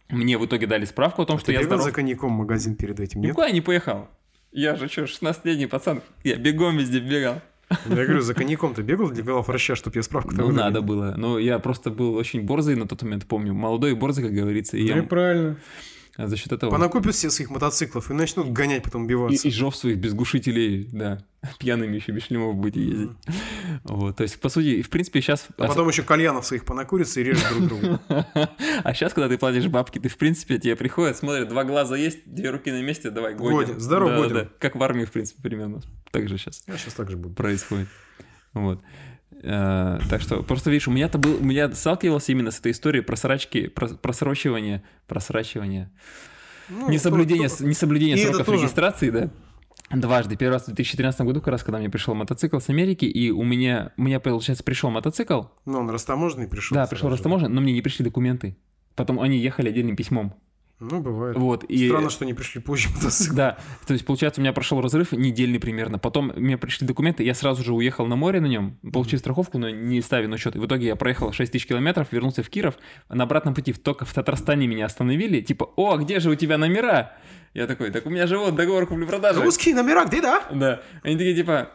Мне 0.09 0.37
в 0.38 0.46
итоге 0.46 0.66
дали 0.66 0.85
справку 0.85 1.22
о 1.22 1.26
том, 1.26 1.38
что 1.38 1.46
Ты 1.46 1.52
я 1.52 1.62
здоров. 1.62 1.85
за 1.85 1.92
коньяком 1.92 2.35
в 2.35 2.38
магазин 2.38 2.74
перед 2.76 3.00
этим, 3.00 3.20
нет? 3.20 3.31
Никуда 3.31 3.46
я 3.46 3.52
не 3.52 3.61
поехал. 3.61 4.09
Я 4.52 4.76
же 4.76 4.88
что, 4.88 5.05
16-летний 5.05 5.66
пацан, 5.66 6.02
я 6.24 6.37
бегом 6.37 6.76
везде 6.76 7.00
бегал. 7.00 7.40
Я 7.88 8.05
говорю, 8.05 8.20
за 8.20 8.35
коньяком 8.35 8.74
ты 8.74 8.83
бегал 8.83 9.11
для 9.11 9.22
главврача, 9.22 9.74
чтобы 9.74 9.96
я 9.96 10.02
справку 10.02 10.35
Ну, 10.35 10.50
надо 10.50 10.83
было. 10.83 11.14
Но 11.16 11.38
я 11.38 11.59
просто 11.59 11.90
был 11.90 12.14
очень 12.14 12.42
борзый 12.42 12.76
на 12.76 12.87
тот 12.87 13.02
момент, 13.02 13.26
помню. 13.26 13.55
Молодой 13.55 13.92
и 13.92 13.94
борзый, 13.94 14.24
как 14.24 14.35
говорится. 14.35 14.76
И 14.76 14.87
Да 14.87 14.94
и 14.94 14.96
я 14.98 15.02
правильно. 15.02 15.57
А 16.16 16.27
за 16.29 16.37
счет 16.37 16.53
этого... 16.53 16.70
Понакупят 16.70 17.14
все 17.14 17.31
своих 17.31 17.51
мотоциклов 17.51 18.11
и 18.11 18.14
начнут 18.14 18.51
гонять, 18.51 18.83
потом 18.83 19.03
И, 19.03 19.05
убиваться. 19.07 19.48
и 19.48 19.51
жов 19.51 19.75
своих 19.75 19.98
без 19.98 20.12
глушителей, 20.14 20.88
да. 20.92 21.25
Пьяными 21.59 21.96
еще 21.96 22.12
без 22.12 22.25
шлемов 22.25 22.55
будете 22.57 22.85
ездить. 22.85 23.11
Вот, 23.85 24.16
то 24.16 24.22
есть, 24.22 24.38
по 24.38 24.48
сути, 24.48 24.83
в 24.83 24.90
принципе, 24.90 25.20
сейчас... 25.20 25.46
А 25.57 25.66
потом 25.68 25.88
еще 25.88 26.03
кальянов 26.03 26.44
своих 26.46 26.64
понакурятся 26.64 27.20
и 27.20 27.25
режут 27.25 27.48
друг 27.51 27.68
друга. 27.68 28.01
А 28.85 28.94
сейчас, 28.94 29.12
когда 29.14 29.29
ты 29.29 29.38
платишь 29.38 29.66
бабки, 29.68 29.98
ты, 29.98 30.09
в 30.09 30.16
принципе, 30.16 30.59
тебе 30.59 30.77
приходят, 30.77 31.16
смотрят, 31.16 31.48
два 31.48 31.64
глаза 31.64 31.96
есть, 31.96 32.18
две 32.27 32.51
руки 32.51 32.70
на 32.70 32.83
месте, 32.83 33.11
давай, 33.11 33.35
годен. 33.35 33.57
Годен. 33.57 33.81
Здоров, 33.81 34.11
Да, 34.11 34.16
годен. 34.18 34.51
Как 34.59 34.77
в 34.77 34.83
армии, 34.83 35.05
в 35.05 35.11
принципе, 35.12 35.42
примерно. 35.42 35.81
Так 36.11 36.29
же 36.29 36.37
сейчас 36.37 36.62
сейчас 36.66 36.94
так 36.94 37.11
же 37.11 37.16
буду. 37.16 37.35
происходит. 37.35 37.88
Вот. 38.53 38.83
Э, 39.42 39.98
так 40.09 40.20
что, 40.20 40.42
просто 40.42 40.70
видишь, 40.70 40.88
у 40.88 40.92
меня-то 40.92 41.18
был, 41.18 41.37
у 41.40 41.44
меня 41.44 41.70
сталкивался 41.72 42.33
именно 42.33 42.50
с 42.50 42.61
этой 42.61 42.72
историей 42.72 43.02
просрачки, 43.02 43.70
прос- 43.74 43.96
просрочивания, 43.96 44.83
просрачивания, 45.09 45.90
Ну, 46.68 46.88
несоблюдение, 46.90 47.48
то- 47.48 47.59
то- 47.59 47.66
несоблюдение 47.66 48.16
И 48.16 48.24
сроков 48.24 48.48
регистрации, 48.48 49.11
да. 49.11 49.31
Дважды. 49.90 50.37
Первый 50.37 50.55
раз 50.55 50.62
в 50.62 50.66
2013 50.66 51.26
году, 51.26 51.40
как 51.40 51.48
раз, 51.48 51.62
когда 51.64 51.78
мне 51.78 51.90
пришел 51.90 52.14
мотоцикл 52.14 52.59
с 52.59 52.68
Америки, 52.70 53.05
и 53.05 53.31
у 53.31 53.42
меня, 53.42 53.92
у 53.98 54.02
меня, 54.02 54.20
получается, 54.20 54.64
пришел 54.64 54.88
мотоцикл, 54.90 55.42
Ну, 55.66 55.81
он 55.81 55.90
растаможенный 55.90 56.48
пришел. 56.48 56.74
да, 56.74 56.87
пришел 56.87 57.09
сразу 57.09 57.16
же. 57.16 57.18
растаможен, 57.18 57.52
но 57.52 57.61
мне 57.61 57.72
не 57.74 57.83
пришли 57.83 58.05
документы. 58.05 58.57
Потом 58.94 59.20
они 59.20 59.37
ехали 59.38 59.68
отдельным 59.68 59.96
письмом. 59.96 60.35
Ну, 60.83 61.01
бывает. 61.01 61.37
Вот, 61.37 61.62
и... 61.64 61.88
Странно, 61.88 62.11
что 62.11 62.25
они 62.25 62.35
пришли 62.35 62.61
позже 62.61 62.88
мотоцикл. 62.95 63.37
Да, 63.37 63.59
то 63.87 63.92
есть, 63.92 64.05
получается, 64.05 64.40
у 64.40 64.42
меня 64.42 64.53
прошел 64.53 64.81
разрыв 64.81 65.12
недельный 65.12 65.61
примерно. 65.61 65.99
Потом 65.99 66.33
мне 66.35 66.59
пришли 66.59 66.87
документы, 66.87 67.23
я 67.23 67.35
сразу 67.35 67.62
же 67.62 67.73
уехал 67.73 68.07
на 68.07 68.16
море 68.16 68.40
на 68.40 68.47
нем, 68.47 68.79
получил 68.92 69.21
страховку, 69.21 69.59
но 69.59 69.71
не 69.71 70.01
ставя 70.03 70.27
на 70.27 70.38
счет. 70.38 70.57
И 70.57 70.59
в 70.59 70.66
итоге 70.66 70.88
я 70.88 70.97
проехал 70.97 71.33
6 71.33 71.53
тысяч 71.53 71.66
километров, 71.66 72.09
вернулся 72.11 72.42
в 72.42 72.51
Киров. 72.51 72.75
На 73.09 73.25
обратном 73.25 73.55
пути 73.55 73.73
только 73.73 74.05
в 74.05 74.12
Татарстане 74.12 74.66
меня 74.66 74.87
остановили. 74.87 75.40
Типа, 75.40 75.71
о, 75.77 75.92
а 75.92 75.99
где 75.99 76.18
же 76.18 76.31
у 76.31 76.35
тебя 76.35 76.59
номера? 76.59 77.12
Я 77.55 77.66
такой, 77.66 77.90
так 77.90 78.07
у 78.07 78.11
меня 78.11 78.27
же 78.27 78.38
вот 78.38 78.57
договор 78.57 78.87
купли-продажи. 78.87 79.40
Русские 79.40 79.75
номера 79.75 80.05
где, 80.07 80.21
да? 80.21 80.42
Да. 80.51 80.83
Они 81.03 81.16
такие, 81.16 81.37
типа, 81.37 81.71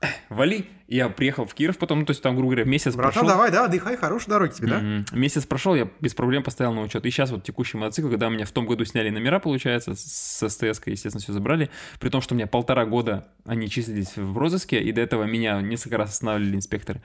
вали. 0.28 0.66
Я 0.86 1.10
приехал 1.10 1.44
в 1.44 1.52
Киров 1.52 1.76
потом, 1.76 2.00
ну, 2.00 2.06
то 2.06 2.12
есть 2.12 2.22
там, 2.22 2.34
грубо 2.34 2.52
говоря, 2.52 2.64
месяц 2.64 2.94
Братан, 2.94 3.12
прошел. 3.12 3.28
давай, 3.28 3.50
да, 3.50 3.66
отдыхай, 3.66 3.96
хорошей 3.96 4.30
дороги 4.30 4.52
тебе, 4.52 4.68
да? 4.68 4.78
Мгм. 4.78 5.04
Месяц 5.12 5.44
прошел, 5.44 5.74
я 5.74 5.90
без 6.00 6.14
проблем 6.14 6.42
поставил 6.42 6.72
на 6.72 6.82
учет. 6.82 7.04
И 7.04 7.10
сейчас 7.10 7.30
вот 7.30 7.44
текущий 7.44 7.76
мотоцикл, 7.76 8.08
когда 8.08 8.28
у 8.28 8.30
меня 8.30 8.46
в 8.46 8.52
том 8.52 8.64
году 8.64 8.84
сняли 8.84 9.10
номера, 9.10 9.38
получается, 9.38 9.94
с 9.94 10.48
СТС, 10.48 10.80
естественно, 10.86 11.20
все 11.20 11.32
забрали. 11.32 11.68
При 12.00 12.08
том, 12.08 12.22
что 12.22 12.34
у 12.34 12.36
меня 12.36 12.46
полтора 12.46 12.86
года 12.86 13.28
они 13.44 13.68
числились 13.68 14.16
в 14.16 14.38
розыске, 14.38 14.80
и 14.80 14.92
до 14.92 15.00
этого 15.02 15.24
меня 15.24 15.60
несколько 15.60 15.98
раз 15.98 16.10
останавливали 16.10 16.56
инспекторы. 16.56 17.02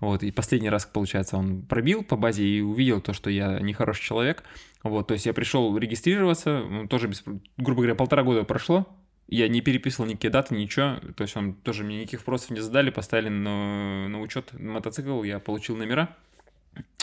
Вот, 0.00 0.22
и 0.22 0.30
последний 0.30 0.70
раз, 0.70 0.86
получается, 0.86 1.36
он 1.36 1.62
пробил 1.62 2.04
по 2.04 2.16
базе 2.16 2.44
и 2.44 2.60
увидел 2.60 3.00
то, 3.00 3.12
что 3.12 3.28
я 3.28 3.58
нехороший 3.60 4.04
человек. 4.04 4.44
Вот, 4.82 5.08
то 5.08 5.14
есть 5.14 5.26
я 5.26 5.34
пришел 5.34 5.76
регистрироваться, 5.76 6.62
тоже 6.88 7.08
без, 7.08 7.22
грубо 7.56 7.82
говоря, 7.82 7.94
полтора 7.94 8.22
года 8.22 8.44
прошло, 8.44 8.86
я 9.28 9.48
не 9.48 9.60
переписывал 9.60 10.08
никакие 10.08 10.30
даты, 10.30 10.54
ничего. 10.54 10.98
То 11.16 11.22
есть 11.22 11.36
он 11.36 11.54
тоже 11.54 11.84
мне 11.84 12.00
никаких 12.00 12.20
вопросов 12.20 12.50
не 12.50 12.60
задали, 12.60 12.90
поставили 12.90 13.28
на, 13.28 14.08
на 14.08 14.20
учет 14.20 14.52
мотоцикл, 14.58 15.22
я 15.22 15.40
получил 15.40 15.76
номера. 15.76 16.14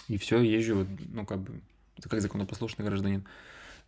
И 0.08 0.18
все, 0.18 0.42
езжу, 0.42 0.88
ну, 1.14 1.26
как 1.26 1.40
бы, 1.40 1.62
как 2.10 2.22
законопослушный 2.22 2.86
гражданин. 2.86 3.26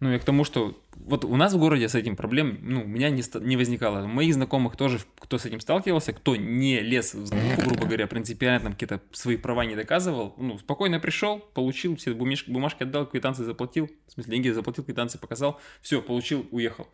Ну, 0.01 0.13
и 0.13 0.19
к 0.19 0.25
тому, 0.25 0.43
что 0.43 0.77
вот 0.97 1.23
у 1.23 1.35
нас 1.37 1.53
в 1.53 1.57
городе 1.57 1.87
с 1.87 1.95
этим 1.95 2.15
проблем, 2.15 2.59
ну, 2.61 2.83
у 2.83 2.87
меня 2.87 3.09
не, 3.09 3.23
не 3.41 3.55
возникало. 3.55 4.05
Моих 4.05 4.33
знакомых 4.33 4.75
тоже, 4.75 4.99
кто 5.19 5.37
с 5.37 5.45
этим 5.45 5.61
сталкивался, 5.61 6.11
кто 6.11 6.35
не 6.35 6.81
лез, 6.81 7.13
в 7.13 7.25
сборку, 7.25 7.61
грубо 7.69 7.85
говоря, 7.85 8.07
принципиально 8.07 8.59
там 8.59 8.73
какие-то 8.73 9.01
свои 9.13 9.37
права 9.37 9.65
не 9.65 9.75
доказывал, 9.75 10.33
ну, 10.37 10.57
спокойно 10.57 10.99
пришел, 10.99 11.39
получил, 11.39 11.95
все 11.95 12.13
бумажки, 12.13 12.51
бумажки 12.51 12.83
отдал, 12.83 13.05
квитанции 13.05 13.43
заплатил, 13.43 13.89
в 14.07 14.11
смысле, 14.11 14.31
деньги 14.31 14.49
заплатил, 14.49 14.83
квитанции 14.83 15.17
показал, 15.17 15.61
все, 15.81 16.01
получил, 16.01 16.45
уехал. 16.51 16.87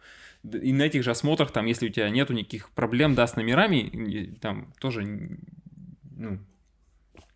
И 0.43 0.73
на 0.73 0.83
этих 0.83 1.03
же 1.03 1.11
осмотрах, 1.11 1.51
там, 1.51 1.65
если 1.65 1.87
у 1.87 1.91
тебя 1.91 2.09
нету 2.09 2.33
никаких 2.33 2.69
проблем, 2.71 3.15
да, 3.15 3.25
с 3.25 3.35
номерами, 3.35 4.37
там 4.41 4.73
тоже, 4.79 5.29
ну, 6.17 6.39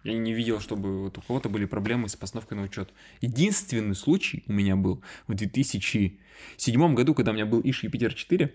я 0.06 0.14
не 0.18 0.34
видел, 0.34 0.60
чтобы 0.60 1.04
вот 1.04 1.18
у 1.18 1.22
кого-то 1.22 1.50
были 1.50 1.66
проблемы 1.66 2.08
с 2.08 2.16
постановкой 2.16 2.58
на 2.58 2.64
учет. 2.64 2.94
Единственный 3.22 3.96
случай 3.96 4.44
у 4.48 4.54
меня 4.54 4.76
был 4.76 5.04
в 5.28 5.34
2007 5.34 6.96
году, 6.96 7.14
когда 7.14 7.32
у 7.32 7.34
меня 7.34 7.46
был 7.46 7.62
Иш 7.64 7.84
Юпитер 7.84 8.14
4. 8.14 8.54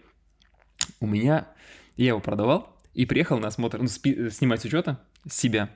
У 1.01 1.07
меня... 1.07 1.49
Я 1.97 2.09
его 2.09 2.21
продавал 2.21 2.75
и 2.95 3.05
приехал 3.05 3.39
на 3.39 3.49
осмотр, 3.49 3.79
ну, 3.79 3.89
спи- 3.89 4.31
снимать 4.31 4.63
с 4.63 4.65
учета 4.65 5.03
себя. 5.29 5.69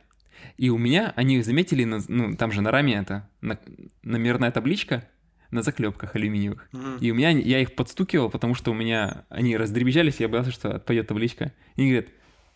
И 0.56 0.70
у 0.70 0.78
меня, 0.78 1.12
они 1.16 1.42
заметили, 1.42 1.84
на- 1.84 2.00
ну, 2.08 2.34
там 2.36 2.50
же 2.50 2.62
на 2.62 2.70
раме 2.70 2.94
это, 2.94 3.28
на- 3.42 3.58
номерная 4.02 4.50
табличка 4.50 5.06
на 5.50 5.62
заклепках 5.62 6.14
алюминиевых. 6.16 6.68
Мгм. 6.72 6.96
И 6.98 7.10
у 7.10 7.14
меня, 7.14 7.30
я 7.30 7.60
их 7.60 7.74
подстукивал, 7.74 8.30
потому 8.30 8.54
что 8.54 8.70
у 8.70 8.74
меня, 8.74 9.24
они 9.28 9.56
раздребезжались, 9.56 10.20
я 10.20 10.28
боялся, 10.28 10.50
что 10.50 10.74
отпадет 10.74 11.08
табличка. 11.08 11.52
И 11.76 11.82
они 11.82 11.90
говорят, 11.90 12.10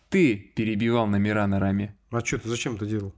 ты 0.09 0.35
перебивал 0.55 1.05
номера 1.05 1.45
на 1.45 1.59
раме. 1.59 1.95
А 2.11 2.19
что 2.25 2.39
ты 2.39 2.49
зачем 2.49 2.75
это 2.75 2.85
делал? 2.85 3.13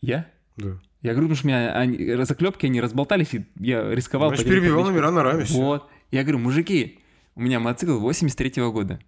Я? 0.00 0.30
Да. 0.56 0.78
Я 1.02 1.12
говорю, 1.12 1.28
потому 1.28 1.36
что 1.36 1.46
у 1.46 1.48
меня 1.48 1.72
они, 1.72 2.24
заклепки, 2.24 2.66
они 2.66 2.80
разболтались, 2.80 3.34
и 3.34 3.46
я 3.56 3.94
рисковал. 3.94 4.30
Значит, 4.30 4.46
перебивал 4.46 4.84
номера 4.84 5.10
на 5.10 5.22
раме. 5.22 5.44
Вот. 5.50 5.88
Я 6.10 6.22
говорю, 6.22 6.38
мужики, 6.38 7.00
у 7.34 7.42
меня 7.42 7.60
мотоцикл 7.60 7.98
83 7.98 8.62
года. 8.70 8.98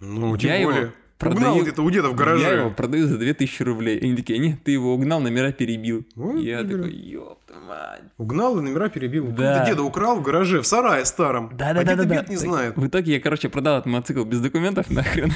Ну, 0.00 0.36
тем 0.36 0.50
Я 0.50 0.56
его 0.56 0.72
более. 0.72 0.92
Продаю- 1.18 1.36
Угнал 1.50 1.62
где-то 1.62 1.82
у 1.82 1.90
деда 1.90 2.08
в 2.08 2.14
гараже. 2.14 2.42
Я 2.44 2.52
его 2.52 2.70
продаю 2.70 3.06
за 3.06 3.18
2000 3.18 3.62
рублей. 3.62 3.98
Они 4.00 4.14
такие, 4.16 4.38
нет, 4.38 4.62
ты 4.64 4.70
его 4.72 4.94
угнал, 4.94 5.20
номера 5.20 5.52
перебил. 5.52 6.06
Ой, 6.16 6.44
я 6.44 6.60
Игорь. 6.60 6.76
такой, 6.82 6.92
ёпта 6.96 7.54
мать. 7.66 8.02
Угнал 8.18 8.58
и 8.58 8.62
номера 8.62 8.88
перебил. 8.88 9.26
Да. 9.28 9.60
Ты 9.64 9.70
деда 9.70 9.82
украл 9.82 10.18
в 10.20 10.22
гараже, 10.22 10.60
в 10.62 10.66
сарае 10.66 11.04
старом. 11.04 11.50
Да, 11.56 11.70
а 11.70 11.74
да, 11.84 11.96
да, 11.96 12.04
да, 12.04 12.24
не 12.28 12.36
знает. 12.36 12.76
В 12.76 12.86
итоге 12.86 13.14
я, 13.14 13.20
короче, 13.20 13.48
продал 13.48 13.78
этот 13.78 13.86
мотоцикл 13.86 14.24
без 14.24 14.40
документов 14.40 14.88
нахрен. 14.90 15.32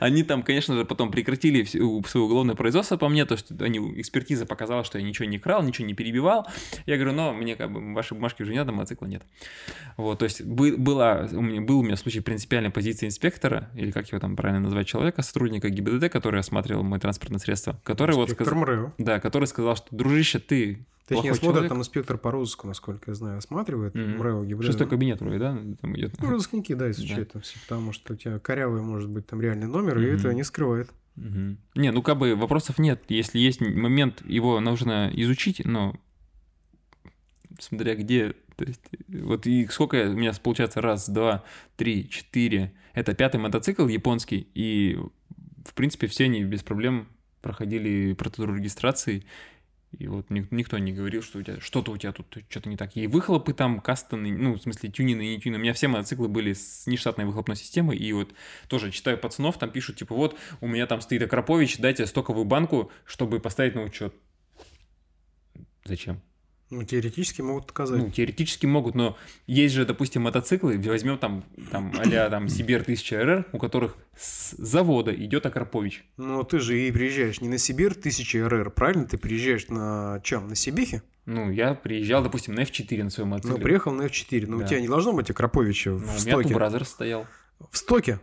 Они 0.00 0.22
там, 0.22 0.42
конечно 0.42 0.74
же, 0.74 0.84
потом 0.84 1.10
прекратили 1.10 1.64
свое 1.64 1.84
уголовное 2.24 2.54
производство 2.54 2.96
по 2.96 3.08
мне, 3.08 3.24
то, 3.24 3.36
что 3.36 3.54
они, 3.64 3.78
экспертиза 4.00 4.46
показала, 4.46 4.84
что 4.84 4.98
я 4.98 5.04
ничего 5.04 5.26
не 5.28 5.38
крал, 5.38 5.62
ничего 5.62 5.86
не 5.86 5.94
перебивал. 5.94 6.46
Я 6.86 6.96
говорю, 6.96 7.12
но 7.12 7.32
мне 7.32 7.56
как 7.56 7.72
бы 7.72 7.94
ваши 7.94 8.14
бумажки 8.14 8.42
уже 8.42 8.52
не 8.52 8.58
надо, 8.58 8.72
мотоцикла 8.72 9.06
нет. 9.06 9.22
Вот, 9.96 10.18
то 10.18 10.24
есть 10.24 10.42
бы- 10.42 10.76
была, 10.76 11.28
у 11.32 11.40
меня, 11.42 11.60
был 11.60 11.80
у 11.80 11.82
меня 11.82 11.96
случай 11.96 12.20
принципиальной 12.20 12.70
позиции 12.70 13.06
инспектора, 13.06 13.68
или 13.74 13.90
как 13.90 14.08
его 14.08 14.18
там 14.20 14.36
правильно 14.42 14.64
назвать, 14.64 14.88
человека, 14.88 15.22
сотрудника 15.22 15.70
ГИБДД, 15.70 16.10
который 16.10 16.40
осматривал 16.40 16.82
мое 16.82 16.98
транспортное 16.98 17.38
средство, 17.38 17.80
который 17.84 18.16
вот 18.16 18.28
сказал... 18.30 18.56
МРЭО. 18.56 18.92
Да, 18.98 19.20
который 19.20 19.44
сказал, 19.46 19.76
что, 19.76 19.86
дружище, 19.94 20.40
ты 20.40 20.84
Точнее, 21.06 21.32
человек. 21.34 21.68
там 21.68 21.78
инспектор 21.78 22.18
по 22.18 22.32
розыску, 22.32 22.66
насколько 22.66 23.12
я 23.12 23.14
знаю, 23.14 23.38
осматривает 23.38 23.94
Мгм. 23.94 24.18
МРЭО, 24.18 24.44
ГИБДД. 24.44 24.66
Шестой 24.66 24.88
кабинет 24.88 25.20
вроде, 25.20 25.38
да? 25.38 25.56
Там 25.80 25.96
идет. 25.96 26.20
Ну, 26.20 26.30
розыскники, 26.30 26.74
да, 26.74 26.90
изучают 26.90 27.32
там 27.32 27.42
все, 27.42 27.56
потому 27.60 27.92
что 27.92 28.14
у 28.14 28.16
тебя 28.16 28.40
корявый 28.40 28.82
может 28.82 29.08
быть 29.08 29.26
там 29.28 29.40
реальный 29.40 29.68
номер, 29.68 29.98
и 29.98 30.06
Мгм. 30.08 30.16
это 30.16 30.34
не 30.34 30.42
скрывает. 30.42 30.90
Мгм. 31.14 31.58
Не, 31.76 31.92
ну 31.92 32.02
как 32.02 32.18
бы 32.18 32.34
вопросов 32.34 32.80
нет. 32.80 33.00
Если 33.08 33.38
есть 33.38 33.60
момент, 33.60 34.22
его 34.26 34.58
нужно 34.58 35.08
изучить, 35.14 35.64
но 35.64 35.94
смотря 37.60 37.94
где. 37.94 38.34
То 38.62 38.68
есть, 38.68 38.80
вот 39.08 39.46
и 39.48 39.66
сколько 39.66 40.08
у 40.08 40.12
меня 40.12 40.32
получается 40.40 40.80
раз, 40.80 41.08
два, 41.08 41.42
три, 41.76 42.08
четыре. 42.08 42.72
Это 42.94 43.12
пятый 43.12 43.40
мотоцикл 43.40 43.88
японский, 43.88 44.46
и 44.54 45.00
в 45.64 45.74
принципе 45.74 46.06
все 46.06 46.24
они 46.24 46.44
без 46.44 46.62
проблем 46.62 47.08
проходили 47.40 48.12
процедуру 48.12 48.54
регистрации. 48.54 49.24
И 49.98 50.06
вот 50.06 50.30
ник- 50.30 50.52
никто 50.52 50.78
не 50.78 50.92
говорил, 50.92 51.22
что 51.22 51.40
у 51.40 51.42
тебя 51.42 51.58
что-то 51.58 51.90
у 51.90 51.96
тебя 51.96 52.12
тут 52.12 52.38
что-то 52.48 52.68
не 52.68 52.76
так. 52.76 52.96
И 52.96 53.08
выхлопы 53.08 53.52
там 53.52 53.80
кастоны, 53.80 54.30
ну, 54.30 54.54
в 54.54 54.62
смысле, 54.62 54.90
тюнины 54.90 55.26
и 55.26 55.34
не 55.34 55.40
тюнины. 55.40 55.58
У 55.58 55.62
меня 55.62 55.72
все 55.72 55.88
мотоциклы 55.88 56.28
были 56.28 56.52
с 56.52 56.86
нештатной 56.86 57.24
выхлопной 57.24 57.56
системой. 57.56 57.96
И 57.96 58.12
вот 58.12 58.32
тоже 58.68 58.92
читаю 58.92 59.18
пацанов, 59.18 59.58
там 59.58 59.72
пишут, 59.72 59.96
типа, 59.96 60.14
вот, 60.14 60.38
у 60.60 60.68
меня 60.68 60.86
там 60.86 61.00
стоит 61.00 61.22
Акропович, 61.22 61.78
дайте 61.78 62.06
стоковую 62.06 62.44
банку, 62.44 62.92
чтобы 63.04 63.40
поставить 63.40 63.74
на 63.74 63.82
учет. 63.82 64.14
Зачем? 65.84 66.22
Ну, 66.72 66.84
теоретически 66.84 67.42
могут 67.42 67.66
отказать. 67.66 67.98
Ну, 68.02 68.10
теоретически 68.10 68.64
могут, 68.64 68.94
но 68.94 69.18
есть 69.46 69.74
же, 69.74 69.84
допустим, 69.84 70.22
мотоциклы, 70.22 70.78
возьмем 70.78 71.18
там, 71.18 71.44
там 71.70 71.92
а 71.98 72.30
там 72.30 72.48
Сибир 72.48 72.80
1000 72.80 73.22
РР, 73.22 73.46
у 73.52 73.58
которых 73.58 73.98
с 74.18 74.52
завода 74.56 75.14
идет 75.14 75.44
Акропович. 75.44 76.02
Но 76.16 76.44
ты 76.44 76.60
же 76.60 76.80
и 76.80 76.90
приезжаешь 76.90 77.42
не 77.42 77.50
на 77.50 77.58
Сибирь 77.58 77.92
1000 77.92 78.48
РР, 78.48 78.70
правильно? 78.70 79.04
Ты 79.04 79.18
приезжаешь 79.18 79.68
на 79.68 80.22
чем? 80.24 80.48
На 80.48 80.54
Сибихе? 80.54 81.02
Ну, 81.26 81.50
я 81.50 81.74
приезжал, 81.74 82.22
допустим, 82.22 82.54
на 82.54 82.60
F4 82.60 83.04
на 83.04 83.10
своем 83.10 83.28
Ну, 83.28 83.34
мотоцикле. 83.36 83.62
приехал 83.62 83.92
на 83.92 84.02
F4. 84.06 84.46
Но 84.48 84.58
Да. 84.58 84.64
у 84.64 84.66
тебя 84.66 84.80
не 84.80 84.88
должно 84.88 85.12
быть 85.12 85.28
Акроповича 85.28 85.90
Ну, 85.90 85.98
в 85.98 86.00
у 86.00 86.06
меня 86.06 86.18
стоке. 86.18 86.84
Стоял. 86.86 87.26
В 87.70 87.76
стоке? 87.76 88.18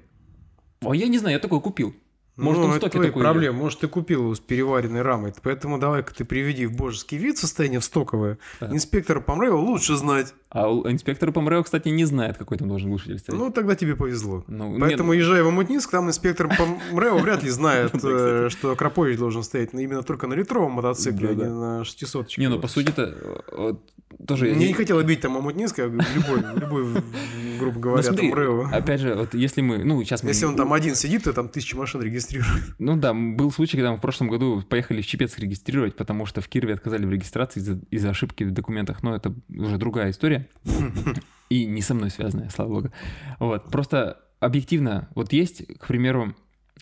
А 0.82 0.96
я 0.96 1.08
не 1.08 1.20
знаю, 1.20 1.36
я 1.36 1.40
такой 1.40 1.62
купил. 1.62 1.96
Может, 2.39 2.62
ну, 2.62 2.69
он 2.69 2.75
это 2.75 2.89
твои 2.89 3.08
такой 3.08 3.21
проблемы. 3.21 3.58
Может, 3.58 3.80
ты 3.80 3.88
купил 3.88 4.23
его 4.23 4.36
с 4.36 4.39
переваренной 4.39 5.02
рамой. 5.02 5.34
Поэтому 5.41 5.78
давай-ка 5.78 6.13
ты 6.13 6.25
приведи 6.25 6.65
в 6.65 6.75
божеский 6.75 7.17
вид 7.17 7.38
состояние 7.38 7.80
в 7.80 7.84
стоковое. 7.84 8.38
Да. 8.60 8.67
Инспектор 8.67 9.21
по 9.21 9.36
МРЭО 9.36 9.56
лучше 9.56 9.95
знать. 9.95 10.34
А 10.52 10.66
инспектор 10.68 11.32
по 11.32 11.42
МРЭО, 11.42 11.62
кстати, 11.62 11.90
не 11.90 12.06
знает, 12.06 12.38
какой 12.38 12.58
там 12.58 12.68
должен 12.68 12.90
глушитель 12.90 13.20
стоять. 13.20 13.40
Ну, 13.40 13.52
тогда 13.52 13.76
тебе 13.76 13.96
повезло. 13.96 14.44
Ну, 14.48 14.72
нет, 14.72 14.80
Поэтому, 14.82 15.14
езжая 15.14 15.44
в 15.44 15.48
Амутнинск, 15.48 15.92
там 15.92 16.08
инспектор 16.08 16.48
по 16.58 16.66
МРЭО 16.92 17.20
вряд 17.20 17.44
ли 17.44 17.50
знает, 17.50 17.94
Ну 18.02 18.10
э, 18.10 18.50
что 18.50 18.72
Акропович 18.72 19.20
должен 19.20 19.44
стоять 19.44 19.74
именно 19.74 20.02
только 20.02 20.26
на 20.26 20.34
литровом 20.34 20.74
мотоцикле, 20.74 21.30
а 21.30 21.34
не 21.36 21.44
на 21.44 21.84
600 21.84 22.38
Не, 22.38 22.50
ну 22.50 22.60
по 22.60 22.68
сути-то 22.68 23.78
тоже... 24.26 24.48
Я 24.50 24.56
не 24.56 24.74
хотел 24.74 24.98
обидеть 24.98 25.22
там 25.22 25.38
Амутнинск, 25.38 25.80
а 25.80 25.86
любой, 25.86 26.44
любой, 26.60 27.04
грубо 27.60 27.76
Ну, 27.76 27.80
говоря, 27.80 28.04
смотри, 28.04 28.30
там 28.30 28.40
МРЭО. 28.40 28.70
Опять 28.72 29.02
же, 29.02 29.14
вот 29.14 29.34
если 29.34 29.62
мы, 29.62 29.84
ну 29.84 30.04
сейчас 30.04 30.24
мы... 30.24 30.30
Если 30.30 30.46
он 30.46 30.56
там 30.56 30.74
один 30.74 30.96
сидит, 30.96 31.24
то 31.26 31.34
там 31.34 31.50
тысячи 31.50 31.76
машин 31.76 32.02
регистрирует. 32.02 32.50
Ну 32.80 32.96
да, 32.96 33.14
был 33.14 33.52
случай, 33.52 33.78
когда 33.78 33.92
мы 33.92 33.98
в 33.98 34.02
прошлом 34.02 34.30
году 34.30 34.64
поехали 34.68 35.02
в 35.02 35.06
Чепец 35.06 35.38
регистрировать, 35.38 35.96
потому 35.96 36.26
что 36.26 36.42
в 36.42 36.48
Кирове 36.48 36.74
отказали 36.74 37.06
в 37.06 37.12
регистрации 37.12 37.62
из-за 37.92 38.10
ошибки 38.10 38.44
в 38.44 38.52
документах, 38.52 39.04
но 39.04 39.16
это 39.16 39.34
уже 39.50 39.78
другая 39.78 40.12
история. 40.12 40.38
И 41.49 41.65
не 41.65 41.82
со 41.82 41.93
мной 41.95 42.10
связанная, 42.12 42.49
слава 42.49 42.69
богу. 42.69 42.91
Вот, 43.39 43.71
просто 43.71 44.19
объективно, 44.39 45.10
вот 45.15 45.34
есть, 45.34 45.65
к 45.80 45.88
примеру, 45.88 46.36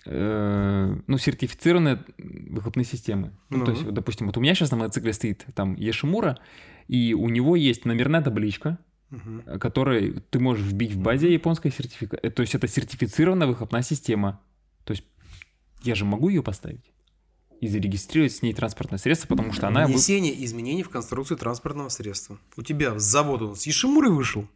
э, 0.05 0.95
ну, 1.07 1.17
сертифицированные 1.17 2.03
выхлопные 2.17 2.85
системы. 2.85 3.31
Ну, 3.49 3.59
Ну. 3.59 3.65
то 3.65 3.71
есть, 3.71 3.83
вот, 3.83 3.93
допустим, 3.93 4.27
вот 4.27 4.37
у 4.37 4.41
меня 4.41 4.53
сейчас 4.55 4.71
на 4.71 4.77
мотоцикле 4.77 5.13
стоит 5.13 5.45
там 5.55 5.75
Ешимура, 5.75 6.37
и 6.87 7.13
у 7.13 7.29
него 7.29 7.55
есть 7.55 7.85
номерная 7.85 8.21
табличка, 8.21 8.77
Мгм. 9.09 9.59
который 9.59 10.19
ты 10.29 10.39
можешь 10.39 10.65
вбить 10.65 10.91
в 10.91 10.99
базе 10.99 11.31
японской 11.31 11.71
сертификации. 11.71 12.29
То 12.29 12.41
есть 12.41 12.53
это 12.55 12.67
сертифицированная 12.67 13.47
выхлопная 13.47 13.81
система. 13.83 14.41
То 14.83 14.91
есть 14.91 15.05
я 15.83 15.95
же 15.95 16.03
могу 16.03 16.27
ее 16.29 16.43
поставить. 16.43 16.91
И 17.61 17.67
зарегистрировать 17.67 18.33
с 18.33 18.41
ней 18.41 18.53
транспортное 18.53 18.99
средство, 18.99 19.27
потому 19.27 19.51
что 19.53 19.67
она... 19.67 19.85
вы- 19.85 19.93
Внесение 19.93 20.43
изменений 20.45 20.83
в 20.83 20.89
конструкцию 20.89 21.37
транспортного 21.37 21.89
средства. 21.89 22.37
У 22.55 22.61
тебя 22.61 22.97
с 22.99 23.03
завода 23.03 23.45
он 23.45 23.55
с 23.55 23.65
Ешимурой 23.65 24.11
вышел? 24.11 24.47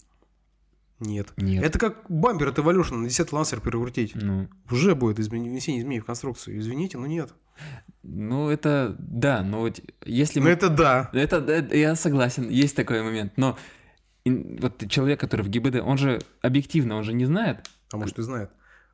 Нет. 0.99 1.33
Нет. 1.37 1.63
Это 1.63 1.79
как 1.79 2.05
бампер 2.09 2.49
от 2.49 2.59
Evolution 2.59 2.95
на 2.97 3.07
10 3.07 3.31
лансер 3.31 3.59
перекрутить. 3.59 4.13
Ну, 4.13 4.47
Уже 4.69 4.93
будет 4.93 5.17
измен- 5.19 5.49
внесение 5.49 5.81
изменений 5.81 6.01
в 6.01 6.05
конструкцию. 6.05 6.59
Извините, 6.59 6.99
но 6.99 7.07
нет. 7.07 7.33
ну, 8.03 8.49
это... 8.49 8.95
Да, 8.99 9.41
но 9.41 9.61
вот 9.61 9.79
если 10.05 10.39
Но 10.39 10.45
мы... 10.45 10.51
это 10.51 10.69
да. 10.69 11.09
Это, 11.13 11.41
да, 11.41 11.55
я 11.75 11.95
согласен, 11.95 12.49
есть 12.49 12.75
такой 12.75 13.01
момент, 13.01 13.33
но 13.35 13.57
вот 14.25 14.87
человек, 14.89 15.19
который 15.19 15.41
в 15.41 15.49
ГИБД, 15.49 15.77
он 15.77 15.97
же 15.97 16.21
объективно, 16.43 16.95
он 16.97 17.03
же 17.03 17.13
не 17.13 17.25
знает. 17.25 17.67
А 17.91 17.97
может 17.97 18.19
и 18.19 18.21
знает. 18.21 18.51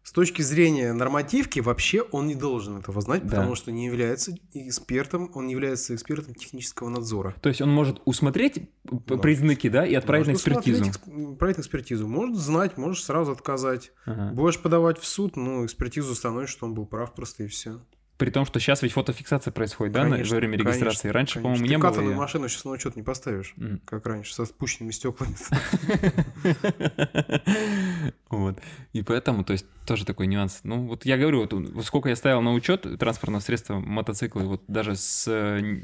С 0.08 0.14
точки 0.14 0.42
зрения 0.42 0.94
нормативки, 0.94 1.60
вообще 1.60 2.02
он 2.02 2.28
не 2.28 2.36
должен 2.36 2.78
этого 2.78 3.02
знать, 3.02 3.24
Да. 3.26 3.30
потому 3.36 3.56
что 3.56 3.74
не 3.74 3.88
является 3.88 4.34
экспертом, 4.54 5.30
он 5.34 5.48
не 5.48 5.52
является 5.52 5.94
экспертом 5.94 6.34
технического 6.34 6.88
надзора. 6.88 7.36
То 7.42 7.50
есть 7.50 7.60
он 7.62 7.70
может 7.74 8.00
усмотреть 8.06 8.70
Да. 8.86 9.18
признаки, 9.18 9.68
да, 9.68 9.86
и 9.86 9.94
отправить 9.94 10.28
на 10.28 10.32
Может 10.32 10.48
экспертизу. 10.48 10.82
усмотреть 10.84 11.02
эксп- 11.04 11.34
Отправить 11.34 11.58
на 11.58 11.62
экспертизу. 11.62 12.08
Может 12.08 12.38
знать, 12.38 12.78
можешь 12.78 13.04
сразу 13.04 13.34
отказать. 13.34 13.92
Ага. 14.06 14.32
Будешь 14.34 14.62
подавать 14.62 14.98
в 14.98 15.06
суд, 15.06 15.36
ну, 15.36 15.66
экспертизу 15.66 16.14
установишь, 16.14 16.52
что 16.52 16.66
он 16.68 16.74
был 16.74 16.86
прав 16.86 17.14
просто 17.14 17.44
и 17.44 17.48
все. 17.48 17.82
При 18.18 18.32
том, 18.32 18.46
что 18.48 18.60
сейчас 18.60 18.82
ведь 18.82 18.94
фотофиксация 18.94 19.52
происходит, 19.52 19.94
да, 19.94 20.04
на- 20.06 20.18
во 20.18 20.36
время 20.36 20.58
регистрации. 20.58 21.10
Раньше, 21.10 21.40
по-моему, 21.40 21.64
не 21.66 21.70
Ты 21.70 21.78
было. 21.78 22.02
её. 22.02 22.16
машину 22.16 22.50
сейчас 22.50 22.66
на 22.66 22.72
учет 22.72 22.96
не 22.96 23.04
поставишь, 23.04 23.54
М. 23.58 23.80
как 23.86 24.08
раньше, 24.08 24.34
со 24.34 24.46
спущенными 24.46 24.92
стеклами. 24.92 25.36
Вот. 28.30 28.60
И 28.94 29.02
поэтому, 29.04 29.44
то 29.44 29.54
есть, 29.54 29.66
тоже 29.86 30.06
такой 30.06 30.28
нюанс. 30.28 30.62
Ну, 30.64 30.88
вот 30.88 31.06
я 31.06 31.18
говорю, 31.18 31.48
вот, 31.50 31.86
сколько 31.86 32.10
я 32.10 32.16
ставил 32.16 32.42
на 32.42 32.54
учет 32.54 32.86
транспортного 33.00 33.42
средства 33.42 33.80
мотоциклы, 33.80 34.46
вот 34.46 34.64
даже 34.68 34.96
с 34.96 35.28
э, 35.28 35.80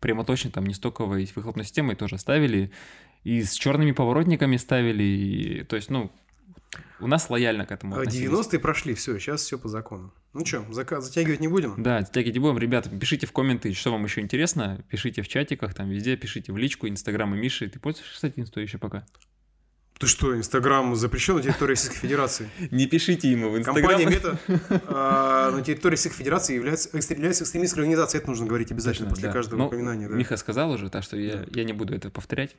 прямоточной, 0.00 0.50
там, 0.52 0.66
нестоковой 0.66 1.28
выхлопной 1.34 1.64
системой 1.64 1.96
тоже 1.96 2.18
ставили, 2.18 2.70
и 3.24 3.42
с 3.42 3.54
черными 3.54 3.92
поворотниками 3.92 4.56
ставили, 4.56 5.02
и, 5.02 5.64
то 5.64 5.76
есть, 5.76 5.90
ну, 5.90 6.10
у 7.00 7.06
нас 7.06 7.30
лояльно 7.30 7.64
к 7.66 7.72
этому 7.72 7.96
относились. 7.96 8.28
90-е 8.30 8.58
прошли, 8.58 8.94
все, 8.94 9.18
сейчас 9.18 9.42
все 9.42 9.58
по 9.58 9.68
закону. 9.68 10.12
Ну 10.34 10.44
что, 10.44 10.64
затягивать 10.72 11.40
не 11.40 11.48
будем? 11.48 11.82
Да, 11.82 12.02
тягите 12.02 12.38
будем. 12.40 12.58
Ребята, 12.58 12.90
пишите 12.90 13.26
в 13.26 13.32
комменты, 13.32 13.72
что 13.72 13.90
вам 13.92 14.04
еще 14.04 14.20
интересно. 14.20 14.84
Пишите 14.88 15.22
в 15.22 15.28
чатиках, 15.28 15.74
там 15.74 15.88
везде, 15.88 16.16
пишите 16.16 16.52
в 16.52 16.56
личку, 16.58 16.86
инстаграм 16.88 17.34
и 17.34 17.38
Миши. 17.38 17.68
Ты 17.68 17.78
пользуешься, 17.78 18.14
кстати, 18.14 18.38
инстой 18.40 18.64
еще 18.64 18.78
пока? 18.78 19.06
Ты 19.98 20.06
что, 20.06 20.36
Инстаграм 20.36 20.94
запрещен 20.94 21.34
на 21.34 21.42
территории 21.42 21.70
Российской 21.70 21.96
Федерации? 21.98 22.48
Не 22.70 22.86
пишите 22.86 23.28
ему 23.32 23.50
в 23.50 23.58
инстаграм. 23.58 23.82
Компания 23.98 24.06
Мета 24.06 24.38
а, 24.86 25.50
на 25.50 25.60
территории 25.62 25.94
Российской 25.94 26.18
Федерации 26.18 26.54
является, 26.54 26.88
является 26.96 27.42
экстремистской 27.42 27.82
организацией. 27.82 28.20
Это 28.20 28.30
нужно 28.30 28.46
говорить 28.46 28.70
обязательно 28.70 29.08
после 29.08 29.24
Да. 29.26 29.32
каждого 29.32 29.58
Ну, 29.58 29.66
упоминания. 29.66 30.08
да. 30.08 30.14
Миха 30.14 30.36
сказал 30.36 30.70
уже, 30.70 30.88
так 30.88 31.02
что 31.02 31.16
я, 31.16 31.38
Да. 31.38 31.46
я 31.52 31.64
не 31.64 31.72
буду 31.72 31.96
это 31.96 32.10
повторять. 32.10 32.54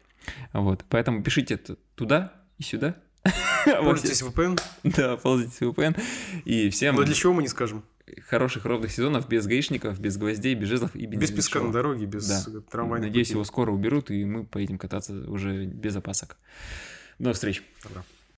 Вот. 0.51 0.83
Поэтому 0.89 1.23
пишите 1.23 1.55
туда 1.95 2.33
и 2.57 2.63
сюда. 2.63 2.97
Пользуйтесь 3.65 4.21
VPN, 4.21 4.59
Да, 4.83 5.17
пользуйтесь 5.17 5.59
VPN. 5.61 5.99
И 6.45 6.69
всем 6.69 6.95
но 6.95 7.03
для 7.03 7.13
чего 7.13 7.33
мы 7.33 7.41
не 7.41 7.47
скажем? 7.49 7.83
хороших 8.27 8.65
ровных 8.65 8.91
сезонов 8.91 9.27
без 9.27 9.45
гаишников, 9.45 9.99
без 9.99 10.17
гвоздей, 10.17 10.55
без 10.55 10.67
жезлов 10.67 10.95
и 10.95 11.05
без 11.05 11.19
Без 11.19 11.31
песка 11.31 11.59
на 11.61 11.71
дороге, 11.71 12.05
без 12.07 12.27
Да. 12.27 12.61
трамвайных 12.71 13.09
Надеюсь, 13.09 13.27
путей. 13.27 13.35
его 13.35 13.43
скоро 13.43 13.71
уберут, 13.71 14.09
и 14.09 14.25
мы 14.25 14.45
поедем 14.45 14.77
кататься 14.79 15.13
уже 15.29 15.65
без 15.65 15.95
опасок. 15.95 16.37
До 17.19 17.33
встречи. 17.33 17.61
Добро. 17.83 18.03